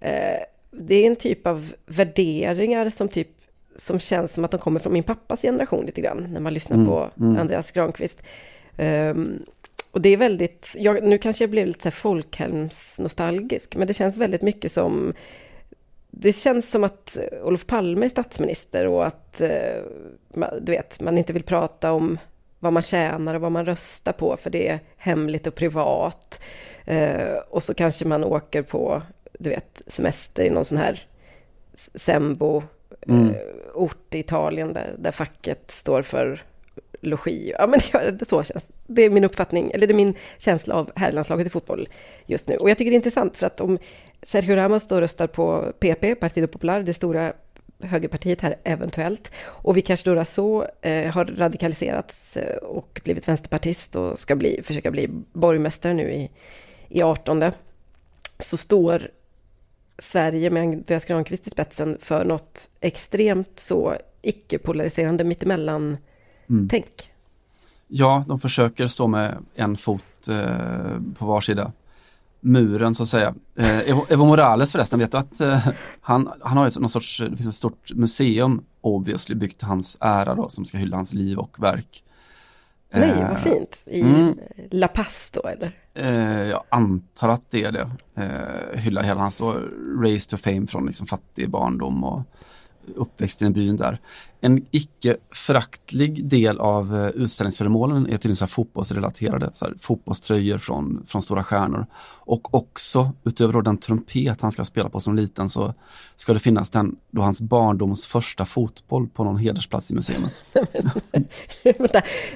eh, 0.00 0.40
det 0.70 0.94
är 0.94 1.06
en 1.06 1.16
typ 1.16 1.46
av 1.46 1.72
värderingar 1.86 2.88
som 2.88 3.08
typ 3.08 3.28
som 3.76 3.98
känns 3.98 4.32
som 4.32 4.44
att 4.44 4.50
de 4.50 4.60
kommer 4.60 4.80
från 4.80 4.92
min 4.92 5.02
pappas 5.02 5.42
generation 5.42 5.86
lite 5.86 6.00
grann, 6.00 6.32
när 6.32 6.40
man 6.40 6.54
lyssnar 6.54 6.76
Mm, 6.76 6.88
på 6.88 7.10
mm. 7.20 7.38
Andreas 7.38 7.70
Granqvist. 7.70 8.22
Ehm, 8.76 9.42
och 9.96 10.02
det 10.02 10.08
är 10.08 10.16
väldigt, 10.16 10.74
jag, 10.78 11.02
nu 11.02 11.18
kanske 11.18 11.44
jag 11.44 11.50
blev 11.50 11.66
lite 11.66 11.82
så 11.82 11.86
här 11.86 11.90
folkhemsnostalgisk, 11.90 13.76
men 13.76 13.86
det 13.86 13.94
känns 13.94 14.16
väldigt 14.16 14.42
mycket 14.42 14.72
som 14.72 15.14
det 16.10 16.32
känns 16.32 16.70
som 16.70 16.84
att 16.84 17.16
Olof 17.42 17.66
Palme 17.66 18.06
är 18.06 18.08
statsminister 18.08 18.86
och 18.86 19.06
att 19.06 19.40
eh, 19.40 19.82
du 20.60 20.72
vet, 20.72 21.00
man 21.00 21.18
inte 21.18 21.32
vill 21.32 21.42
prata 21.42 21.92
om 21.92 22.18
vad 22.58 22.72
man 22.72 22.82
tjänar 22.82 23.34
och 23.34 23.40
vad 23.40 23.52
man 23.52 23.66
röstar 23.66 24.12
på 24.12 24.36
för 24.36 24.50
det 24.50 24.68
är 24.68 24.80
hemligt 24.96 25.46
och 25.46 25.54
privat. 25.54 26.40
Eh, 26.84 27.36
och 27.48 27.62
så 27.62 27.74
kanske 27.74 28.04
man 28.04 28.24
åker 28.24 28.62
på, 28.62 29.02
du 29.38 29.50
vet, 29.50 29.82
semester 29.86 30.44
i 30.44 30.50
någon 30.50 30.64
sån 30.64 30.78
här 30.78 31.06
Sembo 31.94 32.62
Mm. 33.08 33.28
eh, 33.28 33.88
i 34.10 34.18
Italien 34.18 34.72
där, 34.72 34.94
där 34.98 35.12
facket 35.12 35.70
står 35.70 36.02
för 36.02 36.42
logi. 37.00 37.52
Ja, 37.58 37.66
men 37.66 37.80
det- 38.18 38.28
så 38.28 38.42
känns 38.42 38.64
det. 38.64 38.72
Det 38.86 39.02
är 39.02 39.10
min 39.10 39.24
uppfattning, 39.24 39.70
eller 39.74 39.86
det 39.86 39.92
är 39.92 39.96
min 39.96 40.14
känsla 40.38 40.74
av 40.74 40.90
herrlandslaget 40.96 41.46
i 41.46 41.50
fotboll 41.50 41.88
just 42.26 42.48
nu. 42.48 42.56
Och 42.56 42.70
jag 42.70 42.78
tycker 42.78 42.90
det 42.90 42.94
är 42.94 42.96
intressant 42.96 43.36
för 43.36 43.46
att 43.46 43.60
om 43.60 43.78
Sergio 44.22 44.56
Ramos 44.56 44.86
då 44.86 45.00
röstar 45.00 45.26
på 45.26 45.72
PP, 45.78 46.14
Partido 46.14 46.46
Popular, 46.46 46.82
det 46.82 46.94
stora 46.94 47.32
högerpartiet 47.82 48.40
här 48.40 48.56
eventuellt, 48.64 49.30
och 49.46 49.76
Vicash 49.76 50.04
Duraso 50.04 50.64
eh, 50.82 51.12
har 51.12 51.24
radikaliserats 51.24 52.36
eh, 52.36 52.56
och 52.56 53.00
blivit 53.04 53.28
vänsterpartist 53.28 53.96
och 53.96 54.18
ska 54.18 54.36
bli, 54.36 54.60
försöka 54.62 54.90
bli 54.90 55.08
borgmästare 55.32 55.94
nu 55.94 56.12
i, 56.12 56.30
i 56.88 57.02
18 57.02 57.44
så 58.38 58.56
står 58.56 59.10
Sverige 59.98 60.50
med 60.50 60.62
Andreas 60.62 61.04
Granqvist 61.04 61.46
i 61.46 61.50
spetsen 61.50 61.98
för 62.00 62.24
något 62.24 62.70
extremt 62.80 63.60
så 63.60 63.96
icke-polariserande 64.22 65.24
mittemellan 65.24 65.96
Mm. 66.50 66.68
Ja, 67.88 68.24
de 68.28 68.38
försöker 68.38 68.86
stå 68.86 69.06
med 69.06 69.38
en 69.54 69.76
fot 69.76 70.28
eh, 70.28 71.00
på 71.18 71.26
var 71.26 71.40
sida 71.40 71.72
muren 72.40 72.94
så 72.94 73.02
att 73.02 73.08
säga. 73.08 73.34
Eh, 73.56 73.78
Evo, 73.90 74.06
Evo 74.08 74.24
Morales 74.24 74.72
förresten, 74.72 74.98
vet 74.98 75.12
du 75.12 75.18
att 75.18 75.40
eh, 75.40 75.68
han, 76.00 76.32
han 76.40 76.56
har 76.56 76.70
ju 76.70 76.80
någon 76.80 76.90
sorts, 76.90 77.18
det 77.18 77.36
finns 77.36 77.48
ett 77.48 77.54
stort 77.54 77.92
museum 77.94 78.64
obviously 78.80 79.34
byggt 79.34 79.62
hans 79.62 79.98
ära 80.00 80.34
då 80.34 80.48
som 80.48 80.64
ska 80.64 80.78
hylla 80.78 80.96
hans 80.96 81.14
liv 81.14 81.38
och 81.38 81.62
verk. 81.62 82.02
Nej, 82.90 83.10
Eh, 83.10 83.28
vad 83.28 83.38
fint. 83.38 83.82
I 83.86 84.00
mm. 84.00 84.38
La 84.70 84.88
Paz 84.88 85.30
då, 85.32 85.48
eller? 85.48 85.72
Eh, 85.94 86.48
jag 86.48 86.62
antar 86.68 87.28
att 87.28 87.50
det 87.50 87.64
är 87.64 87.72
det. 87.72 87.90
Eh, 88.14 88.80
hyllar 88.80 89.02
hela 89.02 89.20
hans 89.20 89.36
då, 89.36 89.52
race 90.02 90.30
to 90.30 90.36
fame 90.36 90.66
från 90.66 90.86
liksom 90.86 91.06
fattig 91.06 91.50
barndom 91.50 92.04
och 92.04 92.22
uppväxt 92.94 93.42
i 93.42 93.50
byn 93.50 93.76
där. 93.76 94.00
En 94.46 94.66
icke 94.70 95.16
föraktlig 95.30 96.24
del 96.24 96.60
av 96.60 96.96
eh, 96.96 97.08
utställningsföremålen 97.08 98.06
är 98.06 98.10
tydligen 98.10 98.36
så 98.36 98.44
här 98.44 98.48
fotbollsrelaterade, 98.48 99.50
så 99.54 99.64
här 99.64 99.74
fotbollströjor 99.80 100.58
från, 100.58 101.02
från 101.06 101.22
stora 101.22 101.44
stjärnor. 101.44 101.86
Och 102.04 102.54
också 102.54 103.12
utöver 103.24 103.52
då 103.52 103.60
den 103.60 103.78
trumpet 103.78 104.40
han 104.40 104.52
ska 104.52 104.64
spela 104.64 104.88
på 104.88 105.00
som 105.00 105.16
liten 105.16 105.48
så 105.48 105.74
ska 106.16 106.32
det 106.32 106.38
finnas 106.38 106.70
den, 106.70 106.96
då 107.10 107.22
hans 107.22 107.40
barndoms 107.40 108.06
första 108.06 108.44
fotboll 108.44 109.08
på 109.08 109.24
någon 109.24 109.36
hedersplats 109.36 109.90
i 109.90 109.94
museet. 109.94 110.44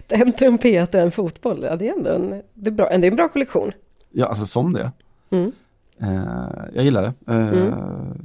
En 0.08 0.32
trumpet 0.32 0.94
och 0.94 1.00
en 1.00 1.10
fotboll, 1.10 1.62
ja, 1.62 1.76
det 1.76 1.88
är 1.88 1.92
ändå 1.96 2.10
en, 2.10 2.42
det 2.54 2.70
är 2.70 2.74
bra, 2.74 2.88
det 2.88 3.06
är 3.06 3.10
en 3.10 3.16
bra 3.16 3.28
kollektion. 3.28 3.72
Ja, 4.10 4.26
alltså 4.26 4.46
som 4.46 4.72
det. 4.72 4.92
Mm. 5.30 5.52
Eh, 6.00 6.64
jag 6.74 6.84
gillar 6.84 7.02
det, 7.02 7.32
eh, 7.32 7.48
Mm. 7.48 7.74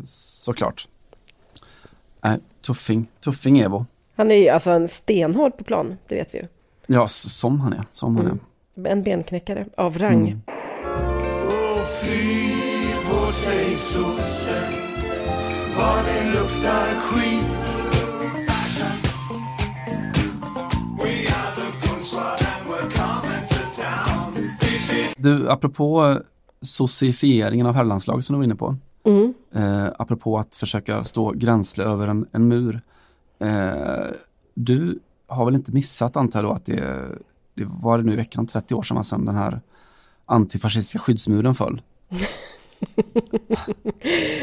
såklart. 0.03 0.87
Nej, 2.23 2.39
tuffing, 2.67 3.07
tuffing 3.19 3.59
Evo. 3.59 3.85
Han 4.15 4.31
är 4.31 4.35
ju 4.35 4.49
alltså 4.49 4.71
en 4.71 4.87
stenhård 4.87 5.57
på 5.57 5.63
plan, 5.63 5.97
det 6.07 6.15
vet 6.15 6.33
vi 6.33 6.37
ju. 6.37 6.47
Ja, 6.87 7.07
som 7.07 7.59
han 7.59 7.73
är, 7.73 7.83
som 7.91 8.15
han 8.15 8.25
är. 8.25 8.29
Mm. 8.29 8.91
En 8.91 9.03
benknäckare 9.03 9.65
av 9.77 9.97
rang. 9.97 10.27
Mm. 10.27 10.41
Och 11.47 11.87
fly 11.87 12.51
på 13.09 13.31
sig 13.31 13.75
sossen 13.75 14.73
Vad 15.77 16.05
det 16.05 16.31
luktar 16.33 16.95
skit 17.01 17.65
Du, 25.25 25.49
apropå 25.49 26.05
eh, 26.05 26.17
socifieringen 26.61 27.65
av 27.65 27.75
herrlandslaget 27.75 28.25
som 28.25 28.33
du 28.33 28.37
var 28.37 28.43
inne 28.43 28.55
på. 28.55 28.77
Mm. 29.05 29.33
Eh, 29.51 29.87
apropå 29.97 30.37
att 30.37 30.55
försöka 30.55 31.03
stå 31.03 31.31
gränsle 31.31 31.83
över 31.83 32.07
en, 32.07 32.25
en 32.31 32.47
mur. 32.47 32.81
Eh, 33.39 34.05
du 34.53 34.99
har 35.27 35.45
väl 35.45 35.55
inte 35.55 35.71
missat 35.71 36.17
antar 36.17 36.39
jag 36.39 36.49
då 36.49 36.53
att 36.53 36.65
det, 36.65 37.05
det 37.53 37.65
var 37.65 37.97
det 37.97 38.03
nu 38.03 38.13
i 38.13 38.15
veckan 38.15 38.47
30 38.47 38.75
år 38.75 38.81
sedan, 38.81 39.03
sedan 39.03 39.25
den 39.25 39.35
här 39.35 39.61
antifascistiska 40.25 40.99
skyddsmuren 40.99 41.55
föll. 41.55 41.81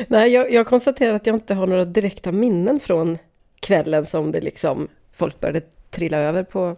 Nej, 0.09 0.33
jag, 0.33 0.53
jag 0.53 0.67
konstaterar 0.67 1.15
att 1.15 1.27
jag 1.27 1.37
inte 1.37 1.55
har 1.55 1.67
några 1.67 1.85
direkta 1.85 2.33
minnen 2.33 2.81
från 2.81 3.19
kvällen 3.61 4.07
som 4.07 4.33
det 4.33 4.41
liksom 4.41 4.89
folk 5.13 5.41
började 5.41 5.61
trilla 5.91 6.17
över 6.17 6.45
på 6.45 6.77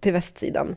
till 0.00 0.12
västsidan. 0.12 0.76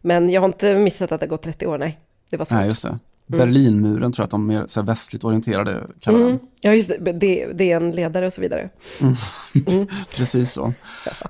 Men 0.00 0.28
jag 0.30 0.40
har 0.40 0.48
inte 0.48 0.78
missat 0.78 1.12
att 1.12 1.20
det 1.20 1.26
gått 1.26 1.42
30 1.42 1.66
år, 1.66 1.78
nej. 1.78 2.00
Det 2.30 2.36
var 2.36 2.44
svårt. 2.44 2.58
Nej, 2.58 2.66
just 2.66 2.82
det. 2.82 2.98
Berlinmuren 3.26 4.12
tror 4.12 4.22
jag 4.22 4.24
att 4.24 4.30
de 4.30 4.46
mer 4.46 4.64
så 4.66 4.80
här, 4.80 4.86
västligt 4.86 5.24
orienterade 5.24 5.86
kallar 6.00 6.18
Mm. 6.18 6.30
den. 6.30 6.40
Ja, 6.60 6.74
just 6.74 6.88
det. 6.88 7.12
det. 7.12 7.46
Det 7.54 7.72
är 7.72 7.76
en 7.76 7.90
ledare 7.92 8.26
och 8.26 8.32
så 8.32 8.40
vidare. 8.40 8.70
Precis 10.16 10.52
så. 10.52 10.72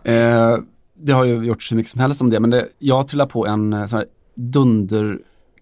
Eh, 0.04 0.58
det 0.94 1.12
har 1.12 1.24
ju 1.24 1.44
gjorts 1.44 1.72
hur 1.72 1.76
mycket 1.76 1.90
som 1.92 2.00
helst 2.00 2.20
om 2.20 2.30
det, 2.30 2.40
men 2.40 2.50
det, 2.50 2.68
jag 2.78 3.08
trillar 3.08 3.26
på 3.26 3.46
en 3.46 3.72
eh, 3.72 3.86
sån 3.86 3.96
här 3.98 4.06
dunder 4.34 5.18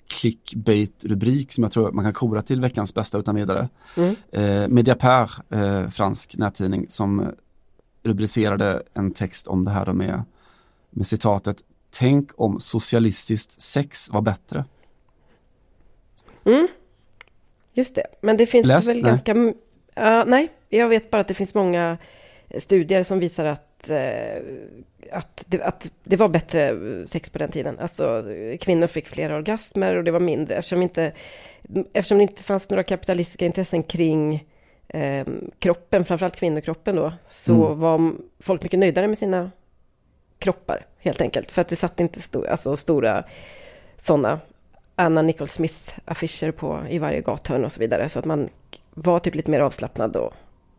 clickbait-rubrik 0.08 1.52
som 1.52 1.64
jag 1.64 1.72
tror 1.72 1.92
man 1.92 2.04
kan 2.04 2.12
kora 2.12 2.42
till 2.42 2.60
veckans 2.60 2.94
bästa 2.94 3.18
utan 3.18 3.34
vidare. 3.34 3.68
Mm. 3.96 4.14
Eh, 4.32 4.68
Mediapart, 4.68 5.30
eh, 5.50 5.88
fransk 5.88 6.36
nättidning, 6.36 6.86
som 6.88 7.30
rubricerade 8.02 8.82
en 8.94 9.10
text 9.10 9.46
om 9.46 9.64
det 9.64 9.70
här 9.70 9.86
då 9.86 9.92
med, 9.92 10.22
med 10.90 11.06
citatet 11.06 11.56
Tänk 11.98 12.30
om 12.36 12.60
socialistiskt 12.60 13.62
sex 13.62 14.10
var 14.12 14.20
bättre. 14.22 14.64
Mm. 16.44 16.68
Just 17.72 17.94
det. 17.94 18.06
Men 18.20 18.36
det 18.36 18.46
finns 18.46 18.66
Läs? 18.66 18.88
väl 18.88 19.02
Nej. 19.02 19.10
ganska... 19.10 19.52
Ja, 19.94 20.24
nej, 20.24 20.48
jag 20.68 20.88
vet 20.88 21.10
bara 21.10 21.20
att 21.20 21.28
det 21.28 21.34
finns 21.34 21.54
många 21.54 21.98
studier 22.58 23.02
som 23.02 23.18
visar 23.20 23.44
att, 23.44 23.90
eh, 23.90 24.42
att, 25.12 25.44
det, 25.46 25.62
att 25.62 25.90
det 26.04 26.16
var 26.16 26.28
bättre 26.28 26.78
sex 27.08 27.30
på 27.30 27.38
den 27.38 27.50
tiden. 27.50 27.78
Alltså 27.78 28.24
kvinnor 28.60 28.86
fick 28.86 29.08
fler 29.08 29.32
orgasmer 29.32 29.96
och 29.96 30.04
det 30.04 30.10
var 30.10 30.20
mindre 30.20 30.56
eftersom, 30.56 30.82
inte, 30.82 31.12
eftersom 31.92 32.18
det 32.18 32.22
inte 32.22 32.42
fanns 32.42 32.70
några 32.70 32.82
kapitalistiska 32.82 33.46
intressen 33.46 33.82
kring 33.82 34.46
eh, 34.88 35.26
kroppen, 35.58 36.04
framförallt 36.04 36.36
kvinnokroppen 36.36 36.96
då, 36.96 37.12
så 37.26 37.66
Mm. 37.66 37.80
var 37.80 38.12
folk 38.40 38.62
mycket 38.62 38.78
nöjdare 38.78 39.08
med 39.08 39.18
sina 39.18 39.50
kroppar 40.38 40.86
helt 40.98 41.20
enkelt. 41.20 41.52
För 41.52 41.60
att 41.62 41.68
det 41.68 41.76
satt 41.76 42.00
inte 42.00 42.20
sto- 42.20 42.48
alltså, 42.48 42.76
stora 42.76 43.24
sådana 43.98 44.40
Anna 44.96 45.22
Nicole 45.22 45.48
Smith-affischer 45.48 46.52
på 46.52 46.82
i 46.88 46.98
varje 46.98 47.20
gathörn 47.20 47.64
och 47.64 47.72
så 47.72 47.80
vidare. 47.80 48.08
Så 48.08 48.18
att 48.18 48.24
man 48.24 48.48
var 48.94 49.18
typ 49.18 49.34
lite 49.34 49.50
mer 49.50 49.60
avslappnad 49.60 50.16
och 50.16 50.32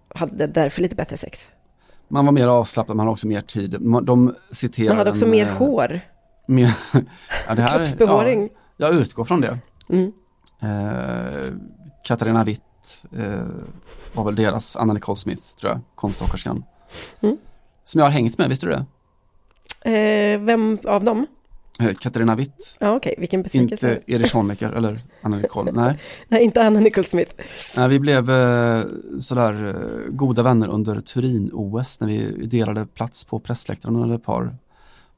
hade 0.07 0.47
därför 0.47 0.81
lite 0.81 0.95
bättre 0.95 1.17
sex. 1.17 1.47
Man 2.07 2.25
var 2.25 2.31
mer 2.31 2.47
avslappnad, 2.47 2.97
man 2.97 3.05
hade 3.05 3.11
också 3.11 3.27
mer 3.27 3.41
tid. 3.41 3.77
De 4.03 4.35
citerar 4.51 4.87
Man 4.87 4.97
hade 4.97 5.11
också 5.11 5.25
en, 5.25 5.31
mer 5.31 5.47
eh, 5.47 5.53
hår, 5.53 6.01
Mer, 6.47 6.75
ja, 7.47 7.55
det 7.55 7.61
här, 7.61 7.77
kroppsbehåring. 7.77 8.49
Ja, 8.77 8.87
jag 8.87 8.95
utgår 8.95 9.23
från 9.23 9.41
det. 9.41 9.59
Mm. 9.89 10.11
Eh, 10.61 11.53
Katarina 12.03 12.43
Witt 12.43 13.03
eh, 13.17 13.45
var 14.13 14.23
väl 14.23 14.35
deras 14.35 14.75
Anna 14.75 14.93
Nicole 14.93 15.15
Smith, 15.15 15.43
tror 15.59 15.71
jag, 15.71 15.81
konståkerskan. 15.95 16.63
Mm. 17.21 17.37
Som 17.83 17.99
jag 17.99 18.05
har 18.05 18.11
hängt 18.11 18.37
med, 18.37 18.49
visste 18.49 18.67
du 18.67 18.71
det? 18.71 18.85
Eh, 19.91 20.39
vem 20.39 20.79
av 20.85 21.03
dem? 21.03 21.27
Eh, 21.79 21.93
Katarina 21.93 22.35
Witt, 22.35 22.77
Ja, 22.79 22.95
okej, 22.95 23.15
vilken 23.17 23.43
besvikelse. 23.43 23.95
inte 23.95 24.11
Erich 24.13 24.33
Honecker 24.33 24.71
eller 24.71 25.03
Anna 25.21 25.37
Nicole. 25.37 25.71
Nej, 25.71 25.99
Nej, 26.27 26.43
inte 26.43 26.63
Anna 26.63 26.79
Nicole 26.79 27.07
Smith. 27.07 27.35
Nej 27.77 27.87
vi 27.89 27.99
blev 27.99 28.29
eh, 28.29 28.83
sådär 29.19 29.67
eh, 29.67 30.11
goda 30.11 30.43
vänner 30.43 30.67
under 30.67 31.01
Turin-OS 31.01 31.99
när 31.99 32.07
vi 32.07 32.47
delade 32.47 32.85
plats 32.85 33.25
på 33.25 33.39
pressläktaren 33.39 33.95
under 33.95 34.15
ett 34.15 34.23
par, 34.23 34.55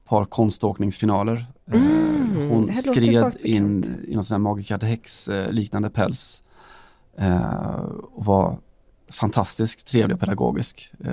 par 0.05 0.25
konståkningsfinaler. 0.25 1.45
Mm, 1.71 2.49
hon 2.49 2.73
skred 2.73 3.35
in 3.43 3.95
i 4.07 4.15
någon 4.15 4.23
sån 4.23 4.35
här 4.35 4.39
Magica 4.39 4.77
de 4.77 4.85
Hex 4.85 5.29
eh, 5.29 5.51
liknande 5.51 5.89
päls 5.89 6.43
och 8.11 8.25
var 8.25 8.57
fantastiskt 9.11 9.87
trevlig 9.87 10.15
och 10.15 10.19
pedagogisk. 10.19 10.91
Eh, 11.05 11.11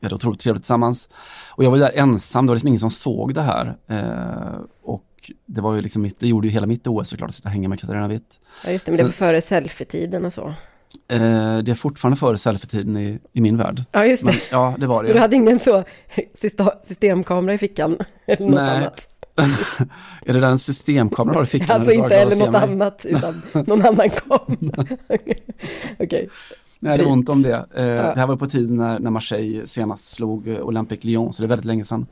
vi 0.00 0.06
hade 0.06 0.14
otroligt 0.14 0.40
trevligt 0.40 0.62
tillsammans. 0.62 1.08
Och 1.50 1.64
jag 1.64 1.70
var 1.70 1.78
där 1.78 1.92
ensam, 1.94 2.46
det 2.46 2.50
var 2.50 2.56
liksom 2.56 2.68
ingen 2.68 2.80
som 2.80 2.90
såg 2.90 3.34
det 3.34 3.42
här. 3.42 3.76
Eh, 3.86 4.60
och 4.82 5.04
det 5.46 5.60
var 5.60 5.74
ju 5.74 5.80
liksom 5.82 6.02
mitt, 6.02 6.20
det 6.20 6.28
gjorde 6.28 6.46
ju 6.46 6.52
hela 6.52 6.66
mitt 6.66 6.86
OS 6.86 7.08
såklart, 7.08 7.28
att 7.28 7.34
sitta 7.34 7.48
och 7.48 7.52
hänga 7.52 7.68
med 7.68 7.80
Katarina 7.80 8.08
Witt. 8.08 8.40
Ja, 8.64 8.70
just 8.70 8.86
det, 8.86 8.92
men 8.92 8.96
det 8.98 9.04
var 9.04 9.10
Så- 9.10 9.16
före 9.16 9.40
selfie-tiden 9.40 10.24
och 10.24 10.32
så. 10.32 10.54
Eh, 11.08 11.58
det 11.58 11.68
är 11.68 11.74
fortfarande 11.74 12.16
före 12.16 12.38
selfie-tiden 12.38 12.96
i, 12.96 13.18
i 13.32 13.40
min 13.40 13.56
värld. 13.56 13.84
Ja, 13.92 14.06
just 14.06 14.22
det. 14.22 14.26
Men 14.26 14.36
ja, 14.50 14.74
det 14.78 14.86
var 14.86 15.04
det 15.04 15.12
Du 15.12 15.18
hade 15.18 15.36
ingen 15.36 15.58
så 15.58 15.84
systemkamera 16.82 17.54
i 17.54 17.58
fickan? 17.58 17.98
Eller 18.26 18.46
något 18.46 18.54
Nej. 18.54 18.76
annat? 18.76 19.08
är 20.26 20.32
det 20.32 20.40
där 20.40 20.48
en 20.48 20.58
systemkamera 20.58 21.32
du 21.34 21.38
har 21.38 21.44
i 21.44 21.46
fickan? 21.46 21.70
Alltså 21.70 21.92
inte 21.92 22.16
eller 22.16 22.36
något 22.36 22.52
mig? 22.52 22.62
annat, 22.62 23.04
utan 23.04 23.42
någon 23.66 23.82
annan 23.86 24.10
kamera. 24.10 24.96
Okej. 25.98 26.28
Nej, 26.82 26.98
det 26.98 27.04
är 27.04 27.08
ont 27.08 27.28
om 27.28 27.42
det. 27.42 27.66
Eh, 27.74 27.84
Ja. 27.86 28.02
Det 28.02 28.20
här 28.20 28.26
var 28.26 28.36
på 28.36 28.46
tiden 28.46 28.76
när, 28.76 28.98
när 28.98 29.10
Marseille 29.10 29.66
senast 29.66 30.12
slog 30.12 30.48
eh, 30.48 30.60
Olympique 30.60 31.08
Lyon, 31.08 31.32
så 31.32 31.42
det 31.42 31.46
är 31.46 31.48
väldigt 31.48 31.64
länge 31.66 31.84
sedan. 31.84 32.06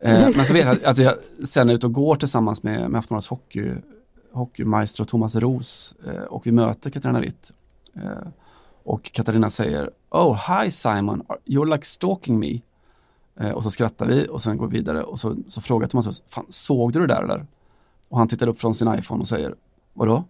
Eh, 0.00 0.28
men 0.36 0.44
så 0.46 0.52
vet 0.52 0.66
jag 0.66 0.84
att 0.84 0.98
jag 0.98 1.14
sen 1.44 1.68
är 1.70 1.74
ute 1.74 1.86
och 1.86 1.92
går 1.92 2.16
tillsammans 2.16 2.62
med, 2.62 2.90
med 2.90 2.98
Aftonbladets 2.98 3.28
hockey, 3.28 3.72
hockeymaestro 4.32 5.04
Thomas 5.04 5.36
Ros 5.36 5.94
eh, 6.06 6.22
och 6.22 6.46
vi 6.46 6.52
möter 6.52 6.90
Katarina 6.90 7.20
Witt. 7.20 7.52
Och 8.84 9.12
Katarina 9.12 9.50
säger 9.50 9.90
Oh, 10.10 10.62
hi 10.62 10.70
Simon, 10.70 11.22
you're 11.44 11.72
like 11.72 11.86
stalking 11.86 12.38
me. 12.38 12.60
Och 13.54 13.62
så 13.62 13.70
skrattar 13.70 14.06
vi 14.06 14.26
och 14.28 14.40
sen 14.40 14.56
går 14.58 14.66
vi 14.66 14.78
vidare 14.78 15.02
och 15.02 15.18
så, 15.18 15.36
så 15.48 15.60
frågar 15.60 15.88
Thomas 15.88 16.06
Ros, 16.06 16.22
Fan, 16.26 16.46
såg 16.48 16.92
du 16.92 17.00
det 17.00 17.06
där 17.06 17.22
eller? 17.22 17.46
Och 18.08 18.18
han 18.18 18.28
tittar 18.28 18.46
upp 18.48 18.60
från 18.60 18.74
sin 18.74 18.94
iPhone 18.94 19.20
och 19.20 19.28
säger 19.28 19.54
Vadå? 19.92 20.24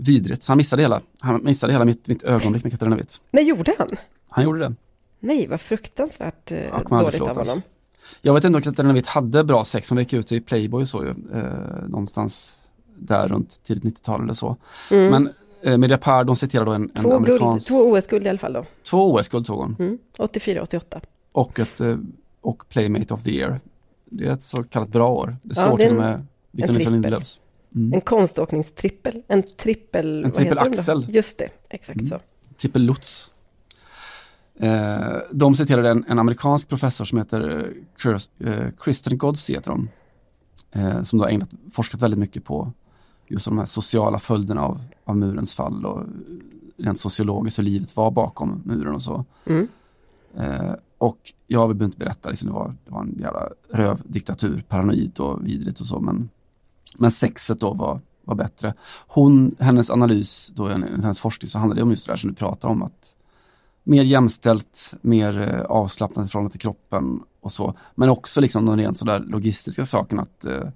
Vidrigt, 0.00 0.42
så 0.42 0.52
han 0.52 0.56
missade 0.56 0.82
hela, 0.82 1.00
han 1.20 1.44
missade 1.44 1.72
hela 1.72 1.84
mitt, 1.84 2.08
mitt 2.08 2.22
ögonblick 2.22 2.64
med 2.64 2.72
Katarina 2.72 2.96
Witt. 2.96 3.20
Nej, 3.30 3.48
gjorde 3.48 3.74
han? 3.78 3.88
Han 4.28 4.44
gjorde 4.44 4.58
det. 4.58 4.74
Nej, 5.20 5.46
vad 5.46 5.60
fruktansvärt 5.60 6.52
eh, 6.52 6.58
Ja, 6.58 6.82
dåligt 6.88 7.20
av 7.20 7.28
honom. 7.28 7.62
Jag 8.22 8.34
vet 8.34 8.44
inte 8.44 8.56
om 8.56 8.62
Katarina 8.62 8.94
Witt 8.94 9.06
hade 9.06 9.44
bra 9.44 9.64
sex, 9.64 9.90
hon 9.90 9.98
gick 9.98 10.12
ut 10.12 10.32
i 10.32 10.40
Playboy 10.40 10.86
så 10.86 11.04
ju, 11.04 11.10
eh, 11.10 11.88
någonstans 11.88 12.58
där 12.98 13.28
runt 13.28 13.62
tidigt 13.62 13.84
90-tal 13.84 14.22
eller 14.22 14.32
så. 14.32 14.56
Mm. 14.90 15.10
Men 15.10 15.32
eh, 15.62 15.78
Mediapart, 15.78 16.26
de 16.26 16.36
citerar 16.36 16.64
då 16.64 16.72
en, 16.72 16.82
en 16.94 17.02
två, 17.02 17.18
guld, 17.18 17.28
amerikansk... 17.28 17.68
två 17.68 17.74
OS-guld 17.74 18.26
i 18.26 18.28
alla 18.28 18.38
fall 18.38 18.52
då. 18.52 18.64
Två 18.90 19.14
OS-guld 19.14 19.46
tog 19.46 19.58
hon. 19.58 19.76
Mm. 19.78 19.98
84, 20.18 20.62
88. 20.62 21.00
Och, 21.32 21.60
ett, 21.60 21.80
eh, 21.80 21.96
och 22.40 22.68
Playmate 22.68 23.14
of 23.14 23.22
the 23.22 23.30
Year. 23.30 23.60
Det 24.04 24.26
är 24.26 24.32
ett 24.32 24.42
så 24.42 24.62
kallat 24.62 24.88
bra 24.88 25.08
år. 25.08 25.36
Det 25.42 25.54
Ja, 25.56 25.62
står 25.62 25.76
det 25.76 25.82
är 25.84 25.88
till 25.88 25.96
och 25.96 26.02
med 26.02 26.26
Victor 26.50 26.72
Nilsson. 26.72 26.92
Lindelöfs. 26.92 27.40
Mm. 27.74 27.92
En 27.92 28.00
konståkningstrippel. 28.00 29.22
En 29.28 29.42
trippel... 29.42 30.24
En 30.24 30.32
trippelaxel. 30.32 31.06
Just 31.10 31.38
det, 31.38 31.48
exakt 31.68 32.00
Mm. 32.00 32.08
så. 32.08 32.18
Trippel 32.56 32.82
Lutz. 32.82 33.32
Eh, 34.56 35.16
de 35.30 35.54
citerade 35.54 35.90
en, 35.90 36.04
en 36.08 36.18
amerikansk 36.18 36.68
professor 36.68 37.04
som 37.04 37.18
heter 37.18 37.58
eh, 37.58 37.64
Chris, 38.02 38.30
eh, 38.38 38.66
Kristen 38.80 39.18
Godsey 39.18 39.56
heter 39.56 39.70
de. 39.70 39.88
Eh, 40.72 41.02
som 41.02 41.18
då 41.18 41.24
har 41.24 41.30
ägnat, 41.30 41.48
forskat 41.72 42.02
väldigt 42.02 42.20
mycket 42.20 42.44
på 42.44 42.72
just 43.28 43.44
de 43.44 43.58
här 43.58 43.64
sociala 43.64 44.18
följderna 44.18 44.62
av, 44.62 44.80
av 45.04 45.16
murens 45.16 45.54
fall 45.54 45.86
och 45.86 46.02
rent 46.76 46.98
sociologiskt 47.00 47.58
hur 47.58 47.64
livet 47.64 47.96
var 47.96 48.10
bakom 48.10 48.62
muren 48.64 48.94
och 48.94 49.02
så. 49.02 49.24
Mm. 49.44 49.68
Eh, 50.36 50.74
och 50.98 51.32
jag 51.46 51.68
vill 51.68 51.82
inte 51.82 51.98
berätta, 51.98 52.28
liksom, 52.28 52.48
det, 52.48 52.54
var, 52.54 52.74
det 52.84 52.90
var 52.90 53.00
en 53.00 53.18
jävla 53.18 53.48
rövdiktatur, 53.70 54.64
paranoid 54.68 55.20
och 55.20 55.46
vidrigt 55.46 55.80
och 55.80 55.86
så, 55.86 56.00
men, 56.00 56.28
men 56.96 57.10
sexet 57.10 57.60
då 57.60 57.72
var, 57.72 58.00
var 58.24 58.34
bättre. 58.34 58.74
Hon, 59.06 59.56
hennes 59.58 59.90
analys, 59.90 60.52
då, 60.54 60.68
hennes 60.68 61.20
forskning, 61.20 61.48
så 61.48 61.58
handlade 61.58 61.80
det 61.80 61.82
om 61.82 61.90
just 61.90 62.06
det 62.06 62.12
där 62.12 62.16
som 62.16 62.30
du 62.30 62.36
pratar 62.36 62.68
om, 62.68 62.82
att 62.82 63.14
mer 63.88 64.02
jämställt, 64.02 64.94
mer 65.00 65.40
eh, 65.40 65.60
avslappnat 65.60 66.26
i 66.26 66.28
förhållande 66.28 66.52
till 66.52 66.60
kroppen 66.60 67.20
och 67.40 67.52
så. 67.52 67.74
Men 67.94 68.08
också 68.08 68.40
liksom 68.40 68.66
de 68.66 68.76
rent 68.76 68.98
sådär 68.98 69.20
logistiska 69.20 69.84
sakerna 69.84 70.22
att 70.22 70.44
eh, 70.44 70.68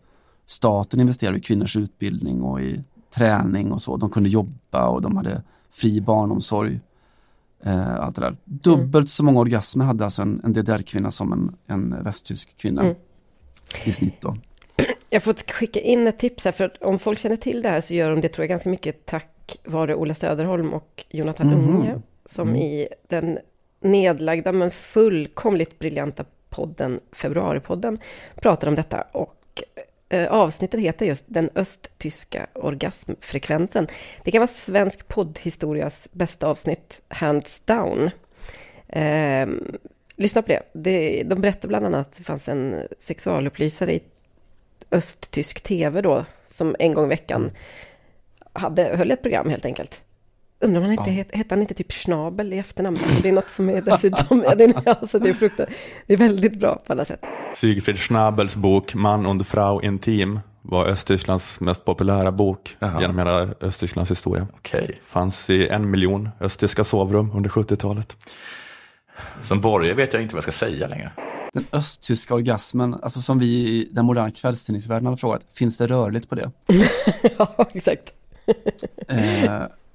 staten 0.46 1.00
investerar 1.00 1.36
i 1.36 1.40
kvinnors 1.40 1.76
utbildning 1.76 2.42
och 2.42 2.60
i 2.60 2.84
träning 3.14 3.72
och 3.72 3.82
så. 3.82 3.96
De 3.96 4.10
kunde 4.10 4.28
jobba 4.28 4.88
och 4.88 5.02
de 5.02 5.16
hade 5.16 5.42
fri 5.70 6.00
barnomsorg. 6.00 6.80
Eh, 7.64 7.94
allt 7.94 8.14
det 8.14 8.20
där. 8.20 8.36
Dubbelt 8.44 9.08
så 9.08 9.24
många 9.24 9.40
orgasmer 9.40 9.84
hade 9.84 10.04
alltså 10.04 10.22
en, 10.22 10.40
en 10.44 10.52
DDR-kvinna 10.52 11.10
som 11.10 11.32
en, 11.32 11.56
en 11.66 12.04
västtysk 12.04 12.56
kvinna. 12.56 12.82
Mm. 12.82 12.96
I 13.84 13.92
snitt 13.92 14.20
då. 14.20 14.36
Jag 15.14 15.22
får 15.22 15.34
skicka 15.52 15.80
in 15.80 16.06
ett 16.06 16.18
tips 16.18 16.44
här, 16.44 16.52
för 16.52 16.64
att 16.64 16.82
om 16.82 16.98
folk 16.98 17.18
känner 17.18 17.36
till 17.36 17.62
det 17.62 17.68
här 17.68 17.80
så 17.80 17.94
gör 17.94 18.10
de 18.10 18.20
det 18.20 18.28
tror 18.28 18.42
jag 18.42 18.48
ganska 18.48 18.68
mycket 18.68 19.06
tack 19.06 19.58
vare 19.64 19.94
Ola 19.94 20.14
Söderholm 20.14 20.72
och 20.72 21.04
Jonathan 21.10 21.46
Mhm. 21.46 21.76
Unge, 21.76 22.00
som 22.24 22.48
Mm. 22.48 22.60
i 22.60 22.88
den 23.08 23.38
nedlagda 23.80 24.52
men 24.52 24.70
fullkomligt 24.70 25.78
briljanta 25.78 26.24
podden 26.48 27.00
Februaripodden 27.12 27.98
pratar 28.34 28.68
om 28.68 28.74
detta. 28.74 29.02
Och 29.12 29.62
eh, 30.08 30.32
avsnittet 30.32 30.80
heter 30.80 31.06
just 31.06 31.24
Den 31.28 31.50
östtyska 31.54 32.46
orgasmfrekvensen. 32.54 33.86
Det 34.24 34.30
kan 34.30 34.38
vara 34.40 34.46
svensk 34.48 35.08
poddhistorias 35.08 36.08
bästa 36.12 36.46
avsnitt, 36.46 37.02
hands 37.08 37.60
down. 37.64 38.10
Eh, 38.88 39.48
lyssna 40.16 40.42
på 40.42 40.48
det. 40.48 40.62
det. 40.72 41.22
De 41.22 41.40
berättar 41.40 41.68
bland 41.68 41.86
annat 41.86 42.06
att 42.06 42.16
det 42.16 42.24
fanns 42.24 42.48
en 42.48 42.82
sexualupplysare 43.00 43.94
i 43.94 44.02
östtysk 44.92 45.60
tv 45.60 46.00
då, 46.00 46.24
som 46.48 46.76
en 46.78 46.94
gång 46.94 47.04
i 47.04 47.08
veckan 47.08 47.50
hade, 48.52 48.96
höll 48.96 49.10
ett 49.10 49.22
program 49.22 49.50
helt 49.50 49.64
enkelt. 49.64 50.00
Undrar 50.60 50.80
om 50.80 50.84
han 50.84 50.92
inte 50.92 51.10
Ja. 51.10 51.16
het, 51.16 51.28
hette 51.32 51.54
han 51.54 51.60
inte 51.62 51.74
typ 51.74 51.92
Schnabel 51.92 52.52
i 52.52 52.58
efternamn? 52.58 52.96
Det 53.22 53.28
är 53.28 53.32
något 53.32 53.44
som 53.44 53.68
är 53.68 53.80
dessutom, 53.80 54.42
ja, 54.46 54.54
det, 54.54 54.64
är, 54.64 54.88
alltså 54.88 55.18
det 55.18 55.28
är 55.28 55.32
fruktansvärt, 55.32 55.76
det 56.06 56.12
är 56.12 56.16
väldigt 56.16 56.60
bra 56.60 56.82
på 56.86 56.92
alla 56.92 57.04
sätt. 57.04 57.20
Siegfried 57.54 57.98
Schnabels 57.98 58.56
bok 58.56 58.94
Mann 58.94 59.26
und 59.26 59.46
Frau 59.46 59.80
intim 59.82 60.40
var 60.62 60.86
Östtysklands 60.86 61.60
mest 61.60 61.84
populära 61.84 62.32
bok 62.32 62.76
Jaha. 62.78 63.00
genom 63.00 63.18
hela 63.18 63.48
Östtysklands 63.60 64.10
historia. 64.10 64.46
Okej. 64.54 64.98
Fanns 65.04 65.50
i 65.50 65.68
en 65.68 65.90
miljon 65.90 66.28
östtyska 66.40 66.84
sovrum 66.84 67.30
under 67.34 67.50
70-talet. 67.50 68.16
Som 69.42 69.60
borgare 69.60 69.94
vet 69.94 70.12
jag 70.12 70.22
inte 70.22 70.34
vad 70.34 70.38
jag 70.38 70.52
ska 70.54 70.66
säga 70.66 70.86
längre. 70.86 71.10
Den 71.54 71.64
östtyska 71.72 72.34
orgasmen, 72.34 72.94
alltså 73.02 73.20
som 73.20 73.38
vi 73.38 73.46
i 73.46 73.88
den 73.92 74.04
moderna 74.04 74.30
kvällstidningsvärlden 74.30 75.06
har 75.06 75.16
frågat, 75.16 75.42
finns 75.54 75.78
det 75.78 75.86
rörligt 75.86 76.28
på 76.28 76.34
det? 76.34 76.50
ja, 77.38 77.68
exakt. 77.74 78.14
Eh, 79.08 79.44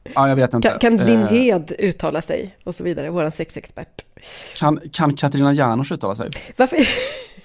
ja, 0.03 0.29
jag 0.29 0.35
vet 0.35 0.53
inte. 0.53 0.69
Kan, 0.69 0.79
kan 0.79 0.97
Linn 1.07 1.27
Eh, 1.27 1.61
uttala 1.79 2.21
sig 2.21 2.57
och 2.63 2.75
så 2.75 2.83
vidare, 2.83 3.09
våran 3.09 3.31
sexexpert. 3.31 4.01
kan, 4.59 4.79
kan 4.91 5.13
Katarina 5.13 5.53
Janouch 5.53 5.91
uttala 5.91 6.15
sig? 6.15 6.29
Varför, 6.57 6.77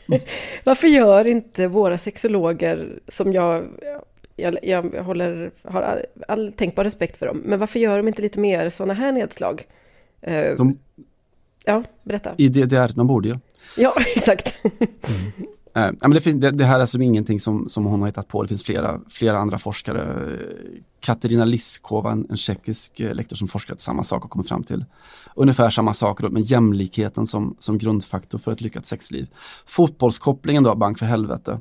varför 0.64 0.88
gör 0.88 1.26
inte 1.26 1.66
våra 1.68 1.98
sexologer, 1.98 3.00
som 3.08 3.32
jag, 3.32 3.64
jag, 4.36 4.56
jag 4.62 4.82
håller, 4.82 5.50
har 5.64 5.82
all, 5.82 6.02
all 6.28 6.52
tänkbar 6.52 6.84
respekt 6.84 7.16
för 7.16 7.26
dem, 7.26 7.42
men 7.44 7.58
varför 7.58 7.78
gör 7.78 7.96
de 7.96 8.08
inte 8.08 8.22
lite 8.22 8.40
mer 8.40 8.68
sådana 8.68 8.94
här 8.94 9.12
nedslag? 9.12 9.66
Eh, 10.20 10.56
De, 10.56 10.78
ja, 11.64 11.84
berätta. 12.04 12.34
I 12.38 12.48
DDR, 12.48 12.92
de 12.94 13.06
borde 13.06 13.28
ju. 13.28 13.34
Ja, 13.76 13.94
exakt. 14.16 14.54
Eh, 15.74 15.82
ja, 15.82 15.92
men 16.00 16.10
det, 16.10 16.20
finns, 16.20 16.40
det, 16.40 16.50
det 16.50 16.64
här 16.64 16.76
är 16.76 16.80
alltså 16.80 17.00
ingenting 17.00 17.40
som, 17.40 17.68
som 17.68 17.84
hon 17.84 18.00
har 18.00 18.06
hittat 18.08 18.28
på. 18.28 18.42
Det 18.42 18.48
finns 18.48 18.64
flera, 18.64 19.00
flera 19.10 19.38
andra 19.38 19.58
forskare. 19.58 20.32
Eh, 20.32 20.46
Katarina 21.00 21.44
Liskova, 21.44 22.12
en, 22.12 22.26
en 22.30 22.36
tjeckisk 22.36 23.00
eh, 23.00 23.14
lektor 23.14 23.36
som 23.36 23.48
forskat 23.48 23.80
samma 23.80 24.02
sak 24.02 24.24
och 24.24 24.30
kommit 24.30 24.48
fram 24.48 24.62
till 24.64 24.84
ungefär 25.36 25.70
samma 25.70 25.92
sak 25.92 26.20
då, 26.20 26.28
med 26.30 26.42
jämlikheten 26.42 27.26
som, 27.26 27.56
som 27.58 27.78
grundfaktor 27.78 28.38
för 28.38 28.52
ett 28.52 28.60
lyckat 28.60 28.84
sexliv. 28.86 29.26
Fotbollskopplingen 29.66 30.62
då, 30.62 30.74
bank 30.74 30.98
för 30.98 31.06
helvete. 31.06 31.60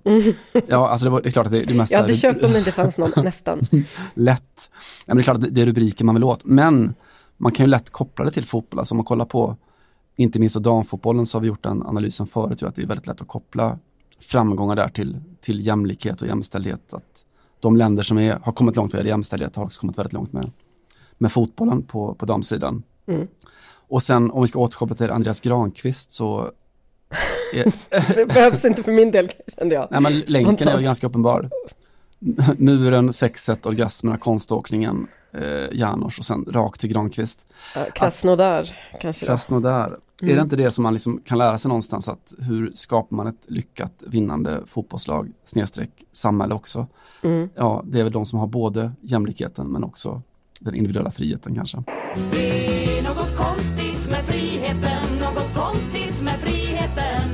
Ja, 0.68 0.90
alltså 0.90 1.04
det, 1.04 1.10
var, 1.10 1.22
det 1.22 1.30
är 1.30 1.32
klart 1.32 1.46
att 1.46 1.52
det, 1.52 1.60
det 1.64 1.74
är 1.74 1.78
mest 1.78 1.92
Jag 1.92 2.00
hade 2.00 2.14
här- 2.14 2.20
köpt 2.20 2.44
om 2.46 2.52
det 2.52 2.60
inte 2.60 2.72
fanns 2.72 2.98
någon, 2.98 3.12
nästan. 3.24 3.60
lätt. 4.14 4.70
Ja, 5.06 5.14
men 5.14 5.18
det 5.18 5.22
är 5.22 5.24
klart 5.24 5.38
att 5.38 5.44
det- 5.44 5.50
det 5.50 5.62
är 5.62 5.66
rubriker 5.66 6.06
man 6.06 6.16
vill 6.16 6.24
åt. 6.24 6.46
Men 6.46 6.94
man 7.38 7.52
kan 7.52 7.64
ju 7.66 7.70
lätt 7.70 7.90
koppla 7.90 8.26
det 8.26 8.32
till 8.32 8.46
fotboll. 8.46 8.80
Alltså 8.80 8.94
om 8.94 8.98
man 8.98 9.06
kollar 9.06 9.26
på, 9.26 9.58
inte 10.22 10.40
minst 10.40 10.56
då 10.56 10.60
damfotbollen 10.60 11.26
så 11.26 11.38
har 11.38 11.42
vi 11.42 11.48
gjort 11.48 11.64
den 11.64 11.84
analysen 11.84 12.28
förut, 12.28 12.64
att 12.64 12.76
det 12.76 12.82
är 12.82 12.88
väldigt 12.88 13.08
lätt 13.08 13.22
att 13.22 13.28
koppla 13.28 13.80
framgångar 14.20 14.76
där 14.76 14.90
till, 14.90 15.20
till 15.42 15.68
jämlikhet 15.68 16.22
och 16.22 16.28
jämställdhet. 16.28 16.94
Att 16.94 17.26
de 17.60 17.78
länder 17.78 18.04
som 18.04 18.18
är, 18.18 18.40
har 18.44 18.52
kommit 18.52 18.76
långt 18.76 18.94
vad 18.94 19.00
gäller 19.00 19.10
jämställdhet 19.10 19.56
har 19.56 19.64
också 19.64 19.80
kommit 19.80 19.98
väldigt 19.98 20.14
långt 20.14 20.34
med, 20.34 20.52
med 21.18 21.32
fotbollen 21.32 21.84
på, 21.84 22.16
på 22.16 22.26
damsidan. 22.26 22.84
Mm. 23.08 23.28
Och 23.88 24.04
sen 24.04 24.32
om 24.32 24.42
vi 24.42 24.48
ska 24.48 24.60
återkoppla 24.60 24.96
till 24.96 25.12
Andreas 25.12 25.42
Granqvist 25.42 26.12
så 26.12 26.40
är, 27.54 27.74
Det 28.16 28.26
behövs 28.26 28.66
inte 28.66 28.84
för 28.84 28.92
min 28.92 29.12
del, 29.12 29.32
kände 29.58 29.76
jag. 29.76 29.88
Nej 29.92 30.02
men 30.02 30.20
länken 30.20 30.68
är 30.68 30.82
ganska 30.82 31.08
uppenbar. 31.08 31.50
Muren, 32.58 33.14
sexet, 33.14 33.66
orgasmerna, 33.66 34.18
konståkningen, 34.18 35.08
eh, 35.34 35.80
Janouch 35.80 36.20
och 36.20 36.26
sen 36.26 36.46
rakt 36.52 36.82
till 36.82 36.90
Granqvist. 36.90 37.46
Krasnodar, 37.94 38.78
kanske. 39.02 39.26
Då. 39.26 39.28
Krasnodar. 40.22 40.34
Är 40.34 40.36
det 40.36 40.44
inte 40.44 40.56
det 40.56 40.72
som 40.72 40.84
man 40.84 40.94
liksom 40.94 41.22
kan 41.26 41.38
lära 41.38 41.58
sig 41.58 41.70
någonstans 41.70 42.10
att 42.10 42.34
hur 42.40 42.72
skapar 42.74 43.16
man 43.16 43.28
ett 43.28 43.46
lyckat 43.48 44.04
vinnande 44.08 44.62
fotbollslag 44.66 45.32
snedstreck 45.44 45.92
samhälle 46.12 46.56
också? 46.56 46.88
Mm. 47.22 47.50
Ja, 47.56 47.84
det 47.86 48.00
är 48.00 48.04
väl 48.04 48.14
de 48.14 48.26
som 48.26 48.40
har 48.40 48.48
både 48.48 48.92
jämlikheten 49.02 49.68
men 49.68 49.84
också 49.84 50.22
den 50.60 50.76
individuella 50.76 51.12
friheten 51.12 51.56
kanske. 51.56 51.84
Det 52.32 52.98
är 53.00 53.04
något 53.04 53.38
konstigt 53.38 54.10
med 54.10 54.26
friheten, 54.26 55.18
något 55.20 55.54
konstigt 55.56 56.22
med 56.24 56.34
friheten. 56.34 57.32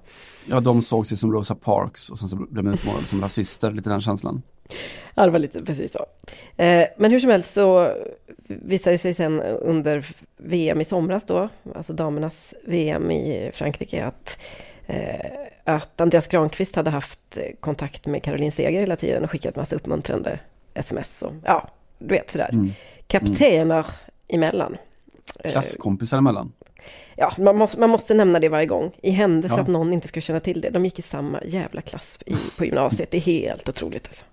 Ja, 0.47 0.61
de 0.61 0.83
såg 0.83 1.07
sig 1.07 1.17
som 1.17 1.33
Rosa 1.33 1.55
Parks 1.55 2.11
och 2.11 2.19
sen 2.19 2.29
så 2.29 2.37
blev 2.37 2.65
de 2.65 2.75
utmålade 2.75 3.07
som 3.07 3.21
rasister, 3.21 3.71
lite 3.71 3.91
den 3.91 4.01
känslan. 4.01 4.43
Ja, 5.15 5.25
det 5.25 5.31
var 5.31 5.39
lite 5.39 5.65
precis 5.65 5.93
så. 5.93 6.07
Eh, 6.63 6.87
men 6.97 7.11
hur 7.11 7.19
som 7.19 7.31
helst 7.31 7.55
så 7.55 7.93
visade 8.47 8.95
det 8.95 8.99
sig 8.99 9.15
sen 9.15 9.41
under 9.43 10.07
VM 10.37 10.81
i 10.81 10.85
somras 10.85 11.25
då, 11.25 11.49
alltså 11.75 11.93
damernas 11.93 12.55
VM 12.65 13.11
i 13.11 13.51
Frankrike, 13.55 14.05
att, 14.05 14.39
eh, 14.87 15.31
att 15.65 16.01
Andreas 16.01 16.27
Granqvist 16.27 16.77
hade 16.77 16.91
haft 16.91 17.39
kontakt 17.61 18.07
med 18.07 18.23
Caroline 18.23 18.53
Seger 18.53 18.81
hela 18.81 18.97
tiden 18.97 19.25
och 19.25 19.31
skickat 19.31 19.57
massa 19.57 19.77
uppmuntrande 19.77 20.39
sms 20.75 21.23
och 21.23 21.33
ja, 21.45 21.69
du 21.99 22.15
vet 22.15 22.31
sådär. 22.31 22.51
Mm. 22.53 22.73
Kaptener 23.07 23.87
emellan. 24.29 24.77
Eh, 25.45 25.51
Klasskompisar 25.51 26.19
emellan. 26.19 26.53
ja, 27.17 27.33
man 27.39 27.57
måste, 27.57 27.81
man 27.81 27.91
måste 27.91 28.15
nämna 28.15 28.41
det 28.41 28.49
varje 28.49 28.67
gång. 28.67 28.91
I 29.03 29.11
händelse 29.11 29.57
Ja. 29.57 29.63
att 29.63 29.69
någon 29.69 29.93
inte 29.93 30.09
skulle 30.09 30.21
känna 30.21 30.41
till 30.41 30.61
det. 30.61 30.71
De 30.71 30.85
gick 30.85 30.99
i 30.99 31.03
samma 31.03 31.41
jävla 31.45 31.81
klass 31.81 32.19
i, 32.27 32.35
på 32.59 32.65
gymnasiet. 32.65 33.11
Det 33.11 33.17
är 33.17 33.21
helt 33.21 33.69
otroligt 33.69 34.07
alltså. 34.07 34.25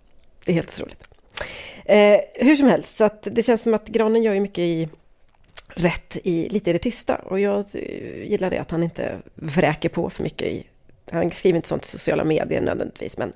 Det 0.46 0.52
är 0.52 0.54
helt 0.54 0.70
otroligt. 0.70 1.10
Eh, 1.86 2.20
hur 2.34 2.56
som 2.56 2.68
helst, 2.68 2.98
så 2.98 3.04
att 3.04 3.28
det 3.32 3.44
känns 3.44 3.64
som 3.64 3.74
att 3.74 3.88
Granen 3.88 4.24
gör 4.24 4.34
ju 4.34 4.40
mycket 4.40 4.60
i 4.60 4.90
rätt 5.68 6.18
i 6.24 6.50
lite 6.50 6.70
i 6.70 6.74
det 6.74 6.80
tysta. 6.80 7.16
Och 7.16 7.40
jag 7.40 7.66
eh, 7.74 8.24
gillar 8.24 8.50
det 8.50 8.58
att 8.58 8.72
han 8.72 8.84
inte 8.84 9.18
vräker 9.36 9.90
på 9.90 10.10
för 10.10 10.24
mycket 10.24 10.48
i... 10.48 10.68
Han 11.12 11.32
skriver 11.32 11.56
inte 11.56 11.68
sånt 11.68 11.86
i 11.86 11.88
sociala 11.88 12.24
medier 12.24 12.62
nödvändigtvis, 12.62 13.18
men 13.18 13.34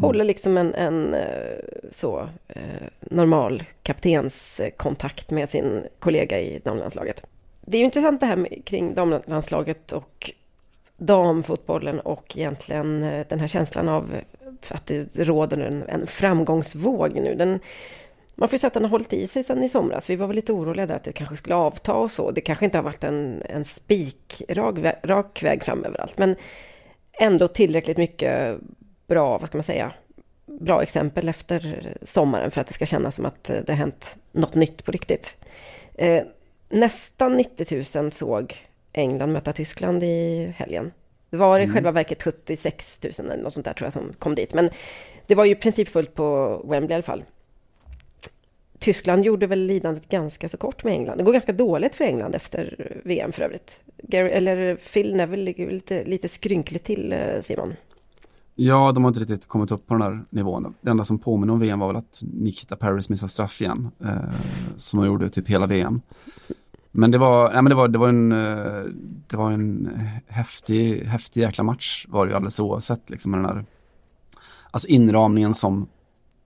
håller 0.00 0.24
liksom 0.24 0.56
en, 0.56 0.74
en 0.74 1.14
eh, 1.14 1.58
så 1.92 2.28
eh, 2.48 2.86
normal 3.00 3.62
kaptenskontakt 3.82 5.30
med 5.30 5.50
sin 5.50 5.82
kollega 5.98 6.40
i 6.40 6.60
damlandslaget. 6.64 7.26
Det 7.60 7.76
är 7.76 7.78
ju 7.78 7.84
intressant 7.84 8.20
det 8.20 8.26
här 8.26 8.36
med, 8.36 8.64
kring 8.64 8.94
damlandslaget 8.94 9.92
och 9.92 10.30
damfotbollen 10.96 12.00
och 12.00 12.38
egentligen 12.38 13.02
eh, 13.02 13.26
den 13.28 13.40
här 13.40 13.46
känslan 13.46 13.88
av 13.88 14.14
att 14.70 14.86
det 14.86 15.18
råder 15.18 15.58
en, 15.58 15.82
en 15.88 16.06
framgångsvåg 16.06 17.14
nu. 17.14 17.34
Den, 17.34 17.60
man 18.34 18.48
får 18.48 18.54
ju 18.54 18.58
säga 18.58 18.68
att 18.68 18.74
den 18.74 18.82
har 18.82 18.90
hållit 18.90 19.12
i 19.12 19.26
sig 19.26 19.44
sedan 19.44 19.62
i 19.62 19.68
somras. 19.68 20.10
Vi 20.10 20.16
var 20.16 20.26
väl 20.26 20.36
lite 20.36 20.52
oroliga 20.52 20.86
där 20.86 20.94
att 20.94 21.04
det 21.04 21.12
kanske 21.12 21.36
skulle 21.36 21.54
avta 21.54 21.94
och 21.94 22.10
så. 22.10 22.30
Det 22.30 22.40
kanske 22.40 22.64
inte 22.64 22.78
har 22.78 22.82
varit 22.82 23.04
en, 23.04 23.42
en 23.48 23.64
spikrak 23.64 24.78
rak 25.02 25.42
väg 25.42 25.64
fram 25.64 25.84
överallt, 25.84 26.18
men 26.18 26.36
ändå 27.12 27.48
tillräckligt 27.48 27.96
mycket 27.96 28.58
bra, 29.06 29.38
vad 29.38 29.48
ska 29.48 29.58
man 29.58 29.64
säga, 29.64 29.92
bra 30.46 30.82
exempel 30.82 31.28
efter 31.28 31.92
sommaren 32.02 32.50
för 32.50 32.60
att 32.60 32.66
det 32.66 32.74
ska 32.74 32.86
kännas 32.86 33.16
som 33.16 33.26
att 33.26 33.44
det 33.44 33.68
har 33.68 33.74
hänt 33.74 34.16
något 34.32 34.54
nytt 34.54 34.84
på 34.84 34.92
riktigt. 34.92 35.36
Eh, 35.94 36.22
nästan 36.68 37.36
90 37.36 38.00
000 38.02 38.12
såg 38.12 38.56
England 38.92 39.32
möta 39.32 39.52
Tyskland 39.52 40.02
i 40.02 40.46
helgen. 40.56 40.92
Det 41.36 41.40
var 41.40 41.60
i 41.60 41.68
själva 41.68 41.92
verket 41.92 42.22
76 42.22 42.98
000 43.02 43.12
eller 43.30 43.42
något 43.42 43.54
sånt 43.54 43.64
där 43.64 43.72
tror 43.72 43.86
jag 43.86 43.92
som 43.92 44.12
kom 44.18 44.34
dit. 44.34 44.54
Men 44.54 44.70
det 45.26 45.34
var 45.34 45.44
ju 45.44 45.50
i 45.50 45.54
princip 45.54 45.88
fullt 45.88 46.14
på 46.14 46.60
Wembley 46.64 46.90
i 46.90 46.94
alla 46.94 47.02
fall. 47.02 47.24
Tyskland 48.78 49.24
gjorde 49.24 49.46
väl 49.46 49.66
lidandet 49.66 50.08
ganska 50.08 50.48
så 50.48 50.56
kort 50.56 50.84
med 50.84 50.92
England. 50.92 51.18
Det 51.18 51.24
går 51.24 51.32
ganska 51.32 51.52
dåligt 51.52 51.94
för 51.94 52.04
England 52.04 52.34
efter 52.34 52.92
VM 53.04 53.32
för 53.32 53.42
övrigt. 53.42 53.80
Gary, 54.02 54.30
eller 54.30 54.76
Phil 54.76 55.16
Neville 55.16 55.44
ligger 55.44 55.70
lite, 55.70 56.04
lite 56.04 56.28
skrynkligt 56.28 56.84
till, 56.84 57.12
eh, 57.12 57.42
Simon. 57.42 57.74
Ja, 58.54 58.92
de 58.92 59.04
har 59.04 59.10
inte 59.10 59.20
riktigt 59.20 59.46
kommit 59.46 59.70
upp 59.70 59.86
på 59.86 59.94
den 59.94 60.02
här 60.02 60.24
nivån. 60.30 60.74
Det 60.80 60.90
enda 60.90 61.04
som 61.04 61.18
påminner 61.18 61.52
om 61.52 61.60
VM 61.60 61.78
var 61.78 61.86
väl 61.86 61.96
att 61.96 62.22
Nikita 62.32 62.76
Paris 62.76 63.08
missade 63.08 63.30
straff 63.30 63.60
igen. 63.60 63.90
Eh, 64.00 64.34
som 64.76 65.00
de 65.00 65.06
gjorde 65.06 65.30
typ 65.30 65.48
hela 65.48 65.66
VM. 65.66 66.00
Men 66.96 67.10
det 67.10 67.18
var, 67.18 67.52
nej, 67.52 67.62
men 67.62 67.70
det 67.70 67.74
var, 67.74 67.88
det 67.88 67.98
var 67.98 68.08
en, 68.08 68.32
eh, 68.32 68.84
det 69.26 69.36
var 69.36 69.50
en 69.50 69.90
häftig, 70.26 71.04
häftig 71.04 71.40
jäkla 71.40 71.64
match 71.64 72.06
var 72.08 72.26
det 72.26 72.30
ju 72.30 72.36
alldeles 72.36 72.60
oavsett 72.60 73.10
liksom 73.10 73.32
den 73.32 73.44
här, 73.44 73.64
alltså 74.70 74.88
inramningen 74.88 75.54
som, 75.54 75.88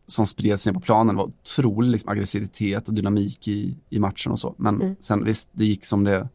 som 0.07 0.27
spreds 0.27 0.67
ner 0.67 0.73
på 0.73 0.81
planen 0.81 1.17
var 1.17 1.25
otrolig 1.25 1.91
liksom, 1.91 2.11
aggressivitet 2.11 2.89
och 2.89 2.95
dynamik 2.95 3.49
i, 3.49 3.77
i 3.91 3.99
matchen 3.99 4.33
och 4.33 4.39
så. 4.39 4.55
Men 4.57 4.81
Mm. 4.83 4.95
sen 5.01 5.25
visst, 5.25 5.49
det 5.53 5.65
gick 5.65 5.85
som 5.85 6.05
det, 6.05 6.29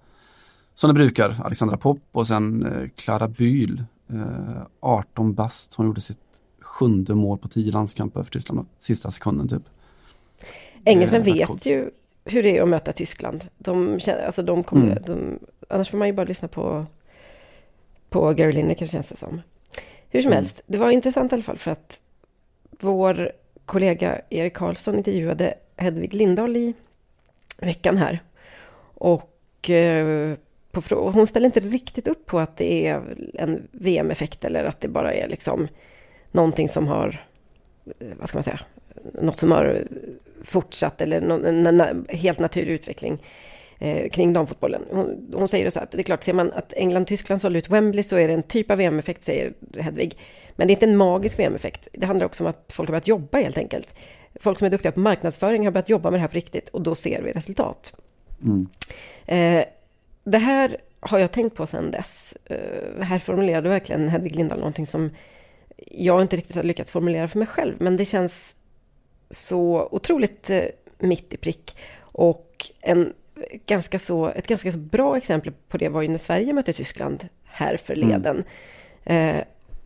som 0.74 0.88
det 0.88 0.93
brukar. 0.93 1.41
Alexandra 1.43 1.78
Popp 1.78 2.01
och 2.11 2.28
sen 2.28 2.66
eh, 2.66 2.89
Clara 2.95 3.28
Bühl, 3.28 3.84
eh, 4.09 4.61
18 4.80 5.34
bast, 5.34 5.76
hon 5.76 5.86
gjorde 5.86 6.01
sitt 6.01 6.18
sjunde 6.61 7.16
mål 7.16 7.38
på 7.38 7.47
tio 7.47 7.72
landskamper 7.72 8.24
för 8.24 8.32
Tyskland, 8.32 8.66
sista 8.78 9.11
sekunden 9.11 9.47
typ. 9.47 9.63
Engelsmän 10.86 11.22
Eh, 11.22 11.26
vet 11.26 11.66
ju 11.66 11.91
hur 12.26 12.43
det 12.43 12.57
är 12.57 12.61
att 12.61 12.67
möta 12.69 12.91
Tyskland. 12.93 13.43
De, 13.57 13.99
känner, 13.99 14.26
alltså 14.26 14.41
de 14.43 14.63
kommer, 14.63 14.91
Mm. 14.91 15.03
de, 15.05 15.39
annars 15.67 15.89
får 15.89 15.97
man 15.97 16.07
ju 16.07 16.13
bara 16.13 16.26
lyssna 16.26 16.47
på, 16.47 16.86
på 18.09 18.34
Gary 18.34 18.51
Lineker 18.51 18.86
känns 18.86 19.07
det 19.09 19.17
som. 19.17 19.41
Hur 20.09 20.21
som 20.21 20.32
Mm. 20.32 20.43
helst, 20.43 20.61
det 20.67 20.78
var 20.78 20.91
intressant 20.91 21.32
i 21.32 21.36
alla 21.36 21.43
fall 21.43 21.57
för 21.57 21.71
att 21.71 21.99
vår 22.69 23.32
kollega 23.65 24.21
Erik 24.30 24.53
Karlsson 24.53 24.95
intervjuade 24.97 25.53
Hedvig 25.76 26.13
Lindahl 26.13 26.57
i 26.57 26.73
veckan 27.57 27.97
här. 27.97 28.19
Och 28.93 29.69
eh, 29.69 30.36
på 30.71 30.82
hon 31.09 31.28
ställer 31.28 31.45
inte 31.45 31.59
riktigt 31.59 32.07
upp 32.07 32.26
på 32.26 32.39
att 32.39 32.57
det 32.57 32.88
är 32.88 33.01
en 33.34 33.67
VM-effekt 33.71 34.45
eller 34.45 34.65
att 34.65 34.82
det 34.82 34.88
bara 34.88 35.13
är 35.13 35.28
liksom 35.28 35.67
någonting 36.32 36.69
som 36.69 36.88
har, 36.88 37.26
eh, 37.99 38.07
vad 38.19 38.30
ska 38.30 38.38
man 38.38 38.43
säga, 38.43 38.59
något 39.21 39.39
som 39.39 39.51
har 39.51 39.84
fortsatt 40.45 41.01
eller 41.01 41.21
någon, 41.21 41.67
en, 41.67 42.05
helt 42.09 42.39
naturlig 42.39 42.73
utveckling 42.73 43.23
eh, 43.79 44.09
kring 44.09 44.33
damfotbollen. 44.33 44.81
Hon, 44.91 45.31
hon 45.33 45.47
säger 45.47 45.69
så 45.69 45.79
att 45.79 45.91
det 45.91 46.01
är 46.01 46.03
klart, 46.03 46.23
ser 46.23 46.33
man 46.33 46.51
att 46.51 46.73
England-Tyskland 46.73 47.41
sålde 47.41 47.59
ut 47.59 47.69
Wembley 47.69 48.03
så 48.03 48.17
är 48.17 48.27
det 48.27 48.33
en 48.33 48.43
typ 48.43 48.71
av 48.71 48.77
VM-effekt, 48.77 49.23
säger 49.23 49.53
Hedvig. 49.77 50.17
Men 50.55 50.67
det 50.67 50.71
är 50.71 50.75
inte 50.75 50.85
en 50.85 50.97
magisk 50.97 51.39
VM-effekt. 51.39 51.87
Det 51.93 52.05
handlar 52.05 52.25
också 52.25 52.43
om 52.43 52.49
att 52.49 52.65
folk 52.69 52.89
har 52.89 52.91
börjat 52.91 53.07
jobba 53.07 53.37
helt 53.37 53.57
enkelt. 53.57 53.95
Folk 54.39 54.59
som 54.59 54.65
är 54.65 54.69
duktiga 54.69 54.91
på 54.91 54.99
marknadsföring 54.99 55.65
har 55.65 55.71
börjat 55.71 55.89
jobba 55.89 56.11
med 56.11 56.17
det 56.17 56.21
här 56.21 56.27
på 56.27 56.35
riktigt 56.35 56.69
och 56.69 56.81
då 56.81 56.95
ser 56.95 57.21
vi 57.21 57.31
resultat. 57.31 57.93
Mm. 58.43 58.67
Eh, 59.25 59.65
det 60.23 60.37
här 60.37 60.77
har 60.99 61.19
jag 61.19 61.31
tänkt 61.31 61.55
på 61.55 61.65
sedan 61.65 61.91
dess. 61.91 62.37
Eh, 62.45 63.03
här 63.03 63.19
formulerade 63.19 63.69
verkligen 63.69 64.09
Hedvig 64.09 64.35
Lindahl 64.35 64.59
någonting 64.59 64.87
som 64.87 65.09
jag 65.77 66.21
inte 66.21 66.35
riktigt 66.35 66.55
har 66.55 66.63
lyckats 66.63 66.91
formulera 66.91 67.27
för 67.27 67.39
mig 67.39 67.47
själv, 67.47 67.75
men 67.77 67.97
det 67.97 68.05
känns 68.05 68.55
så 69.30 69.88
otroligt 69.91 70.49
eh, 70.49 70.63
mitt 70.99 71.34
i 71.34 71.38
prick. 71.38 71.78
Och 72.01 72.71
en 72.82 73.13
ganska 73.65 73.99
så, 73.99 74.28
ett 74.28 74.47
ganska 74.47 74.71
så 74.71 74.78
bra 74.78 75.17
exempel 75.17 75.53
på 75.67 75.78
det 75.78 75.89
var 75.89 76.01
ju 76.01 76.07
när 76.07 76.17
Sverige 76.17 76.53
mötte 76.53 76.73
Tyskland 76.73 77.28
här 77.43 77.78
förleden. 77.78 78.43
Eh, 79.03 79.43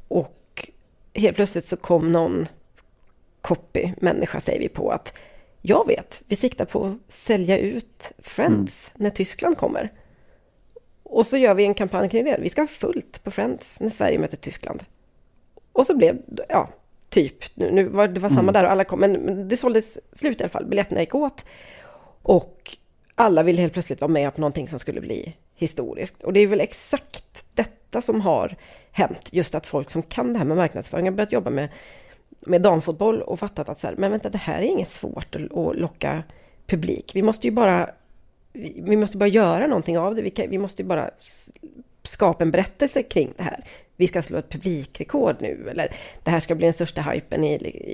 och 0.07 0.69
helt 1.13 1.35
plötsligt 1.35 1.65
så 1.65 1.77
kom 1.77 2.11
någon 2.11 2.47
copy-människa, 3.41 4.41
säger 4.41 4.59
vi 4.59 4.69
på, 4.69 4.91
att 4.91 5.13
jag 5.61 5.87
vet, 5.87 6.21
vi 6.27 6.35
siktar 6.35 6.65
på 6.65 6.85
att 6.85 7.13
sälja 7.13 7.57
ut 7.57 8.11
Friends 8.17 8.91
när 8.95 9.09
Tyskland 9.09 9.57
kommer. 9.57 9.91
Och 11.03 11.27
så 11.27 11.37
gör 11.37 11.53
vi 11.53 11.65
en 11.65 11.73
kampanj 11.73 12.09
kring 12.09 12.25
det. 12.25 12.37
Vi 12.41 12.49
ska 12.49 12.61
ha 12.61 12.67
fullt 12.67 13.23
på 13.23 13.31
Friends 13.31 13.79
när 13.79 13.89
Sverige 13.89 14.19
möter 14.19 14.37
Tyskland. 14.37 14.85
Och 15.71 15.85
så 15.85 15.97
blev, 15.97 16.21
ja, 16.49 16.69
typ, 17.09 17.55
nu, 17.55 17.71
nu 17.71 17.83
var 17.83 18.07
det 18.07 18.19
var 18.19 18.29
samma 18.29 18.51
där 18.51 18.63
och 18.63 18.71
alla 18.71 18.83
kom, 18.83 18.99
men, 18.99 19.13
men 19.13 19.47
det 19.47 19.57
såldes 19.57 19.97
slut 20.13 20.39
i 20.39 20.43
alla 20.43 20.49
fall. 20.49 20.65
Biljetterna 20.65 20.99
gick 20.99 21.15
åt. 21.15 21.45
Och 22.21 22.77
alla 23.15 23.43
ville 23.43 23.61
helt 23.61 23.73
plötsligt 23.73 24.01
vara 24.01 24.11
med 24.11 24.35
på 24.35 24.41
någonting 24.41 24.67
som 24.67 24.79
skulle 24.79 25.01
bli 25.01 25.35
historiskt. 25.55 26.23
Och 26.23 26.33
det 26.33 26.39
är 26.39 26.47
väl 26.47 26.61
exakt 26.61 27.45
detta 27.53 28.01
som 28.01 28.21
har 28.21 28.55
hänt. 28.91 29.29
Just 29.31 29.55
att 29.55 29.67
folk 29.67 29.89
som 29.89 30.03
kan 30.03 30.33
det 30.33 30.39
här 30.39 30.45
med 30.45 30.57
marknadsföring 30.57 31.05
har 31.05 31.11
börjat 31.11 31.31
jobba 31.31 31.49
med, 31.49 31.69
med 32.39 32.61
damfotboll 32.61 33.21
och 33.21 33.39
fattat 33.39 33.69
att 33.69 33.79
så 33.79 33.87
här, 33.87 33.95
men 33.95 34.11
vänta, 34.11 34.29
det 34.29 34.37
här 34.37 34.59
är 34.59 34.65
inget 34.65 34.89
svårt 34.89 35.35
att, 35.35 35.57
att 35.57 35.75
locka 35.75 36.23
publik. 36.67 37.11
Vi 37.15 37.21
måste 37.21 37.47
ju 37.47 37.51
bara, 37.51 37.89
vi, 38.53 38.97
måste 38.97 39.17
bara 39.17 39.29
göra 39.29 39.67
någonting 39.67 39.97
av 39.97 40.15
det. 40.15 40.21
Vi, 40.21 40.29
kan, 40.29 40.49
vi 40.49 40.57
måste 40.57 40.81
ju 40.81 40.87
bara 40.87 41.09
skapa 42.03 42.43
en 42.43 42.51
berättelse 42.51 43.03
kring 43.03 43.33
det 43.37 43.43
här. 43.43 43.65
Vi 43.99 44.07
ska 44.07 44.21
slå 44.21 44.37
ett 44.37 44.49
publikrekord 44.49 45.35
nu, 45.39 45.67
eller 45.71 45.95
det 46.23 46.31
här 46.31 46.39
ska 46.39 46.55
bli 46.55 46.65
den 46.65 46.73
största 46.73 47.01
hypen 47.01 47.43
i, 47.43 47.53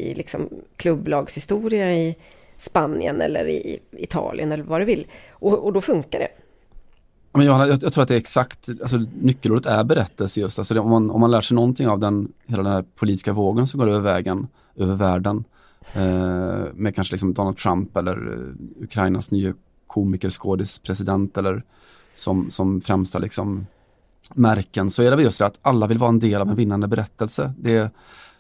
i 0.10 0.14
liksom 0.16 0.50
klubblagshistoria 0.76 1.94
i 1.94 2.16
Spanien 2.58 3.22
eller 3.22 3.48
i 3.48 3.80
Italien 3.92 4.52
eller 4.52 4.64
vad 4.64 4.82
du 4.82 4.86
vill. 4.86 5.08
Och, 5.30 5.66
och 5.66 5.74
då 5.74 5.82
funkar 5.82 6.20
det. 6.20 6.28
Men 7.32 7.46
Johanna, 7.46 7.68
jag, 7.68 7.84
jag 7.84 7.94
tror 7.94 8.02
att 8.02 8.08
det 8.08 8.14
är 8.16 8.18
exakt, 8.18 8.70
alltså 8.70 8.98
nyckelordet 9.22 9.66
är 9.66 9.84
berättelse 9.84 10.42
just. 10.42 10.60
Alltså 10.60 10.74
det, 10.74 10.80
om, 10.80 10.90
man, 10.90 11.12
om 11.12 11.22
man 11.22 11.32
lär 11.32 11.42
sig 11.42 11.56
någonting 11.56 11.88
av 11.88 12.00
den, 12.00 12.34
hela 12.46 12.64
den 12.64 12.72
här 12.72 12.86
politiska 12.96 13.34
vågen 13.34 13.68
som 13.68 13.80
går 13.80 13.88
över 13.88 14.00
vägen, 14.00 14.48
över 14.76 14.96
världen. 14.96 15.44
Eh, 15.94 16.74
med 16.74 16.96
kanske 16.96 17.14
liksom 17.14 17.34
Donald 17.34 17.58
Trump 17.58 17.98
eller 17.98 18.34
eh, 18.34 18.84
Ukrainas 18.84 19.32
nya 19.32 19.54
komiker, 19.88 20.30
skådis, 20.30 20.80
president 20.80 21.38
eller 21.38 21.64
som, 22.14 22.50
som 22.50 22.82
främsta 22.82 23.20
liksom 23.20 23.66
märken 24.34 24.90
så 24.90 25.04
är 25.04 25.16
det 25.16 25.24
just 25.24 25.40
det 25.40 25.46
att 25.46 25.60
alla 25.62 25.88
vill 25.88 25.98
vara 25.98 26.10
en 26.10 26.20
del 26.20 26.42
av 26.42 26.50
en 26.50 26.56
vinnande 26.56 26.88
berättelse. 26.88 27.54
Det, 27.58 27.94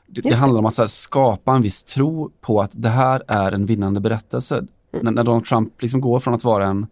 det, 0.07 0.21
det 0.21 0.36
handlar 0.36 0.59
om 0.59 0.65
att 0.65 0.75
så 0.75 0.81
här, 0.81 0.88
skapa 0.88 1.55
en 1.55 1.61
viss 1.61 1.83
tro 1.83 2.31
på 2.41 2.61
att 2.61 2.71
det 2.73 2.89
här 2.89 3.23
är 3.27 3.51
en 3.51 3.65
vinnande 3.65 3.99
berättelse. 3.99 4.65
När, 4.91 5.11
när 5.11 5.23
Donald 5.23 5.45
Trump 5.45 5.81
liksom 5.81 6.01
går 6.01 6.19
från 6.19 6.33
att 6.33 6.43
vara 6.43 6.67
en, 6.67 6.88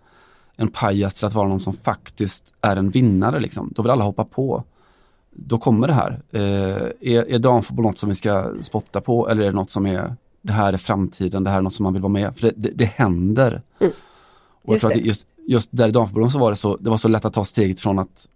en 0.56 0.68
pajas 0.68 1.14
till 1.14 1.26
att 1.26 1.34
vara 1.34 1.48
någon 1.48 1.60
som 1.60 1.74
faktiskt 1.74 2.54
är 2.62 2.76
en 2.76 2.90
vinnare, 2.90 3.40
liksom, 3.40 3.72
då 3.76 3.82
vill 3.82 3.92
alla 3.92 4.04
hoppa 4.04 4.26
på. 4.26 4.64
Då 5.32 5.58
kommer 5.58 5.88
det 5.88 5.94
här. 5.94 6.22
Eh, 6.32 7.12
är, 7.14 7.32
är 7.32 7.40
damfotboll 7.40 7.86
något 7.86 7.98
som 7.98 8.10
vi 8.10 8.16
ska 8.16 8.54
spotta 8.62 9.02
på 9.02 9.30
eller 9.30 9.42
är 9.42 9.46
det 9.46 9.56
något 9.56 9.70
som 9.70 9.86
är, 9.86 10.16
det 10.42 10.54
här 10.54 10.74
är 10.74 10.78
framtiden, 10.78 11.44
det 11.44 11.50
här 11.50 11.58
är 11.58 11.62
något 11.62 11.74
som 11.74 11.84
man 11.84 11.94
vill 11.94 12.02
vara 12.02 12.14
med 12.14 12.38
För 12.38 12.48
det, 12.48 12.54
det, 12.56 12.72
det 12.76 12.86
händer. 12.86 13.62
Och 14.64 14.74
jag 14.74 14.74
Just 14.74 14.82
tror 14.82 14.92
att 14.92 14.98
just, 14.98 15.28
just 15.48 15.70
där 15.72 15.88
i 15.88 15.92
damfotbollen 15.92 16.30
så 16.30 16.40
var 16.40 16.50
det 16.50 16.56
så, 16.56 16.78
det 16.78 16.90
var 16.90 16.98
så 16.98 17.08
lätt 17.08 17.26
att 17.26 17.34
ta 17.34 17.46
steget 17.46 17.80
från 17.80 18.00
att 18.00 18.28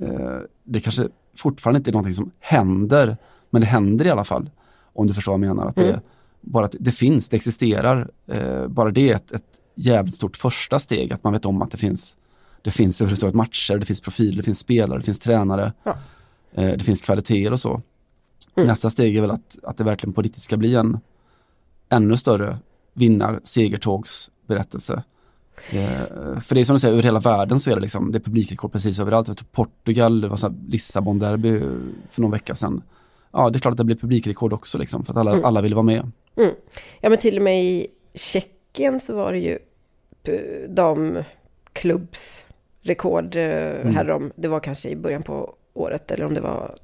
eh, 0.00 0.38
det 0.64 0.80
kanske 0.80 1.08
fortfarande 1.36 1.78
inte 1.78 1.90
är 1.90 1.92
någonting 1.92 2.12
som 2.14 2.30
händer, 2.40 3.16
men 3.50 3.60
det 3.60 3.66
händer 3.66 4.04
i 4.06 4.10
alla 4.10 4.24
fall. 4.24 4.50
Om 4.92 5.06
du 5.06 5.14
förstår 5.14 5.32
vad 5.32 5.40
jag 5.46 5.56
menar. 5.56 5.68
Att 5.68 5.76
det, 5.76 5.88
Mm. 5.88 6.00
bara 6.40 6.64
att 6.64 6.74
det 6.80 6.92
finns, 6.92 7.28
det 7.28 7.36
existerar. 7.36 8.10
Eh, 8.26 8.66
bara 8.68 8.90
det 8.90 9.10
är 9.10 9.14
ett, 9.14 9.32
ett 9.32 9.44
jävligt 9.74 10.14
stort 10.14 10.36
första 10.36 10.78
steg, 10.78 11.12
att 11.12 11.24
man 11.24 11.32
vet 11.32 11.46
om 11.46 11.62
att 11.62 11.70
det 11.70 11.76
finns, 11.76 12.18
det 12.62 12.70
finns 12.70 13.00
överhuvudtaget 13.00 13.34
matcher, 13.34 13.78
det 13.78 13.86
finns 13.86 14.00
profiler, 14.00 14.36
det 14.36 14.42
finns 14.42 14.58
spelare, 14.58 14.98
det 14.98 15.04
finns 15.04 15.18
tränare, 15.18 15.72
Ja. 15.84 15.96
eh, 16.52 16.72
det 16.78 16.84
finns 16.84 17.02
kvaliteter 17.02 17.52
och 17.52 17.60
så. 17.60 17.82
Mm. 18.56 18.66
Nästa 18.66 18.90
steg 18.90 19.16
är 19.16 19.20
väl 19.20 19.30
att, 19.30 19.58
att 19.62 19.76
det 19.76 19.84
verkligen 19.84 20.12
på 20.12 20.22
riktigt 20.22 20.42
ska 20.42 20.56
bli 20.56 20.74
en 20.74 20.98
ännu 21.88 22.16
större 22.16 22.58
vinnar 22.94 23.40
segertågsberättelse. 23.44 25.02
Eh, 25.72 26.00
för 26.40 26.54
det 26.54 26.60
är 26.60 26.64
som 26.64 26.74
du 26.76 26.80
säger, 26.80 26.92
över 26.94 27.02
hela 27.02 27.20
världen 27.20 27.60
så 27.60 27.70
är 27.70 27.74
det 27.74 27.80
liksom, 27.80 28.12
det 28.12 28.18
är 28.18 28.20
publikrekord 28.20 28.72
precis 28.72 29.00
överallt. 29.00 29.28
Jag 29.28 29.36
tror 29.36 29.48
Portugal, 29.52 30.20
det 30.20 30.28
var 30.28 30.36
så 30.36 30.48
Lissabon-derby 30.68 31.60
för 32.10 32.22
någon 32.22 32.30
vecka 32.30 32.54
sedan. 32.54 32.82
Ja, 33.32 33.50
det 33.50 33.58
är 33.58 33.60
klart 33.60 33.72
att 33.72 33.78
det 33.78 33.84
blir 33.84 33.96
publikrekord 33.96 34.52
också 34.52 34.78
liksom, 34.78 35.04
för 35.04 35.12
att 35.12 35.16
alla, 35.18 35.32
Mm. 35.32 35.44
alla 35.44 35.60
vill 35.60 35.74
vara 35.74 35.82
med. 35.82 36.10
Mm. 36.36 36.54
Ja, 37.00 37.08
men 37.08 37.18
till 37.18 37.36
och 37.36 37.42
med 37.42 37.64
i 37.64 37.86
Tjeckien 38.14 39.00
så 39.00 39.16
var 39.16 39.32
det 39.32 39.38
ju 39.38 39.58
p- 40.22 40.66
damklubbsrekord 40.68 43.36
eh, 43.36 43.42
härom. 43.92 44.32
Det 44.36 44.48
var 44.48 44.60
kanske 44.60 44.88
i 44.88 44.96
början 44.96 45.22
på 45.22 45.54
året 45.74 46.10
eller 46.10 46.24
om 46.24 46.34
det 46.34 46.40
var 46.40 46.74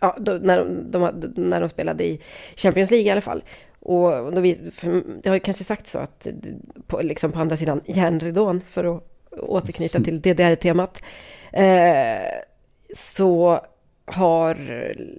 ja, 0.00 0.16
då, 0.20 0.32
när, 0.32 0.58
de, 0.64 0.90
de, 0.90 1.10
när 1.48 1.60
de 1.60 1.68
spelade 1.68 2.04
i 2.04 2.20
Champions 2.56 2.90
League 2.90 3.08
i 3.08 3.10
alla 3.10 3.20
fall. 3.20 3.42
Och 3.84 4.32
då 4.32 4.40
vi, 4.40 4.58
det 5.22 5.28
har 5.28 5.36
ju 5.36 5.40
kanske 5.40 5.64
sagt 5.64 5.86
så 5.86 5.98
att 5.98 6.26
på, 6.86 7.02
liksom 7.02 7.32
på 7.32 7.38
andra 7.38 7.56
sidan 7.56 7.80
järnridån, 7.86 8.60
för 8.70 8.96
att 8.96 9.02
återknyta 9.30 10.00
till 10.00 10.20
DDR-temat, 10.20 11.02
eh, 11.52 12.22
så 12.96 13.60
har, 14.04 14.56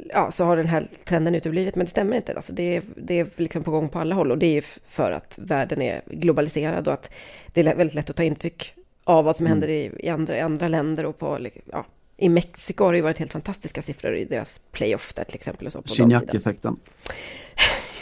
ja, 0.10 0.32
så 0.32 0.46
har 0.46 0.58
den 0.58 0.68
här 0.68 0.88
trenden 1.04 1.36
uteblivit, 1.36 1.76
men 1.76 1.86
det 1.86 1.92
stämmer 1.92 2.18
inte. 2.18 2.34
Alltså 2.34 2.54
det, 2.54 2.76
är, 2.76 2.84
det 2.96 3.20
är 3.20 3.28
liksom 3.36 3.64
på 3.64 3.72
gång 3.72 3.90
på 3.90 4.00
alla 4.00 4.16
håll 4.16 4.32
och 4.32 4.38
det 4.38 4.58
är 4.58 4.64
för 4.90 5.12
att 5.12 5.34
världen 5.38 5.82
är 5.82 6.02
globaliserad 6.06 6.88
och 6.88 6.94
att 6.94 7.12
det 7.54 7.62
är 7.62 7.76
väldigt 7.76 7.96
lätt 7.96 8.10
att 8.10 8.16
ta 8.16 8.24
intryck 8.24 8.74
av 9.04 9.26
vad 9.26 9.38
som 9.38 9.46
händer 9.46 9.68
i, 9.68 9.92
i, 10.00 10.10
andra, 10.10 10.38
i 10.38 10.40
andra 10.40 10.68
länder 10.68 11.06
och 11.06 11.20
på, 11.20 11.48
ja, 11.72 11.86
i 12.18 12.30
Mexiko 12.30 12.84
har 12.84 12.92
det 12.92 12.98
ju 12.98 13.02
varit 13.02 13.20
helt 13.20 13.32
fantastiska 13.32 13.82
siffror 13.82 14.16
i 14.16 14.26
deras 14.26 14.60
playoff 14.72 15.14
där 15.14 15.24
till 15.24 15.36
exempel. 15.36 15.66
Och 15.68 15.72
så 15.72 15.82
på 15.82 15.88
damsidan. 15.88 16.10
Gignac-effekten. 16.10 16.80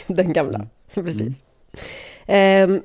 Den 0.14 0.32
gamla, 0.32 0.66
precis. 0.94 1.42
Ehm, 2.26 2.82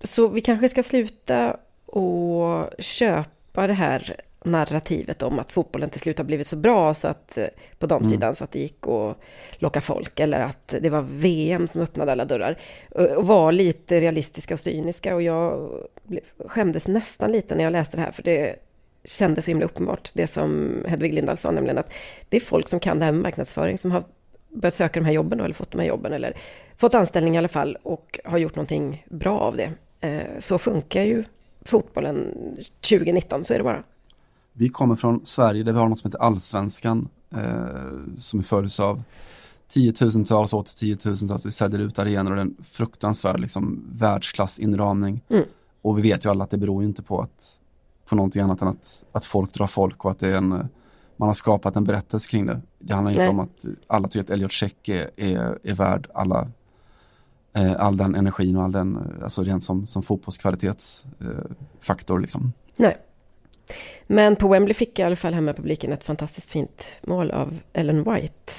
så 0.00 0.28
vi 0.28 0.40
kanske 0.40 0.68
ska 0.68 0.82
sluta 0.82 1.56
och 1.86 2.70
köpa 2.78 3.66
det 3.66 3.72
här 3.72 4.20
narrativet 4.46 5.22
om 5.22 5.38
att 5.38 5.52
fotbollen 5.52 5.90
till 5.90 6.00
slut 6.00 6.18
har 6.18 6.24
blivit 6.24 6.46
så 6.46 6.56
bra 6.56 6.94
så 6.94 7.08
att 7.08 7.38
eh, 7.38 7.46
på 7.78 7.86
damsidan 7.86 8.34
så 8.34 8.44
att 8.44 8.52
det 8.52 8.58
gick 8.58 8.86
att 8.86 9.18
locka 9.58 9.80
folk 9.80 10.20
eller 10.20 10.40
att 10.40 10.74
det 10.80 10.90
var 10.90 11.02
VM 11.02 11.68
som 11.68 11.80
öppnade 11.80 12.12
alla 12.12 12.24
dörrar. 12.24 12.58
Och 12.90 13.04
och 13.04 13.26
var 13.26 13.52
lite 13.52 14.00
realistiska 14.00 14.54
och 14.54 14.60
cyniska 14.60 15.14
och 15.14 15.22
jag 15.22 15.70
skämdes 16.38 16.88
nästan 16.88 17.32
lite 17.32 17.54
när 17.54 17.64
jag 17.64 17.72
läste 17.72 17.96
det 17.96 18.02
här 18.02 18.12
för 18.12 18.22
det 18.22 18.56
kändes 19.04 19.44
så 19.44 19.50
himla 19.50 19.64
uppenbart 19.64 20.10
det 20.14 20.26
som 20.26 20.78
Hedvig 20.88 21.14
Lindahl 21.14 21.36
sa 21.36 21.50
nämligen 21.50 21.78
att 21.78 21.92
det 22.28 22.36
är 22.36 22.40
folk 22.40 22.68
som 22.68 22.80
kan 22.80 22.98
det 22.98 23.04
här 23.04 23.12
med 23.12 23.22
marknadsföring 23.22 23.78
som 23.78 23.90
har 23.90 24.04
börjat 24.56 24.74
söka 24.74 25.00
de 25.00 25.06
här 25.06 25.12
jobben 25.12 25.38
då, 25.38 25.44
eller 25.44 25.54
fått 25.54 25.70
de 25.70 25.78
här 25.78 25.86
jobben 25.86 26.12
eller 26.12 26.36
fått 26.76 26.94
anställning 26.94 27.34
i 27.34 27.38
alla 27.38 27.48
fall 27.48 27.76
och 27.82 28.20
har 28.24 28.38
gjort 28.38 28.56
någonting 28.56 29.04
bra 29.10 29.38
av 29.38 29.56
det. 29.56 29.72
Eh, 30.00 30.40
Så 30.40 30.58
funkar 30.58 31.02
ju 31.02 31.24
fotbollen 31.64 32.34
2019, 32.80 33.44
så 33.44 33.54
är 33.54 33.58
det 33.58 33.64
bara. 33.64 33.82
Vi 34.52 34.68
kommer 34.68 34.96
från 34.96 35.26
Sverige 35.26 35.62
där 35.62 35.72
vi 35.72 35.78
har 35.78 35.88
något 35.88 35.98
som 35.98 36.08
heter 36.08 36.22
Allsvenskan 36.22 37.08
eh, 37.30 38.16
som 38.16 38.42
följs 38.42 38.80
av 38.80 39.02
tiotusentals 39.68 40.52
och 40.52 40.60
åter 40.60 40.76
tiotusentals. 40.78 41.46
Vi 41.46 41.50
säljer 41.50 41.80
ut 41.80 41.98
arenor 41.98 42.30
och 42.30 42.36
det 42.36 42.42
är 42.42 42.46
en 42.46 42.56
fruktansvärd 42.62 43.40
liksom, 43.40 43.84
världsklassinramning. 43.92 45.20
Mm. 45.28 45.44
Och 45.82 45.98
vi 45.98 46.02
vet 46.02 46.26
ju 46.26 46.30
alla 46.30 46.44
att 46.44 46.50
det 46.50 46.58
beror 46.58 46.82
ju 46.82 46.88
inte 46.88 47.02
på, 47.02 47.20
att, 47.20 47.60
på 48.08 48.16
någonting 48.16 48.42
annat 48.42 48.62
än 48.62 48.68
att, 48.68 49.04
att 49.12 49.24
folk 49.24 49.52
drar 49.52 49.66
folk 49.66 50.04
och 50.04 50.10
att 50.10 50.18
det 50.18 50.28
är 50.28 50.36
en, 50.36 50.68
man 51.16 51.28
har 51.28 51.34
skapat 51.34 51.76
en 51.76 51.84
berättelse 51.84 52.30
kring 52.30 52.46
det. 52.46 52.60
Det 52.78 52.94
handlar 52.94 53.10
inte 53.10 53.22
Nej. 53.22 53.30
om 53.30 53.40
att 53.40 53.64
alla 53.86 54.08
tycker 54.08 54.24
att 54.24 54.30
Elliot 54.30 54.52
Check 54.52 54.88
är, 54.88 55.10
är, 55.16 55.58
är 55.62 55.74
värd 55.74 56.08
alla, 56.14 56.48
eh, 57.52 57.72
all 57.78 57.96
den 57.96 58.14
energin 58.14 58.56
och 58.56 58.62
all 58.62 58.72
den, 58.72 58.96
eh, 58.96 59.02
alltså 59.22 59.42
rent 59.42 59.64
som, 59.64 59.86
som 59.86 60.02
fotbollskvalitetsfaktor 60.02 62.16
eh, 62.16 62.20
liksom. 62.20 62.52
Nej. 62.76 62.96
Men 64.06 64.36
på 64.36 64.48
Wembley 64.48 64.74
fick 64.74 64.98
i 64.98 65.02
alla 65.02 65.16
fall 65.16 65.34
hemmapubliken 65.34 65.92
ett 65.92 66.04
fantastiskt 66.04 66.48
fint 66.48 66.86
mål 67.02 67.30
av 67.30 67.58
Ellen 67.72 68.12
White. 68.12 68.52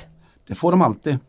Det 0.47 0.55
får 0.55 0.72
de 0.72 0.82
alltid. 0.82 1.20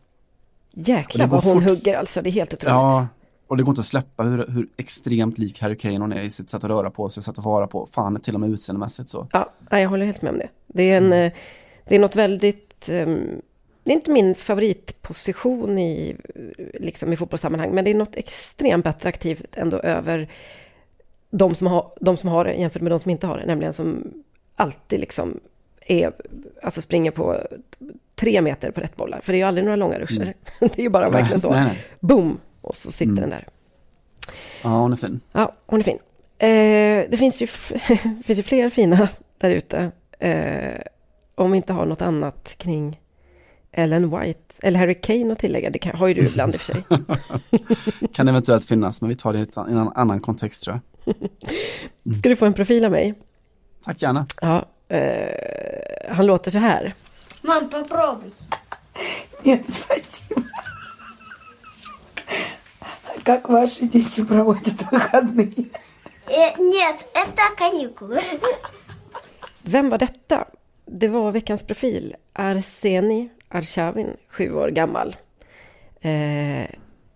Jäklar 0.71 1.27
vad 1.27 1.43
hon 1.43 1.61
fort. 1.61 1.69
hugger 1.69 1.97
alltså, 1.97 2.21
det 2.21 2.29
är 2.29 2.31
helt 2.31 2.53
otroligt. 2.53 2.73
Ja, 2.73 3.07
och 3.49 3.57
det 3.57 3.63
går 3.63 3.71
inte 3.71 3.79
att 3.79 3.85
släppa 3.85 4.23
hur, 4.23 4.47
hur 4.47 4.67
extremt 4.77 5.37
lik 5.37 5.61
Harry 5.61 5.77
Kane 5.77 5.99
hon 5.99 6.13
är 6.13 6.21
i 6.21 6.29
sitt 6.29 6.49
sätt 6.49 6.63
att 6.63 6.69
röra 6.69 6.89
på 6.91 7.09
sig, 7.09 7.23
sätt 7.23 7.37
att 7.37 7.45
vara 7.45 7.67
på. 7.67 7.87
Fan, 7.91 8.19
till 8.21 8.33
och 8.33 8.39
med 8.39 8.49
utseendemässigt 8.49 9.09
så. 9.09 9.27
Ja, 9.31 9.49
jag 9.69 9.89
håller 9.89 10.05
helt 10.05 10.21
med 10.21 10.31
om 10.31 10.37
det. 10.37 10.49
Det 10.67 10.83
är, 10.83 10.97
en, 10.97 11.13
eh, 11.13 11.31
det 11.87 11.95
är 11.95 11.99
något 11.99 12.15
väldigt... 12.15 12.89
ehm, 12.89 13.41
Det 13.83 13.91
är 13.91 13.95
inte 13.95 14.11
min 14.11 14.35
favoritposition 14.35 15.79
i, 15.79 16.15
liksom 16.73 17.13
i 17.13 17.15
fotbollssammanhang, 17.15 17.71
men 17.75 17.85
det 17.85 17.91
är 17.91 17.95
något 17.95 18.15
extremt 18.15 18.87
attraktivt 18.87 19.55
ändå 19.57 19.77
över 19.79 20.27
de 21.31 21.55
som, 21.55 21.67
har, 21.67 21.91
de 22.01 22.17
som 22.17 22.29
har 22.29 22.45
det 22.45 22.53
jämfört 22.53 22.81
med 22.81 22.91
de 22.91 22.99
som 22.99 23.11
inte 23.11 23.27
har 23.27 23.37
det, 23.37 23.45
nämligen 23.45 23.73
som 23.73 24.13
alltid 24.55 24.99
liksom 24.99 25.39
är, 25.85 26.11
alltså 26.63 26.81
springer 26.81 27.11
på 27.11 27.47
tre 28.15 28.41
meter 28.41 28.71
på 28.71 28.81
rätt 28.81 28.95
bollar, 28.95 29.21
för 29.23 29.33
det 29.33 29.37
är 29.37 29.39
ju 29.39 29.47
aldrig 29.47 29.63
några 29.65 29.75
långa 29.75 29.99
ruscher. 29.99 30.33
Det 30.59 30.77
är 30.79 30.83
ju 30.83 30.89
bara 30.89 31.09
verkligen 31.09 31.39
så, 31.41 31.55
boom, 31.99 32.37
och 32.60 32.76
så 32.76 32.90
sitter 32.92 33.04
Mm. 33.04 33.20
den 33.20 33.30
där. 33.30 33.48
Ja, 34.62 34.68
hon 34.80 34.92
är 34.92 34.96
fin. 34.96 35.20
Ja, 35.32 35.54
hon 35.66 35.80
är 35.80 35.84
fin. 35.84 35.98
Eh, 36.38 37.10
det 37.10 37.16
finns 37.18 37.42
ju, 37.42 37.44
f- 37.44 37.72
finns 38.24 38.38
ju 38.38 38.42
fler 38.42 38.70
fina 38.70 39.08
där 39.38 39.50
ute. 39.50 39.90
Eh, 40.18 40.80
om 41.34 41.50
vi 41.50 41.56
inte 41.56 41.72
har 41.72 41.86
något 41.86 42.02
annat 42.02 42.54
kring 42.58 43.00
Ellen 43.72 44.20
White, 44.20 44.54
eller 44.62 44.78
Harry 44.78 44.94
Kane 44.94 45.32
att 45.32 45.38
tillägga. 45.38 45.70
Det 45.70 45.78
kan, 45.78 45.96
har 45.96 46.06
ju 46.08 46.14
du 46.14 46.26
ibland 46.26 46.54
i 46.54 46.56
och 46.56 46.60
för 46.60 46.72
sig. 46.74 46.82
Kan 48.12 48.28
eventuellt 48.28 48.64
finnas, 48.64 49.00
men 49.00 49.08
vi 49.08 49.16
tar 49.16 49.32
det 49.32 49.38
i 49.38 49.42
ett- 49.42 49.56
i 49.56 49.72
en 49.72 49.78
annan 49.94 50.20
kontext 50.20 50.64
tror 50.64 50.80
jag. 51.04 51.14
Ska 52.18 52.28
du 52.28 52.36
få 52.36 52.46
en 52.46 52.52
profil 52.54 52.84
av 52.84 52.90
mig? 52.90 53.14
Tack 53.84 54.02
gärna. 54.02 54.26
Ja, 54.40 54.64
eh, 54.88 56.14
han 56.14 56.26
låter 56.26 56.50
så 56.50 56.58
här. 56.58 56.94
Мам, 57.42 57.70
попробуй. 57.70 58.30
Нет, 59.42 59.70
спасибо. 59.72 60.40
Как 63.24 63.48
ваши 63.48 63.86
дети 63.86 64.24
проводят 64.24 64.82
выходные? 64.90 65.70
Э, 66.26 66.58
нет, 66.58 66.96
это 67.14 67.42
каникулы. 67.56 68.20
Vem 69.62 69.88
var 69.90 69.98
detta? 69.98 70.46
Det 70.86 71.08
var 71.08 71.32
veckans 71.32 71.62
profil. 71.62 72.16
Arseni 72.32 73.28
Arshavin, 73.48 74.16
sju 74.28 74.52
år 74.54 74.68
gammal. 74.68 75.16
Eh, 76.00 76.66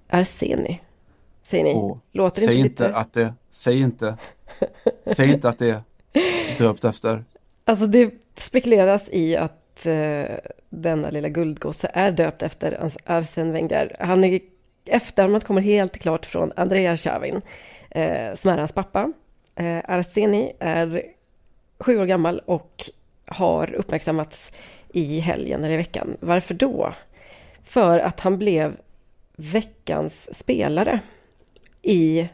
Arseni, 0.09 0.81
säger 1.43 1.65
ni? 1.65 1.75
Och 1.75 1.99
Låter 2.13 2.41
det 2.41 2.47
säg 2.47 2.57
inte 2.57 2.67
inte 2.69 2.85
lite... 2.87 2.97
att 2.97 3.13
det, 3.13 3.35
säg 3.51 3.81
inte, 3.81 4.17
säg 5.07 5.31
inte 5.33 5.49
att 5.49 5.59
det 5.59 5.71
är 5.71 5.83
döpt 6.59 6.85
efter. 6.85 7.25
Alltså 7.65 7.87
det 7.87 8.15
spekuleras 8.37 9.09
i 9.13 9.37
att 9.37 9.87
eh, 9.87 10.25
denna 10.71 11.11
lilla 11.11 11.29
guldgosse 11.29 11.91
är 11.95 12.13
döpt 12.13 12.43
efter 12.43 12.73
Ars- 12.73 12.99
Arsene 13.05 13.53
Wenger. 13.53 13.97
Han 14.01 14.25
är 14.25 14.41
efternamnet 14.86 15.44
kommer 15.44 15.62
helt 15.62 15.98
klart 15.98 16.26
från 16.26 16.52
Andrei 16.56 16.88
Arshavin, 16.88 17.42
eh, 17.90 18.36
som 18.36 18.52
är 18.52 18.58
hans 18.58 18.72
pappa. 18.72 19.14
Eh, 19.56 19.80
Arseni 19.88 20.54
är 20.60 21.04
sju 21.80 22.00
år 22.00 22.06
gammal 22.06 22.40
och 22.40 22.84
har 23.26 23.74
uppmärksammats 23.74 24.52
i 24.94 25.20
helgen 25.20 25.64
eller 25.64 25.74
i 25.74 25.78
veckan. 25.78 26.18
Varför 26.20 26.54
då? 26.54 26.94
För 27.64 28.00
att 28.00 28.20
han 28.20 28.38
blev 28.38 28.78
veckans 29.36 30.38
spelare 30.38 31.00
i 31.82 32.30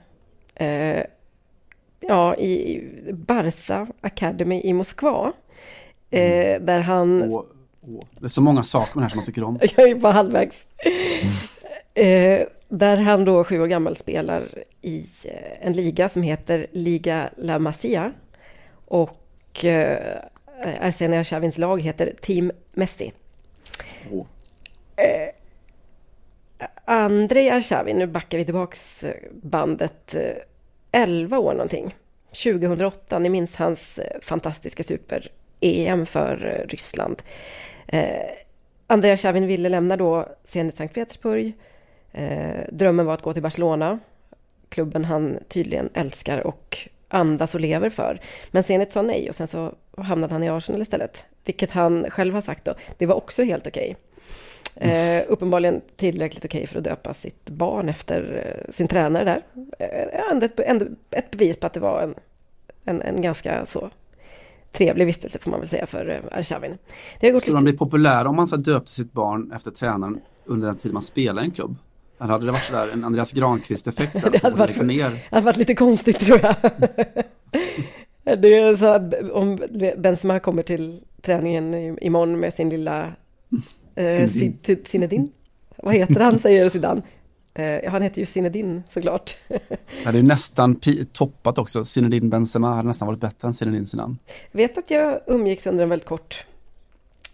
eh, 0.56 1.04
ja, 2.00 2.36
i 2.36 2.84
Barca 3.14 3.88
Academy 4.02 4.62
i 4.62 4.74
Moskva. 4.74 5.34
Eh, 6.10 6.62
där 6.62 6.80
han... 6.80 7.34
Och, 7.34 7.46
och, 7.82 8.08
det 8.20 8.26
är 8.26 8.28
så 8.28 8.42
många 8.42 8.64
saker 8.64 8.96
med 8.96 9.02
det 9.02 9.06
här 9.06 9.10
som 9.10 9.18
man 9.18 9.26
tycker 9.26 9.44
om. 9.44 9.60
Jag 9.78 9.90
är 9.90 9.96
bara 9.96 10.14
halvvägs. 10.14 10.66
Eh, 11.94 12.48
där 12.70 12.98
han 12.98 13.26
då, 13.26 13.44
sju 13.44 13.62
år 13.62 13.68
gammal, 13.68 13.96
spelar 13.96 14.48
i 14.82 15.06
eh, 15.24 15.68
en 15.68 15.74
liga 15.74 16.10
som 16.10 16.24
heter 16.24 16.68
Liga 16.72 17.30
La 17.38 17.60
Masia. 17.60 18.12
Och 18.86 19.66
eh, 19.66 20.18
Arsenia 20.82 21.20
Arshavins 21.20 21.58
lag 21.58 21.82
heter 21.82 22.14
Team 22.22 22.52
Messi. 22.74 23.12
Åh. 24.12 24.26
Eh, 24.96 25.30
Andrei 26.86 27.50
Arshavin, 27.50 27.98
nu 27.98 28.08
backar 28.08 28.38
vi 28.38 28.46
tillbaks 28.46 29.04
eh, 29.04 29.16
bandet 29.32 30.16
eh, 30.16 30.22
11 30.92 31.40
år 31.40 31.54
någonting. 31.54 31.96
2008, 32.44 33.20
ni 33.20 33.30
minns 33.30 33.56
hans 33.56 34.00
eh, 34.00 34.20
fantastiska 34.22 34.84
super-EM 35.60 36.06
för 36.06 36.46
eh, 36.46 36.68
Ryssland. 36.68 37.22
Eh, 37.88 38.32
Andrei 38.88 39.12
Arshavin 39.12 39.48
ville 39.48 39.70
lämna 39.70 39.98
då 39.98 40.28
Zenit 40.46 40.76
Sankt 40.76 40.94
Petersburg. 40.94 41.54
Eh, 42.12 42.64
drömmen 42.72 43.06
var 43.06 43.14
att 43.14 43.22
gå 43.22 43.34
till 43.34 43.44
Barcelona, 43.44 44.00
klubben 44.70 45.06
han 45.06 45.38
tydligen 45.48 45.90
älskar 45.94 46.48
och 46.48 46.78
andas 47.08 47.56
och 47.56 47.62
lever 47.62 47.90
för. 47.90 48.22
Men 48.52 48.64
Zenit 48.64 48.92
sa 48.92 49.02
nej 49.02 49.30
och 49.30 49.36
sen 49.36 49.48
så 49.48 49.76
hamnade 49.98 50.34
han 50.34 50.44
i 50.44 50.50
Arsenal 50.50 50.82
istället. 50.82 51.26
Vilket 51.46 51.72
han 51.72 52.10
själv 52.10 52.34
har 52.34 52.42
sagt 52.42 52.66
då, 52.66 52.74
det 52.98 53.06
var 53.06 53.16
också 53.16 53.44
helt 53.44 53.68
okej. 53.68 53.96
Eh, 54.76 55.24
uppenbarligen 55.28 55.82
tillräckligt 55.96 56.46
okej 56.46 56.68
för 56.68 56.78
att 56.78 56.84
döpa 56.84 57.14
sitt 57.14 57.50
barn 57.50 57.90
efter 57.90 58.46
eh, 58.46 58.72
sin 58.74 58.88
tränare 58.88 59.24
där. 59.24 59.42
Eh, 59.80 60.32
ändå 60.32 60.46
ett, 60.46 60.60
ändå 60.60 60.86
ett 61.12 61.32
bevis 61.32 61.58
på 61.58 61.68
att 61.68 61.74
det 61.74 61.80
var 61.80 62.02
en, 62.02 62.16
en, 62.86 63.02
en 63.02 63.22
ganska 63.22 63.66
så 63.66 63.90
trevlig 64.72 65.06
vistelse 65.06 65.40
får 65.40 65.52
man 65.52 65.60
väl 65.60 65.70
säga 65.70 65.86
för 65.86 66.10
eh, 66.10 66.38
Arshavin. 66.40 66.78
Skulle 67.42 67.58
de 67.58 67.64
bli 67.64 67.74
populära 67.74 68.30
om 68.30 68.36
man 68.36 68.48
så 68.48 68.56
här 68.56 68.64
döpte 68.64 68.92
sitt 68.92 69.14
barn 69.14 69.52
efter 69.56 69.72
tränaren 69.72 70.20
under 70.46 70.68
den 70.68 70.78
tid 70.78 70.94
man 70.94 71.02
spelar 71.02 71.42
i 71.42 71.46
en 71.46 71.52
klubb? 71.52 71.76
Eller 72.20 72.32
hade 72.32 72.46
det 72.46 72.52
varit 72.52 72.64
sådär 72.64 72.90
en 72.94 73.04
Andreas 73.04 73.32
Granqvist-effekt? 73.32 74.14
Det 74.32 74.42
hade 74.44 74.56
varit- 74.56 74.82
ner? 74.86 75.26
Hade 75.32 75.46
varit 75.46 75.58
lite 75.58 75.76
konstigt 75.76 76.20
tror 76.20 76.40
jag. 76.44 76.56
Det 78.42 78.54
är 78.56 78.76
så 78.76 78.86
att 78.86 79.14
om 79.32 79.60
Benzema 79.98 80.40
kommer 80.40 80.64
till 80.64 81.02
träningen 81.22 81.98
imorgon 82.04 82.40
med 82.40 82.54
sin 82.54 82.70
lilla 82.70 83.14
eh, 83.96 84.30
Zinedine. 84.86 85.28
Vad 85.78 85.94
heter 85.96 86.20
han 86.20 86.40
säger 86.40 86.70
Zidane? 86.70 87.02
Eh, 87.60 87.92
han 87.92 88.02
heter 88.02 88.20
ju 88.20 88.26
Zinedine 88.26 88.84
såklart. 88.90 89.36
Det 89.48 90.06
hade 90.06 90.18
ju 90.18 90.24
nästan 90.24 90.80
toppat 91.12 91.58
också. 91.58 91.86
Zinedine 91.86 92.30
Benzema 92.30 92.76
hade 92.76 92.88
nästan 92.88 93.08
varit 93.08 93.20
bättre 93.20 93.48
än 93.48 93.54
Zinedine 93.54 93.86
Zidane. 93.86 94.16
Vet 94.52 94.78
att 94.78 94.92
jag 94.92 95.20
umgicks 95.28 95.68
under 95.68 95.84
en 95.84 95.90
väldigt 95.90 96.08
kort 96.08 96.46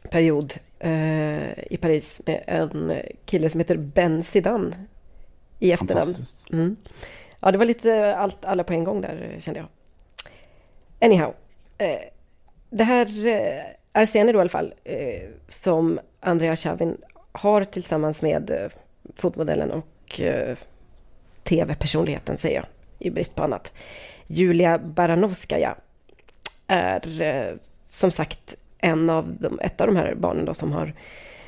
period 0.09 0.53
eh, 0.79 1.73
i 1.73 1.77
Paris 1.81 2.21
med 2.25 2.43
en 2.47 2.93
kille 3.25 3.49
som 3.49 3.59
heter 3.59 3.77
Ben 3.77 4.23
Zidane 4.23 4.75
i 5.59 5.71
efternamn. 5.71 6.13
Mm. 6.51 6.75
Ja, 7.39 7.51
det 7.51 7.57
var 7.57 7.65
lite 7.65 8.15
allt, 8.15 8.45
alla 8.45 8.63
på 8.63 8.73
en 8.73 8.83
gång 8.83 9.01
där 9.01 9.35
kände 9.39 9.59
jag. 9.59 9.67
Anyhow. 11.01 11.33
Eh, 11.77 11.99
det 12.69 12.83
här 12.83 13.27
eh, 13.27 13.63
Arsene 13.91 14.31
då 14.31 14.37
i 14.37 14.41
alla 14.41 14.49
fall, 14.49 14.73
eh, 14.83 15.29
som 15.47 15.99
Andrea 16.19 16.55
Chavin 16.55 16.97
har 17.31 17.63
tillsammans 17.63 18.21
med 18.21 18.49
eh, 18.49 18.69
fotmodellen 19.15 19.71
och 19.71 19.87
eh, 20.21 20.57
tv-personligheten 21.43 22.37
säger 22.37 22.55
jag, 22.55 22.65
i 22.99 23.09
brist 23.09 23.35
på 23.35 23.43
annat. 23.43 23.73
Julia 24.27 24.77
Baranovskaja 24.77 25.75
är 26.67 27.21
eh, 27.21 27.55
som 27.87 28.11
sagt 28.11 28.55
en 28.77 29.09
av 29.09 29.35
de, 29.39 29.59
ett 29.59 29.81
av 29.81 29.87
de 29.87 29.95
här 29.95 30.15
barnen 30.15 30.45
då 30.45 30.53
som 30.53 30.71
har 30.71 30.93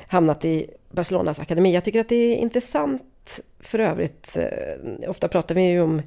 hamnat 0.06 0.44
i 0.44 0.70
Barcelonas 0.90 1.38
akademi. 1.38 1.74
Jag 1.74 1.84
tycker 1.84 2.00
att 2.00 2.08
det 2.08 2.16
är 2.16 2.36
intressant 2.36 3.40
för 3.60 3.78
övrigt. 3.78 4.36
Eh, 4.36 5.10
ofta 5.10 5.28
pratar 5.28 5.54
vi 5.54 5.62
ju 5.62 5.80
om, 5.80 6.02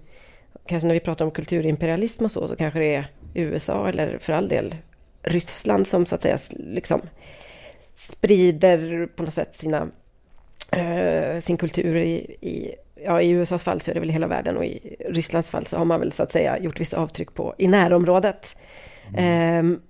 kanske 0.66 0.88
när 0.88 0.94
vi 0.94 1.00
pratar 1.00 1.26
om 1.26 1.32
kulturimperialism 1.32 2.26
och 2.26 2.32
så, 2.32 2.48
så 2.48 2.56
kanske 2.56 2.80
det 2.80 2.96
är 2.96 3.08
USA 3.34 3.90
eller 3.90 4.18
för 4.18 4.34
all 4.34 4.48
del 4.48 4.76
Ryssland 5.24 5.88
som 5.88 6.06
så 6.06 6.16
att 6.16 6.22
säga 6.22 6.38
liksom 6.50 7.02
sprider 7.96 9.06
på 9.16 9.24
något 9.24 9.34
sätt 9.34 9.56
sina, 9.56 9.88
eh, 10.72 11.42
sin 11.42 11.58
kultur 11.58 11.96
i, 11.96 12.38
i 12.42 12.76
Ja, 13.04 13.22
i 13.22 13.30
USAs 13.30 13.64
fall 13.64 13.82
så 13.82 13.92
är 13.92 13.94
det 13.94 14.00
väl 14.00 14.10
hela 14.10 14.28
världen 14.28 14.58
och 14.58 14.66
i 14.66 14.96
Rysslands 15.10 15.50
fall 15.50 15.66
så 15.66 15.78
har 15.78 15.86
man 15.86 16.00
väl 16.00 16.12
så 16.12 16.24
att 16.24 16.32
säga 16.32 16.60
gjort 16.60 16.80
vissa 16.80 16.98
avtryck 16.98 17.34
på 17.34 17.56
i 17.58 17.68
närområdet. 17.68 18.56
Ehm, 19.18 19.82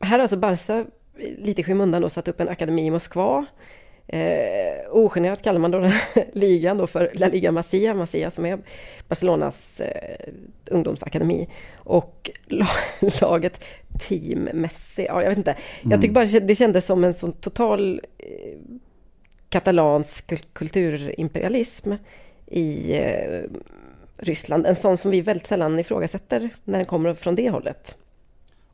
här 0.00 0.10
har 0.10 0.18
alltså 0.18 0.36
Barca 0.36 0.84
lite 1.38 1.60
i 1.60 1.64
skymundan 1.64 2.02
då 2.02 2.08
satt 2.08 2.28
upp 2.28 2.40
en 2.40 2.48
akademi 2.48 2.86
i 2.86 2.90
Moskva. 2.90 3.46
Eh, 4.06 4.90
ogenerat 4.90 5.42
kallar 5.42 5.60
man 5.60 5.70
då 5.70 5.78
den 5.78 5.90
här 5.90 6.24
ligan 6.32 6.78
då 6.78 6.86
för 6.86 7.10
La 7.14 7.26
Liga 7.26 7.52
Masia, 7.52 7.94
Masia 7.94 8.30
som 8.30 8.46
är 8.46 8.58
Barcelonas 9.08 9.80
eh, 9.80 10.32
ungdomsakademi. 10.66 11.48
Och 11.76 12.30
la, 12.46 12.68
laget 13.20 13.64
Team 14.00 14.48
Messi, 14.52 15.04
ja 15.04 15.22
jag 15.22 15.28
vet 15.28 15.38
inte. 15.38 15.56
Jag 15.82 16.00
tycker 16.00 16.14
bara 16.14 16.40
det 16.40 16.54
kändes 16.54 16.86
som 16.86 17.04
en 17.04 17.14
sån 17.14 17.32
total 17.32 18.00
eh, 18.18 18.26
katalansk 19.50 20.26
kul- 20.26 20.46
kulturimperialism 20.52 21.92
i 22.46 22.96
eh, 22.96 23.42
Ryssland. 24.16 24.66
En 24.66 24.76
sån 24.76 24.96
som 24.96 25.10
vi 25.10 25.20
väldigt 25.20 25.46
sällan 25.46 25.78
ifrågasätter 25.78 26.50
när 26.64 26.78
den 26.78 26.86
kommer 26.86 27.14
från 27.14 27.34
det 27.34 27.50
hållet. 27.50 27.96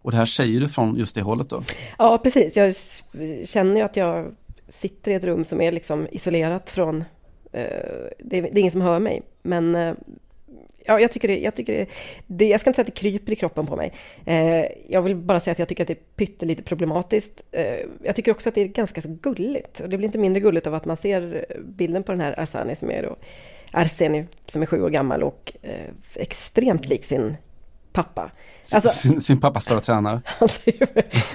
Och 0.03 0.11
det 0.11 0.17
här 0.17 0.25
säger 0.25 0.61
du 0.61 0.69
från 0.69 0.97
just 0.97 1.15
det 1.15 1.23
hållet 1.23 1.51
då? 1.51 1.63
Ja, 1.99 2.19
precis. 2.19 2.57
Jag 2.57 2.75
känner 3.49 3.77
ju 3.77 3.83
att 3.83 3.97
jag 3.97 4.35
sitter 4.69 5.11
i 5.11 5.15
ett 5.15 5.25
rum 5.25 5.45
som 5.45 5.61
är 5.61 5.73
liksom 5.73 6.09
isolerat 6.11 6.71
från... 6.71 7.05
Eh, 7.53 7.63
det, 8.19 8.39
är, 8.39 8.43
det 8.43 8.59
är 8.59 8.59
ingen 8.59 8.73
som 8.73 8.81
hör 8.81 9.01
mig, 9.01 9.23
men... 9.43 9.75
Eh, 9.75 9.95
ja, 10.87 11.01
jag 11.01 11.13
tycker 11.13 11.29
det... 11.29 11.39
Jag, 11.39 11.55
tycker 11.55 11.73
det, 11.73 11.87
det 12.27 12.49
jag 12.49 12.61
ska 12.61 12.71
inte 12.71 12.77
säga 12.77 12.83
att 12.83 12.95
det 12.95 13.01
kryper 13.01 13.33
i 13.33 13.37
kroppen 13.37 13.67
på 13.67 13.77
mig. 13.77 13.93
Eh, 14.25 14.65
jag 14.89 15.03
vill 15.03 15.17
bara 15.17 15.41
säga 15.41 15.53
att 15.53 15.59
jag 15.59 15.69
tycker 15.69 15.85
att 15.85 15.89
det 15.89 15.93
är 15.93 16.17
pyttelite 16.17 16.63
problematiskt. 16.63 17.43
Eh, 17.53 17.77
jag 18.03 18.17
tycker 18.17 18.31
också 18.31 18.49
att 18.49 18.55
det 18.55 18.61
är 18.61 18.69
ganska 18.69 19.03
så 19.03 19.09
gulligt. 19.09 19.81
Och 19.81 19.89
det 19.89 19.97
blir 19.97 20.07
inte 20.07 20.19
mindre 20.19 20.41
gulligt 20.41 20.67
av 20.67 20.75
att 20.75 20.85
man 20.85 20.97
ser 20.97 21.47
bilden 21.61 22.03
på 22.03 22.13
den 22.13 22.21
här 22.21 22.41
Arsani 22.41 22.77
som 22.77 22.91
är 22.91 23.03
då... 23.03 23.17
Arseni, 23.71 24.27
som 24.47 24.63
är 24.63 24.67
sju 24.67 24.83
år 24.83 24.91
gammal 24.91 25.23
och 25.23 25.53
eh, 25.63 25.91
extremt 26.15 26.89
lik 26.89 27.05
sin 27.05 27.37
pappa. 27.93 28.31
Alltså- 28.75 28.89
sin, 28.89 29.21
sin 29.21 29.41
pappas 29.41 29.69
förra 29.69 29.81
tränare. 29.81 30.21
Han 30.25 30.49
ser, 30.49 30.89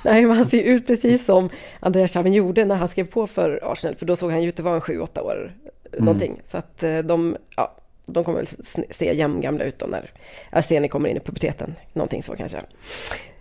nej, 0.06 0.24
han 0.24 0.46
ser 0.46 0.58
ju 0.58 0.64
ut 0.64 0.88
precis 0.88 1.26
som 1.26 1.50
Andreas 1.80 2.14
Chavin 2.14 2.34
gjorde 2.34 2.66
när 2.66 2.76
han 2.76 2.88
skrev 2.88 3.08
på 3.08 3.28
för 3.28 3.60
Arsenal. 3.72 3.96
För 3.96 4.06
då 4.06 4.16
såg 4.16 4.32
han 4.32 4.42
ju 4.42 4.50
ut 4.50 4.60
att 4.60 4.66
vara 4.66 4.76
en 4.76 4.82
7-8 4.82 5.20
år 5.20 5.54
någonting. 6.00 6.42
Så 6.46 6.58
att 6.58 6.84
eh, 6.84 6.98
de, 6.98 7.38
ja, 7.56 7.76
de 8.06 8.24
kommer 8.24 8.38
väl 8.38 8.48
se 8.92 9.14
jämngamla 9.14 9.64
ut 9.64 9.80
då 9.80 9.86
när 9.86 10.12
Arseni 10.50 10.88
kommer 10.88 11.10
in 11.10 11.18
i 11.18 11.20
puberteten. 11.20 11.76
Någonting 11.94 12.24
så 12.24 12.36
kanske. 12.36 12.62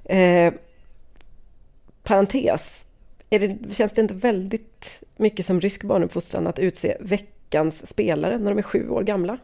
Eh, 0.04 0.52
parentes. 2.02 2.84
Det, 3.28 3.74
känns 3.74 3.92
det 3.92 4.00
inte 4.00 4.14
väldigt 4.14 5.02
mycket 5.16 5.46
som 5.46 5.60
rysk 5.60 5.84
barnuppfostran 5.84 6.46
att 6.46 6.58
utse 6.58 6.96
veckans 7.00 7.88
spelare 7.88 8.38
när 8.38 8.50
de 8.50 8.58
är 8.58 8.62
sju 8.62 8.88
år 8.88 9.02
gamla? 9.02 9.38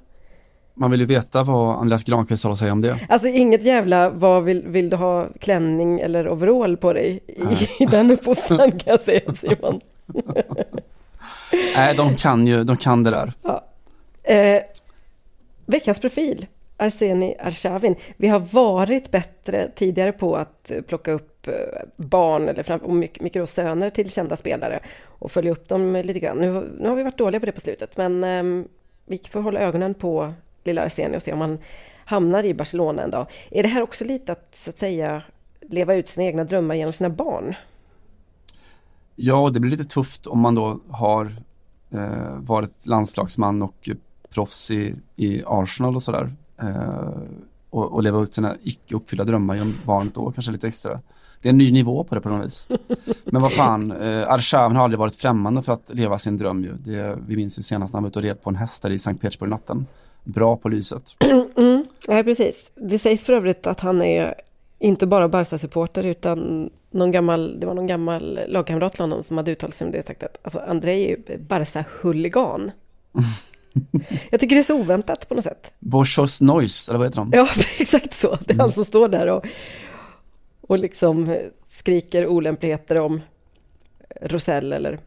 Man 0.74 0.90
vill 0.90 1.00
ju 1.00 1.06
veta 1.06 1.42
vad 1.42 1.76
Andreas 1.76 2.04
Granqvist 2.04 2.44
har 2.44 2.52
att 2.52 2.58
säga 2.58 2.72
om 2.72 2.80
det. 2.80 2.98
Alltså 3.08 3.28
inget 3.28 3.62
jävla, 3.62 4.10
vad 4.10 4.44
vill, 4.44 4.64
vill 4.66 4.90
du 4.90 4.96
ha 4.96 5.28
klänning 5.40 6.00
eller 6.00 6.28
overall 6.28 6.76
på 6.76 6.92
dig 6.92 7.20
i, 7.26 7.82
i 7.82 7.86
den 7.86 8.10
uppfostran 8.10 8.70
kan 8.70 8.80
jag 8.84 9.00
säga 9.00 9.34
Simon. 9.34 9.80
Nej, 11.76 11.94
de 11.94 12.16
kan 12.16 12.46
ju, 12.46 12.64
de 12.64 12.76
kan 12.76 13.02
det 13.02 13.10
där. 13.10 13.32
Eh, 14.22 14.62
veckans 15.66 16.00
profil, 16.00 16.46
Arseni 16.76 17.36
Arshavin. 17.38 17.96
Vi 18.16 18.28
har 18.28 18.38
varit 18.38 19.10
bättre 19.10 19.70
tidigare 19.74 20.12
på 20.12 20.36
att 20.36 20.70
eh, 20.70 20.82
plocka 20.82 21.12
upp 21.12 21.48
eh, 21.48 21.54
barn 21.96 22.48
eller 22.48 22.62
fram, 22.62 22.80
och 22.80 22.94
mycket, 22.94 23.22
mycket 23.22 23.42
då 23.42 23.46
söner 23.46 23.90
till 23.90 24.10
kända 24.10 24.36
spelare 24.36 24.80
och 25.04 25.32
följa 25.32 25.52
upp 25.52 25.68
dem 25.68 25.96
lite 26.04 26.20
grann. 26.20 26.38
Nu, 26.38 26.76
nu 26.80 26.88
har 26.88 26.96
vi 26.96 27.02
varit 27.02 27.18
dåliga 27.18 27.40
på 27.40 27.46
det 27.46 27.52
på 27.52 27.60
slutet 27.60 27.96
men 27.96 28.24
eh, 28.24 28.66
vi 29.06 29.20
får 29.30 29.40
hålla 29.40 29.60
ögonen 29.60 29.94
på 29.94 30.32
lilla 30.64 30.82
Arseni 30.82 31.16
och 31.16 31.22
se 31.22 31.32
om 31.32 31.40
han 31.40 31.58
hamnar 32.04 32.44
i 32.44 32.54
Barcelona 32.54 33.02
en 33.02 33.10
dag. 33.10 33.26
Är 33.50 33.62
det 33.62 33.68
här 33.68 33.82
också 33.82 34.04
lite 34.04 34.32
att, 34.32 34.54
så 34.54 34.70
att 34.70 34.78
säga, 34.78 35.22
leva 35.60 35.94
ut 35.94 36.08
sina 36.08 36.26
egna 36.26 36.44
drömmar 36.44 36.74
genom 36.74 36.92
sina 36.92 37.10
barn? 37.10 37.54
Ja, 39.14 39.50
det 39.50 39.60
blir 39.60 39.70
lite 39.70 39.84
tufft 39.84 40.26
om 40.26 40.40
man 40.40 40.54
då 40.54 40.80
har 40.90 41.36
eh, 41.90 42.36
varit 42.36 42.86
landslagsman 42.86 43.62
och 43.62 43.88
proffs 44.36 44.70
i, 44.70 44.94
i 45.16 45.42
Arsenal 45.46 45.94
och 45.94 46.02
sådär. 46.02 46.32
Eh, 46.62 47.10
och, 47.70 47.92
och 47.92 48.02
leva 48.02 48.22
ut 48.22 48.34
sina 48.34 48.56
icke 48.62 48.94
uppfyllda 48.94 49.24
drömmar 49.24 49.54
genom 49.54 49.74
barnet 49.84 50.14
då, 50.14 50.32
kanske 50.32 50.52
lite 50.52 50.68
extra. 50.68 51.00
Det 51.42 51.48
är 51.48 51.50
en 51.50 51.58
ny 51.58 51.72
nivå 51.72 52.04
på 52.04 52.14
det 52.14 52.20
på 52.20 52.28
något 52.28 52.44
vis. 52.44 52.68
Men 53.24 53.42
vad 53.42 53.52
fan, 53.52 53.92
eh, 53.92 54.30
Arshavin 54.30 54.76
har 54.76 54.84
aldrig 54.84 54.98
varit 54.98 55.14
främmande 55.14 55.62
för 55.62 55.72
att 55.72 55.90
leva 55.94 56.18
sin 56.18 56.36
dröm 56.36 56.64
ju. 56.64 56.72
Det, 56.72 57.18
vi 57.26 57.36
minns 57.36 57.58
ju 57.58 57.62
senast 57.62 57.94
när 57.94 57.98
han 57.98 58.02
var 58.02 58.08
ute 58.08 58.18
och 58.18 58.22
red 58.22 58.42
på 58.42 58.50
en 58.50 58.56
häst 58.56 58.82
där 58.82 58.90
i 58.90 58.98
Sankt 58.98 59.20
Petersburg-natten. 59.20 59.86
Bra 60.24 60.56
på 60.56 60.68
lyset. 60.68 61.16
Mm, 61.56 61.84
nej, 62.08 62.24
precis. 62.24 62.72
Det 62.74 62.98
sägs 62.98 63.24
för 63.24 63.32
övrigt 63.32 63.66
att 63.66 63.80
han 63.80 64.02
är 64.02 64.34
inte 64.78 65.06
bara 65.06 65.28
Barca-supporter 65.28 66.04
utan 66.04 66.70
någon 66.90 67.12
gammal, 67.12 67.60
det 67.60 67.66
var 67.66 67.74
någon 67.74 67.86
gammal 67.86 68.40
lagkamrat 68.48 68.92
till 68.92 69.00
honom 69.00 69.24
som 69.24 69.36
hade 69.36 69.52
uttalat 69.52 69.74
sig 69.74 69.84
om 69.84 69.92
det 69.92 69.98
och 69.98 70.04
sagt 70.04 70.22
att 70.22 70.38
alltså, 70.42 70.58
André 70.58 71.04
är 71.04 71.08
ju 71.08 71.38
Barca-huligan. 71.38 72.70
Jag 74.30 74.40
tycker 74.40 74.56
det 74.56 74.62
är 74.62 74.64
så 74.64 74.80
oväntat 74.80 75.28
på 75.28 75.34
något 75.34 75.44
sätt. 75.44 75.72
Boschos 75.78 76.40
Noise, 76.40 76.90
eller 76.90 76.98
vad 76.98 77.06
heter 77.06 77.20
de? 77.20 77.30
Ja, 77.32 77.48
exakt 77.78 78.14
så. 78.14 78.38
Det 78.46 78.54
är 78.54 78.58
han 78.58 78.72
som 78.72 78.84
står 78.84 79.08
där 79.08 79.26
och, 79.26 79.46
och 80.60 80.78
liksom 80.78 81.36
skriker 81.70 82.26
olämpligheter 82.26 82.96
om 82.96 83.20
Rosell 84.20 84.72
eller 84.72 85.00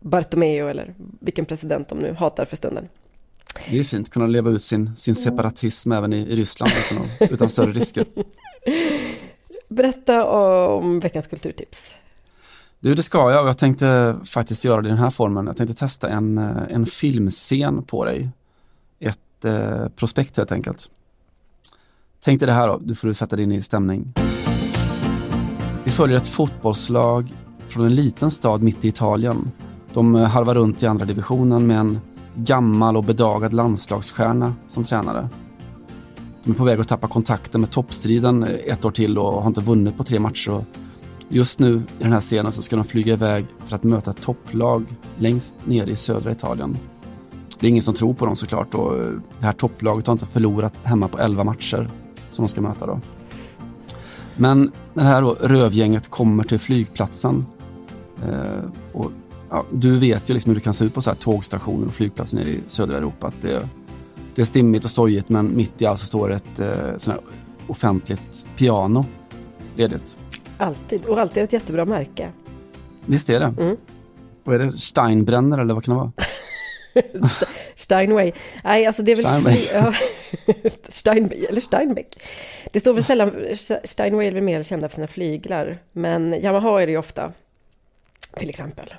Bartomeu 0.00 0.68
eller 0.68 0.94
vilken 1.20 1.44
president 1.44 1.88
de 1.88 1.98
nu 1.98 2.12
hatar 2.12 2.44
för 2.44 2.56
stunden. 2.56 2.88
Det 3.70 3.78
är 3.78 3.84
fint, 3.84 4.10
kunna 4.10 4.26
leva 4.26 4.50
ut 4.50 4.62
sin, 4.62 4.96
sin 4.96 5.14
separatism 5.14 5.92
även 5.92 6.12
i, 6.12 6.16
i 6.16 6.36
Ryssland 6.36 6.72
utan, 6.90 7.28
utan 7.30 7.48
större 7.48 7.72
risker. 7.72 8.06
Berätta 9.68 10.24
om 10.24 11.00
veckans 11.00 11.26
kulturtips. 11.26 11.90
Du, 12.84 12.94
det 12.94 13.02
ska 13.02 13.30
jag 13.30 13.42
och 13.42 13.48
jag 13.48 13.58
tänkte 13.58 14.16
faktiskt 14.24 14.64
göra 14.64 14.82
det 14.82 14.88
i 14.88 14.90
den 14.90 14.98
här 14.98 15.10
formen. 15.10 15.46
Jag 15.46 15.56
tänkte 15.56 15.74
testa 15.74 16.08
en, 16.08 16.38
eh, 16.38 16.62
en 16.68 16.86
filmscen 16.86 17.82
på 17.82 18.04
dig. 18.04 18.30
Ett 19.00 19.44
eh, 19.44 19.88
prospekt 19.88 20.36
helt 20.36 20.52
enkelt. 20.52 20.90
Tänk 22.24 22.40
dig 22.40 22.46
det 22.46 22.52
här 22.52 22.68
då, 22.68 22.78
du 22.78 22.94
får 22.94 23.08
du 23.08 23.14
sätta 23.14 23.36
dig 23.36 23.42
in 23.42 23.52
i 23.52 23.62
stämning. 23.62 24.12
Vi 25.84 25.90
följer 25.90 26.16
ett 26.16 26.26
fotbollslag 26.26 27.34
från 27.68 27.84
en 27.84 27.94
liten 27.94 28.30
stad 28.30 28.62
mitt 28.62 28.84
i 28.84 28.88
Italien. 28.88 29.50
De 29.92 30.16
eh, 30.16 30.24
harvar 30.24 30.54
runt 30.54 30.82
i 30.82 30.86
andra 30.86 31.04
divisionen 31.04 31.66
med 31.66 31.78
en 31.78 32.00
gammal 32.34 32.96
och 32.96 33.04
bedagad 33.04 33.52
landslagsstjärna 33.52 34.54
som 34.66 34.84
tränare. 34.84 35.28
De 36.44 36.50
är 36.50 36.54
på 36.54 36.64
väg 36.64 36.80
att 36.80 36.88
tappa 36.88 37.08
kontakten 37.08 37.60
med 37.60 37.70
toppstriden 37.70 38.42
eh, 38.42 38.72
ett 38.72 38.84
år 38.84 38.90
till 38.90 39.18
och 39.18 39.42
har 39.42 39.46
inte 39.46 39.60
vunnit 39.60 39.96
på 39.96 40.04
tre 40.04 40.18
matcher. 40.18 40.64
Just 41.28 41.58
nu 41.58 41.82
i 41.98 42.02
den 42.02 42.12
här 42.12 42.20
scenen 42.20 42.52
så 42.52 42.62
ska 42.62 42.76
de 42.76 42.84
flyga 42.84 43.12
iväg 43.12 43.46
för 43.58 43.76
att 43.76 43.82
möta 43.82 44.10
ett 44.10 44.22
topplag 44.22 44.84
längst 45.16 45.56
ner 45.64 45.86
i 45.86 45.96
södra 45.96 46.32
Italien. 46.32 46.78
Det 47.60 47.66
är 47.66 47.68
ingen 47.68 47.82
som 47.82 47.94
tror 47.94 48.14
på 48.14 48.26
dem 48.26 48.36
såklart 48.36 48.74
och 48.74 48.98
eh, 48.98 49.12
det 49.38 49.46
här 49.46 49.52
topplaget 49.52 50.06
har 50.06 50.12
inte 50.12 50.26
förlorat 50.26 50.74
hemma 50.82 51.08
på 51.08 51.18
11 51.18 51.44
matcher 51.44 51.90
som 52.30 52.44
de 52.44 52.48
ska 52.48 52.60
möta 52.60 52.86
då. 52.86 53.00
Men 54.36 54.72
det 54.94 55.02
här 55.02 55.22
då, 55.22 55.36
rövgänget 55.40 56.10
kommer 56.10 56.44
till 56.44 56.58
flygplatsen 56.58 57.46
eh, 58.22 58.70
och 58.92 59.12
ja, 59.50 59.64
du 59.72 59.98
vet 59.98 60.30
ju 60.30 60.34
liksom 60.34 60.50
hur 60.50 60.54
det 60.54 60.64
kan 60.64 60.74
se 60.74 60.84
ut 60.84 60.94
på 60.94 61.00
så 61.00 61.10
här 61.10 61.16
tågstationer 61.16 61.86
och 61.86 61.94
flygplatser 61.94 62.36
nere 62.36 62.48
i 62.48 62.60
södra 62.66 62.96
Europa. 62.96 63.26
Att 63.26 63.42
det, 63.42 63.68
det 64.34 64.42
är 64.42 64.46
stimmigt 64.46 64.84
och 64.84 64.90
stojigt 64.90 65.28
men 65.28 65.56
mitt 65.56 65.82
i 65.82 65.86
allt 65.86 66.00
så 66.00 66.06
står 66.06 66.32
ett 66.32 66.60
eh, 66.60 66.96
sån 66.96 67.14
här 67.14 67.22
offentligt 67.66 68.46
piano 68.56 69.04
ledigt. 69.76 70.18
Alltid, 70.58 71.06
och 71.06 71.20
alltid 71.20 71.42
ett 71.42 71.52
jättebra 71.52 71.84
märke. 71.84 72.30
Visst 73.06 73.30
är 73.30 73.40
det? 73.40 73.54
Mm. 73.60 73.76
Vad 74.44 74.54
är 74.54 74.58
det? 74.64 74.78
Steinbrenner 74.78 75.58
eller 75.58 75.74
vad 75.74 75.84
kan 75.84 75.94
det 75.94 76.00
vara? 76.00 76.12
Steinway. 77.74 78.32
Nej, 78.64 78.86
alltså 78.86 79.02
det 79.02 79.12
är 79.12 79.16
väl... 79.16 79.24
Steinway. 79.24 79.56
Ja. 79.74 79.94
Eller 81.48 81.60
Steinbeck. 81.60 82.22
Det 82.72 82.80
står 82.80 82.92
väl 82.94 83.04
sällan... 83.04 83.32
Steinway 83.84 84.26
är 84.26 84.32
väl 84.32 84.42
mer 84.42 84.62
kända 84.62 84.88
för 84.88 84.94
sina 84.94 85.06
flyglar. 85.06 85.78
Men 85.92 86.32
Yamaha 86.34 86.82
är 86.82 86.86
det 86.86 86.92
ju 86.92 86.98
ofta. 86.98 87.32
Till 88.36 88.48
exempel. 88.50 88.94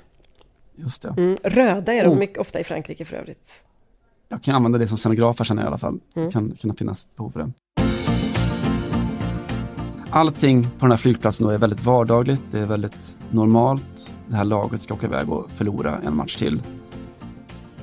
Just 0.74 1.02
det. 1.02 1.14
Mm, 1.16 1.36
röda 1.42 1.92
är 1.94 2.04
de 2.04 2.10
Oh. 2.12 2.18
mycket 2.18 2.38
ofta 2.38 2.60
i 2.60 2.64
Frankrike 2.64 3.04
för 3.04 3.16
övrigt. 3.16 3.62
Jag 4.28 4.42
kan 4.42 4.54
använda 4.54 4.78
det 4.78 4.88
som 4.88 4.98
scenograf 4.98 5.38
här 5.38 5.56
jag 5.56 5.64
i 5.64 5.66
alla 5.66 5.78
fall. 5.78 6.00
Mm. 6.16 6.28
Det 6.28 6.32
kan 6.32 6.50
kunna 6.50 6.74
finnas 6.74 7.08
behov 7.16 7.30
för 7.30 7.40
det. 7.40 7.50
Allting 10.16 10.62
på 10.62 10.70
den 10.80 10.90
här 10.90 10.98
flygplatsen 10.98 11.46
då 11.46 11.52
är 11.52 11.58
väldigt 11.58 11.84
vardagligt, 11.84 12.42
det 12.50 12.58
är 12.58 12.64
väldigt 12.64 13.16
normalt. 13.30 14.14
Det 14.28 14.36
här 14.36 14.44
laget 14.44 14.82
ska 14.82 14.94
åka 14.94 15.06
iväg 15.06 15.32
och 15.32 15.50
förlora 15.50 15.98
en 15.98 16.16
match 16.16 16.36
till. 16.36 16.62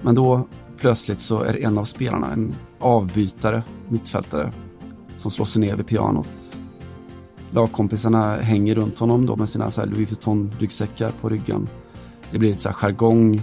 Men 0.02 0.16
då 0.16 0.48
plötsligt 0.78 1.20
så 1.20 1.44
är 1.44 1.54
det 1.54 1.64
en 1.64 1.78
av 1.78 1.84
spelarna, 1.84 2.34
en 2.34 2.56
avbytare, 2.80 3.64
mittfältare, 3.90 4.52
som 5.16 5.32
slår 5.32 5.46
sig 5.46 5.62
ner 5.62 5.76
vid 5.76 5.88
pianot. 5.88 6.58
Lagkompisarna 7.52 8.36
hänger 8.36 8.76
runt 8.76 9.00
honom 9.00 9.26
då 9.26 9.36
med 9.36 9.50
sina 9.50 9.72
så 9.72 9.82
här 9.82 9.88
Louis 9.88 10.10
Vuitton-ryggsäckar 10.10 11.12
på 11.22 11.30
ryggen. 11.30 11.68
Det 12.32 12.38
blir 12.38 12.50
lite 12.50 12.62
så 12.62 12.70
här 12.70 12.76
jargong, 12.76 13.42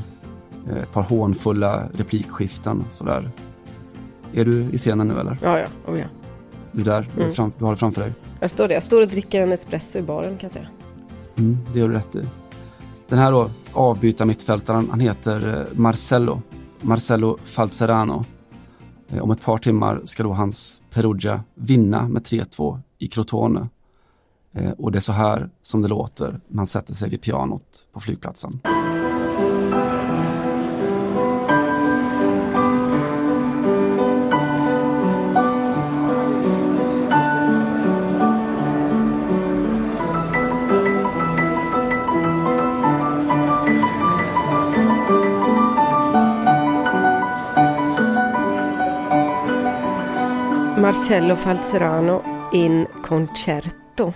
eh, 0.70 0.78
ett 0.78 0.93
par 0.93 1.03
hånfulla 1.03 1.88
replikskiften 1.95 2.84
sådär. 2.91 3.30
Är 4.32 4.45
du 4.45 4.62
i 4.72 4.78
scenen 4.78 5.09
nu 5.09 5.20
eller? 5.20 5.38
Ja, 5.43 5.59
ja. 5.59 5.66
Oh, 5.86 5.99
ja. 5.99 6.07
Du 6.72 6.80
är 6.80 6.84
där, 6.84 7.06
du, 7.14 7.20
är 7.20 7.22
Mm. 7.24 7.34
fram, 7.34 7.52
du 7.58 7.64
har 7.64 7.70
det 7.72 7.76
framför 7.76 8.00
dig. 8.00 8.12
Jag 8.40 8.50
står 8.50 8.68
där. 8.68 8.74
Jag 8.74 8.82
står 8.82 9.00
och 9.02 9.08
dricker 9.08 9.40
en 9.42 9.52
espresso 9.52 9.98
i 9.98 10.02
baren 10.02 10.30
kan 10.38 10.38
jag 10.40 10.52
säga. 10.52 10.68
Mm, 11.38 11.58
det 11.72 11.78
gör 11.78 11.88
du 11.88 11.94
rätt 11.94 12.16
i. 12.16 12.22
Den 13.08 13.18
här 13.18 13.32
då, 13.32 13.50
avbyta 13.72 14.24
mittfältaren, 14.24 14.86
han 14.90 15.00
heter 15.00 15.58
eh, 15.72 15.78
Marcello. 15.78 16.42
Marcello 16.80 17.38
Falzerano. 17.44 18.24
Eh, 19.08 19.22
Om 19.22 19.30
ett 19.30 19.44
par 19.44 19.58
timmar 19.58 20.00
ska 20.04 20.22
då 20.22 20.32
hans 20.32 20.80
Perugia 20.94 21.42
vinna 21.54 22.08
med 22.08 22.22
3-2 22.22 22.78
i 22.98 23.08
Crotone. 23.08 23.68
Eh, 24.54 24.70
Och 24.70 24.92
det 24.92 24.98
är 24.98 25.00
så 25.00 25.12
här 25.12 25.50
som 25.62 25.82
det 25.82 25.88
låter 25.88 26.40
när 26.48 26.56
han 26.56 26.66
sätter 26.66 26.94
sig 26.94 27.10
vid 27.10 27.20
pianot 27.22 27.86
på 27.92 28.00
flygplatsen. 28.00 28.60
Marcello 50.95 51.36
Falzerano 51.36 52.22
in 52.53 52.86
concerto. 53.03 54.12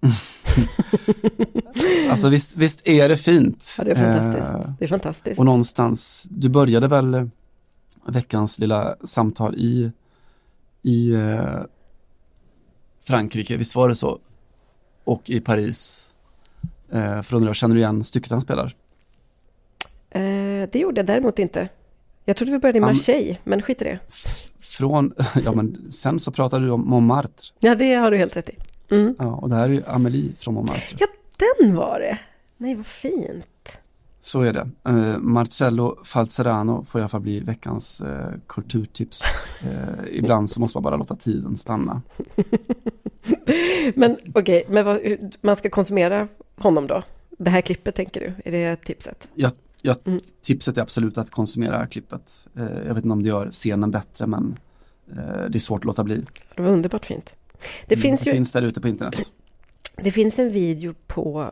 Alltså 2.10 2.28
visst, 2.28 2.56
visst 2.56 2.86
är 2.88 3.08
det 3.08 3.16
fint? 3.16 3.74
Ja, 3.78 3.84
det 3.84 3.90
är 3.90 3.94
fantastiskt. 3.94 4.48
Eh, 4.50 4.72
Det 4.78 4.84
är 4.84 4.88
fantastiskt. 4.88 5.38
Och 5.38 5.44
någonstans, 5.44 6.26
du 6.30 6.48
började 6.48 6.88
väl 6.88 7.14
eh, 7.14 7.24
veckans 8.06 8.58
lilla 8.58 8.96
samtal 9.04 9.54
i, 9.54 9.90
i 10.82 11.12
eh, 11.12 11.60
Frankrike, 13.04 13.56
visst 13.56 13.76
var 13.76 13.88
det 13.88 13.94
så? 13.94 14.18
Och 15.04 15.30
i 15.30 15.40
Paris. 15.40 16.06
Eh, 16.92 17.22
för 17.22 17.36
undrar 17.36 17.48
jag, 17.48 17.56
känner 17.56 17.74
du 17.74 17.80
igen 17.80 18.04
stycket 18.04 18.30
han 18.30 18.40
spelar? 18.40 18.74
Eh, 20.10 20.68
det 20.72 20.78
gjorde 20.78 20.98
jag 20.98 21.06
däremot 21.06 21.38
inte. 21.38 21.68
Jag 22.24 22.36
trodde 22.36 22.52
vi 22.52 22.58
började 22.58 22.78
i 22.78 22.80
Marseille, 22.80 23.36
men 23.44 23.62
skit 23.62 23.82
i 23.82 23.84
det. 23.84 23.98
Från, 24.78 25.14
ja 25.44 25.52
men 25.52 25.90
sen 25.90 26.18
så 26.18 26.32
pratade 26.32 26.64
du 26.64 26.70
om 26.70 26.88
Montmartre. 26.88 27.54
Ja, 27.60 27.74
det 27.74 27.94
har 27.94 28.10
du 28.10 28.16
helt 28.16 28.36
rätt 28.36 28.50
i. 28.50 28.56
Mm. 28.90 29.14
Ja, 29.18 29.26
och 29.26 29.48
det 29.48 29.54
här 29.54 29.64
är 29.64 29.72
ju 29.72 29.82
Amélie 29.86 30.36
från 30.36 30.54
Montmartre. 30.54 30.96
Ja, 30.98 31.06
den 31.58 31.74
var 31.74 32.00
det. 32.00 32.18
Nej, 32.56 32.74
vad 32.74 32.86
fint. 32.86 33.78
Så 34.20 34.42
är 34.42 34.52
det. 34.52 34.68
Eh, 34.88 35.18
Marcello 35.18 35.98
Falzerano 36.04 36.84
får 36.84 36.98
i 36.98 37.02
alla 37.02 37.08
fall 37.08 37.20
bli 37.20 37.40
veckans 37.40 38.00
eh, 38.00 38.32
kulturtips. 38.46 39.24
Eh, 39.60 40.04
ibland 40.10 40.50
så 40.50 40.60
måste 40.60 40.78
man 40.78 40.82
bara 40.82 40.96
låta 40.96 41.16
tiden 41.16 41.56
stanna. 41.56 42.02
Men 43.94 44.16
okej, 44.34 44.64
men 44.68 44.84
vad, 44.84 45.00
man 45.40 45.56
ska 45.56 45.70
konsumera 45.70 46.28
honom 46.56 46.86
då? 46.86 47.02
Det 47.38 47.50
här 47.50 47.60
klippet 47.60 47.94
tänker 47.94 48.20
du? 48.20 48.50
Är 48.50 48.52
det 48.52 48.76
tipset? 48.76 49.28
Jag, 49.34 49.52
jag, 49.86 49.96
Mm. 50.08 50.20
Tipset 50.42 50.78
är 50.78 50.82
absolut 50.82 51.18
att 51.18 51.30
konsumera 51.30 51.86
klippet. 51.86 52.46
Eh, 52.56 52.62
jag 52.64 52.94
vet 52.94 53.04
inte 53.04 53.08
om 53.12 53.22
det 53.22 53.28
gör 53.28 53.50
scenen 53.50 53.90
bättre 53.90 54.26
men 54.26 54.58
eh, 55.10 55.44
det 55.50 55.56
är 55.56 55.58
svårt 55.58 55.80
att 55.80 55.84
låta 55.84 56.04
bli. 56.04 56.24
Det 56.56 56.62
var 56.62 56.70
underbart 56.70 57.04
fint. 57.06 57.34
Det, 57.86 57.94
Mm, 57.94 58.02
finns 58.02 58.20
det 58.20 58.30
ju, 58.30 58.34
finns 58.34 58.52
där 58.52 58.62
ute 58.62 58.80
på 58.80 58.88
internet. 58.88 59.32
det 59.96 60.12
finns 60.12 60.38
en 60.38 60.52
video 60.52 60.94
på 61.06 61.50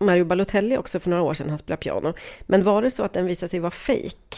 Mario 0.00 0.24
Balotelli 0.24 0.78
också 0.78 1.00
för 1.00 1.10
några 1.10 1.22
år 1.22 1.34
sedan, 1.34 1.48
han 1.48 1.58
spelade 1.58 1.80
piano. 1.82 2.12
Men 2.42 2.64
var 2.64 2.82
det 2.82 2.90
så 2.90 3.02
att 3.02 3.12
den 3.12 3.26
visade 3.26 3.50
sig 3.50 3.60
vara 3.60 3.70
fake? 3.70 4.36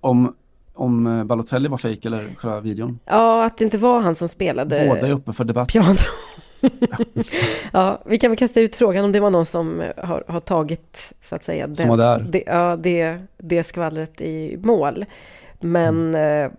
Om, 0.00 0.34
om 0.74 1.06
eh, 1.06 1.24
Balotelli 1.24 1.68
var 1.68 1.78
fejk 1.78 2.04
eller 2.04 2.34
själva 2.36 2.60
videon. 2.60 2.98
Ja, 3.04 3.44
att 3.44 3.58
det 3.58 3.64
inte 3.64 3.78
var 3.78 4.00
han 4.00 4.16
som 4.16 4.28
spelade 4.28 4.86
Båda 4.88 5.06
är 5.08 5.12
uppe 5.12 5.32
för 5.32 5.44
debatt. 5.44 5.68
piano. 5.68 5.94
ja, 7.72 8.02
vi 8.06 8.18
kan 8.18 8.30
väl 8.30 8.38
kasta 8.38 8.60
ut 8.60 8.76
frågan 8.76 9.04
om 9.04 9.12
det 9.12 9.20
var 9.20 9.30
någon 9.30 9.46
som 9.46 9.82
har, 9.96 10.24
har 10.28 10.40
tagit, 10.40 11.12
så 11.22 11.34
att 11.34 11.44
säga, 11.44 11.66
där. 11.66 12.26
Det, 12.28 12.42
ja, 12.46 12.76
det, 12.76 13.18
det 13.38 13.64
skvallret 13.64 14.20
i 14.20 14.56
mål. 14.62 15.04
Men 15.60 16.08
Mm. 16.14 16.44
eh, 16.44 16.52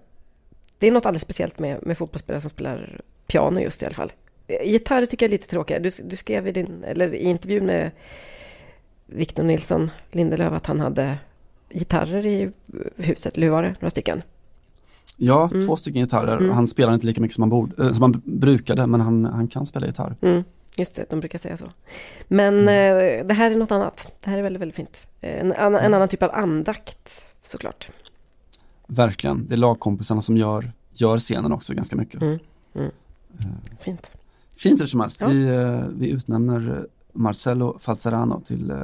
det 0.79 0.87
är 0.87 0.91
något 0.91 1.05
alldeles 1.05 1.21
speciellt 1.21 1.59
med, 1.59 1.85
med 1.85 1.97
fotbollsspelare 1.97 2.41
som 2.41 2.49
spelar 2.49 3.01
piano 3.27 3.59
just 3.59 3.83
i 3.83 3.85
alla 3.85 3.95
fall. 3.95 4.11
Eh, 4.47 4.71
Gitarr 4.71 5.05
tycker 5.05 5.25
jag 5.25 5.29
är 5.29 5.31
lite 5.37 5.47
tråkigare. 5.47 5.83
Du, 5.83 5.89
du 6.03 6.15
skrev 6.15 6.47
i, 6.47 6.51
din, 6.51 6.83
eller 6.87 7.13
i 7.13 7.23
intervjun 7.23 7.65
med 7.65 7.91
Victor 9.05 9.43
Nilsson 9.43 9.91
Lindelöf 10.11 10.53
att 10.53 10.65
han 10.65 10.79
hade 10.79 11.17
gitarrer 11.69 12.25
i 12.25 12.51
huset, 12.97 13.37
eller 13.37 13.47
hur 13.47 13.51
var 13.51 13.63
det? 13.63 13.75
Några 13.79 13.89
stycken? 13.89 14.21
Ja, 15.17 15.49
Mm. 15.53 15.65
två 15.67 15.75
stycken 15.75 16.01
gitarrer. 16.01 16.37
Mm. 16.37 16.51
Han 16.51 16.67
spelar 16.67 16.93
inte 16.93 17.05
lika 17.05 17.21
mycket 17.21 17.35
som 17.35 17.41
han, 17.41 17.49
borde, 17.49 17.83
eh, 17.85 17.91
som 17.91 18.01
han 18.01 18.21
brukade 18.25 18.87
men 18.87 19.01
han, 19.01 19.25
han 19.25 19.47
kan 19.47 19.65
spela 19.65 19.85
gitarr. 19.87 20.15
Mm, 20.21 20.43
just 20.77 20.95
det, 20.95 21.05
de 21.09 21.19
brukar 21.19 21.39
säga 21.39 21.57
så. 21.57 21.65
Men 22.27 22.59
Mm. 22.67 23.19
eh, 23.19 23.25
det 23.27 23.33
här 23.33 23.51
är 23.51 23.55
något 23.55 23.71
annat. 23.71 24.11
Det 24.23 24.29
här 24.29 24.37
är 24.37 24.43
väldigt, 24.43 24.61
väldigt 24.61 24.75
fint. 24.75 24.97
Eh, 25.21 25.39
En, 25.41 25.53
annan- 25.53 25.81
en 25.81 25.93
annan 25.93 26.07
typ 26.07 26.23
av 26.23 26.31
andakt, 26.33 27.09
såklart. 27.43 27.89
Verkligen. 28.87 29.47
Det 29.47 29.55
är 29.55 29.57
lagkompisarna 29.57 30.21
som 30.21 30.37
gör, 30.37 30.71
gör 30.93 31.17
scenen 31.19 31.51
också 31.51 31.73
ganska 31.73 31.95
mycket. 31.95 32.21
Mm, 32.21 32.39
mm. 32.75 32.91
Fint. 33.79 34.07
Fint 34.57 34.81
hur 34.81 34.85
som 34.87 34.99
helst. 34.99 35.21
Ja. 35.21 35.27
Vi, 35.27 35.47
eh, 35.47 35.85
vi 35.97 36.09
utnämner 36.09 36.69
eh, 36.77 36.83
Marcello 37.13 37.77
Falzerano 37.79 38.41
till 38.41 38.71
eh, 38.71 38.77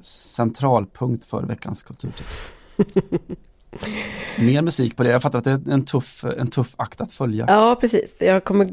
centralpunkt 0.00 1.24
för 1.24 1.42
veckans 1.42 1.82
kulturtips. 1.82 2.46
Mer 4.38 4.62
musik 4.62 4.96
på 4.96 5.02
det. 5.02 5.10
Jag 5.10 5.22
fattar 5.22 5.38
att 5.38 5.44
det 5.44 5.50
är 5.50 5.70
en 5.70 5.84
tuff, 5.84 6.24
en 6.24 6.46
tuff 6.46 6.74
akt 6.76 7.00
att 7.00 7.12
följa. 7.12 7.44
Ja, 7.48 7.76
precis. 7.80 8.14
Jag 8.20 8.44
kommer 8.44 8.68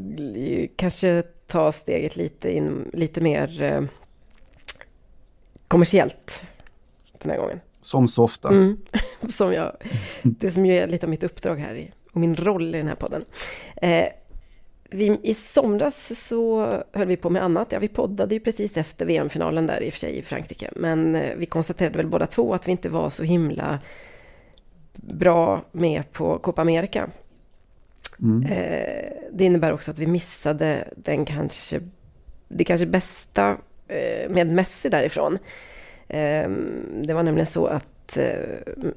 kanske 0.76 1.22
ta 1.46 1.72
steget 1.72 2.16
lite, 2.16 2.56
in, 2.56 2.90
lite 2.92 3.20
mer 3.20 3.62
eh, 3.62 3.82
kommersiellt 5.68 6.42
den 7.18 7.30
här 7.30 7.38
gången. 7.38 7.60
Som 7.80 8.08
så 8.08 8.24
ofta. 8.24 8.48
Mm. 8.48 8.76
Som 9.28 9.52
jag, 9.52 9.72
det 10.22 10.50
som 10.50 10.66
ju 10.66 10.74
är 10.76 10.86
lite 10.86 11.06
av 11.06 11.10
mitt 11.10 11.22
uppdrag 11.22 11.56
här 11.56 11.74
i, 11.74 11.92
och 12.12 12.20
min 12.20 12.36
roll 12.36 12.74
i 12.74 12.78
den 12.78 12.88
här 12.88 12.94
podden. 12.94 13.24
Eh, 13.76 14.06
vi, 14.90 15.20
I 15.22 15.34
somras 15.34 16.12
så 16.28 16.66
höll 16.92 17.08
vi 17.08 17.16
på 17.16 17.30
med 17.30 17.44
annat. 17.44 17.72
Ja, 17.72 17.78
vi 17.78 17.88
poddade 17.88 18.34
ju 18.34 18.40
precis 18.40 18.76
efter 18.76 19.06
VM-finalen 19.06 19.66
där 19.66 19.82
i 19.82 19.88
och 19.88 19.92
för 19.92 20.00
sig 20.00 20.18
i 20.18 20.22
Frankrike. 20.22 20.70
Men 20.76 21.16
eh, 21.16 21.36
vi 21.36 21.46
konstaterade 21.46 21.96
väl 21.96 22.06
båda 22.06 22.26
två 22.26 22.54
att 22.54 22.68
vi 22.68 22.72
inte 22.72 22.88
var 22.88 23.10
så 23.10 23.22
himla 23.22 23.78
bra 25.02 25.62
med 25.72 26.12
på 26.12 26.38
Copa 26.38 26.62
America. 26.62 27.06
Mm. 28.22 28.52
Eh, 28.52 29.12
det 29.32 29.44
innebär 29.44 29.72
också 29.72 29.90
att 29.90 29.98
vi 29.98 30.06
missade 30.06 30.88
den 30.96 31.24
kanske, 31.24 31.80
det 32.48 32.64
kanske 32.64 32.86
bästa 32.86 33.56
eh, 33.88 34.30
med 34.30 34.46
Messi 34.46 34.88
därifrån. 34.88 35.38
Eh, 36.08 36.50
det 37.02 37.14
var 37.14 37.22
nämligen 37.22 37.46
så 37.46 37.66
att 37.66 38.16
eh, 38.16 38.34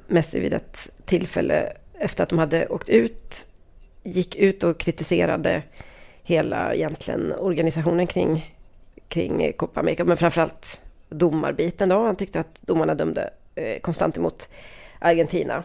Messi 0.07 0.39
vid 0.39 0.53
ett 0.53 0.89
tillfälle 1.05 1.73
efter 1.93 2.23
att 2.23 2.29
de 2.29 2.39
hade 2.39 2.67
åkt 2.67 2.89
ut 2.89 3.47
gick 4.03 4.35
ut 4.35 4.63
och 4.63 4.77
kritiserade 4.77 5.63
hela 6.23 6.73
egentligen 6.73 7.33
organisationen 7.39 8.07
kring, 8.07 8.55
kring 9.07 9.53
Copa 9.53 9.79
America, 9.79 10.05
men 10.05 10.17
framförallt 10.17 10.79
domarbiten 11.09 11.89
då. 11.89 12.05
Han 12.05 12.15
tyckte 12.15 12.39
att 12.39 12.61
domarna 12.61 12.95
dömde 12.95 13.29
eh, 13.55 13.79
konstant 13.79 14.17
emot 14.17 14.49
Argentina. 14.99 15.63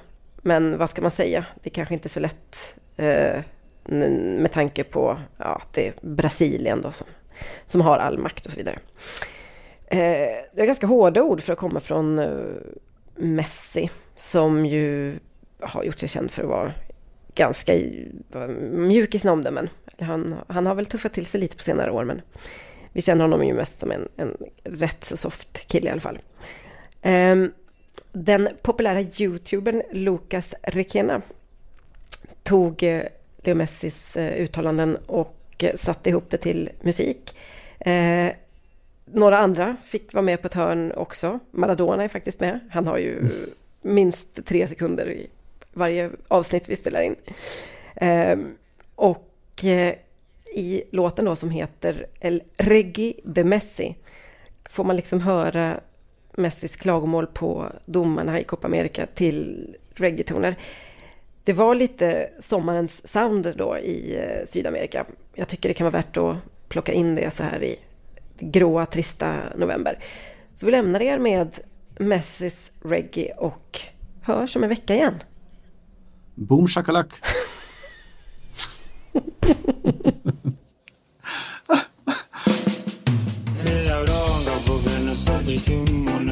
Men 0.49 0.79
vad 0.79 0.91
ska 0.91 1.03
man 1.03 1.11
säga? 1.11 1.47
Det 1.63 1.71
är 1.71 1.75
kanske 1.75 1.95
inte 1.95 2.07
är 2.07 2.11
så 2.11 2.21
lätt 2.21 2.75
eh, 2.97 3.43
med 3.85 4.53
tanke 4.53 4.85
på 4.85 5.19
ja, 5.39 5.45
att 5.45 5.73
det 5.73 5.89
är 5.89 5.95
Brasilien 6.01 6.83
då 6.83 6.93
som, 6.93 7.07
som 7.67 7.81
har 7.81 7.99
all 7.99 8.19
makt 8.19 8.47
och 8.47 8.53
så 8.53 8.59
vidare. 8.59 8.79
Eh, 9.87 10.45
det 10.55 10.63
är 10.63 10.67
ganska 10.67 10.87
hårda 10.87 11.23
ord 11.23 11.43
för 11.43 11.53
att 11.53 11.59
komma 11.59 11.81
från 11.81 12.19
eh, 12.19 12.29
Messi 13.17 13.91
som 14.17 14.67
ju 14.67 15.19
har 15.61 15.85
gjort 15.85 15.99
sig 15.99 16.09
känd 16.09 16.31
för 16.31 16.43
att 16.43 16.49
vara 16.49 16.73
ganska 17.35 17.75
eh, 17.75 18.49
mjuk 18.71 19.15
i 19.15 19.19
sina 19.19 19.33
omdömen. 19.33 19.69
Han, 19.99 20.35
han 20.47 20.67
har 20.67 20.75
väl 20.75 20.87
tuffat 20.87 21.13
till 21.13 21.27
sig 21.27 21.41
lite 21.41 21.57
på 21.57 21.63
senare 21.63 21.91
år 21.91 22.05
men 22.05 22.21
vi 22.93 23.03
känner 23.03 23.25
honom 23.25 23.45
ju 23.45 23.55
mest 23.55 23.79
som 23.79 23.91
en, 23.91 24.09
en 24.17 24.37
rätt 24.65 25.05
så 25.05 25.17
soft 25.17 25.67
kille 25.67 25.89
i 25.89 25.93
alla 25.93 26.01
fall. 26.01 26.19
Ehm, 27.03 27.53
den 28.13 28.49
populära 28.63 29.01
youtubern 29.01 29.83
Lucas 29.91 30.55
Requena 30.63 31.23
tog 32.43 32.83
eh, 32.83 33.03
Leo 33.37 33.55
Messis 33.55 34.17
eh, 34.17 34.43
uttalanden 34.43 34.97
och 35.07 35.37
eh, 35.59 35.77
satte 35.77 36.11
ihop 36.11 36.31
det 36.31 36.39
till 36.39 36.71
musik. 36.81 37.37
Eh, 37.79 38.33
några 39.05 39.39
andra 39.39 39.77
fick 39.85 40.15
vara 40.15 40.23
med 40.23 40.43
på 40.43 40.47
ett 40.47 40.55
hörn 40.55 40.93
också. 40.93 41.39
Maradona 41.51 42.05
är 42.05 42.09
faktiskt 42.09 42.41
med. 42.41 42.61
Han 42.71 42.87
har 42.87 42.99
ju 42.99 43.29
minst 43.83 44.45
tre 44.45 44.69
sekunder 44.69 45.11
i 45.11 45.27
varje 45.73 46.11
avsnitt 46.29 46.69
vi 46.69 46.77
spelar 46.77 47.03
in. 47.03 47.17
Ehm, 47.95 48.57
och 48.95 49.65
eh, 49.65 49.95
i 50.55 50.83
låten 50.91 51.25
då 51.25 51.37
som 51.37 51.51
heter 51.51 52.07
El 52.21 52.43
Reggae 52.57 53.15
de 53.25 53.45
Messi 53.45 53.97
får 54.69 54.85
man 54.85 54.97
liksom 54.97 55.21
höra 55.21 55.81
Messis 56.39 56.77
klagomål 56.77 57.27
på 57.27 57.73
domarna 57.85 58.41
i 58.41 58.45
Copa 58.45 58.67
America 58.67 59.07
till 59.15 59.67
reggaetoner. 59.95 60.57
Det 61.45 61.53
var 61.53 61.75
lite 61.75 62.31
sommarens 62.41 63.13
sound 63.13 63.55
då 63.57 63.79
i 63.79 64.17
eh, 64.17 64.47
Sydamerika. 64.49 65.07
Jag 65.35 65.49
tycker 65.49 65.69
det 65.69 65.75
kan 65.75 65.85
vara 65.85 66.03
värt 66.03 66.17
att 66.17 66.37
plocka 66.69 66.93
in 66.93 67.15
det 67.15 67.35
så 67.35 67.43
här 67.43 67.63
i 67.63 67.79
gråa, 68.39 68.87
trista 68.87 69.37
november. 69.57 69.99
Så 70.55 70.67
vi 70.67 70.73
lämnar 70.73 71.03
er 71.03 71.19
med 71.19 71.61
Messis 71.99 72.73
reggae 72.83 73.33
och 73.33 73.81
hörs 74.23 74.57
om 74.57 74.63
en 74.63 74.69
vecka 74.69 74.95
igen. 74.95 75.15
Boom 76.35 76.69
shakalak. 76.69 77.13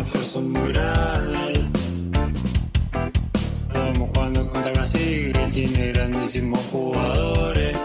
Muy 0.06 0.72
grande. 0.72 1.64
Estamos 3.66 4.08
jugando 4.12 4.48
contra 4.50 4.72
Brasil, 4.72 5.32
que 5.32 5.46
tiene 5.52 5.92
grandísimos 5.92 6.60
jugadores. 6.70 7.78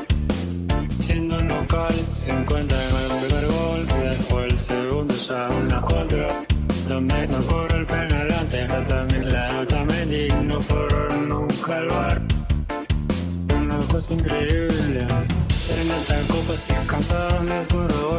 Siendo 0.99 1.41
local, 1.41 1.93
se 2.13 2.31
encuentra 2.31 2.77
con 2.91 3.01
el 3.01 3.25
primer 3.25 3.45
gol, 3.47 3.87
después 4.03 4.51
el 4.51 4.59
segundo 4.59 5.15
ya 5.15 5.49
una 5.49 5.81
contra. 5.81 6.27
Donde 6.87 7.27
no 7.27 7.41
corre 7.43 7.77
el 7.79 7.85
penal 7.85 8.27
antes, 8.31 8.87
también 8.87 9.31
la 9.31 9.85
Mendy, 9.85 10.27
no 10.43 10.61
fueron 10.61 11.29
nunca 11.29 11.77
al 11.77 11.87
bar. 11.87 12.21
Una 13.55 13.77
cosa 13.89 14.13
increíble. 14.13 15.07
En 15.07 15.91
esta 15.91 16.19
copa 16.27 16.53
de 16.53 17.61
puro 17.67 17.87
volver. 17.87 18.10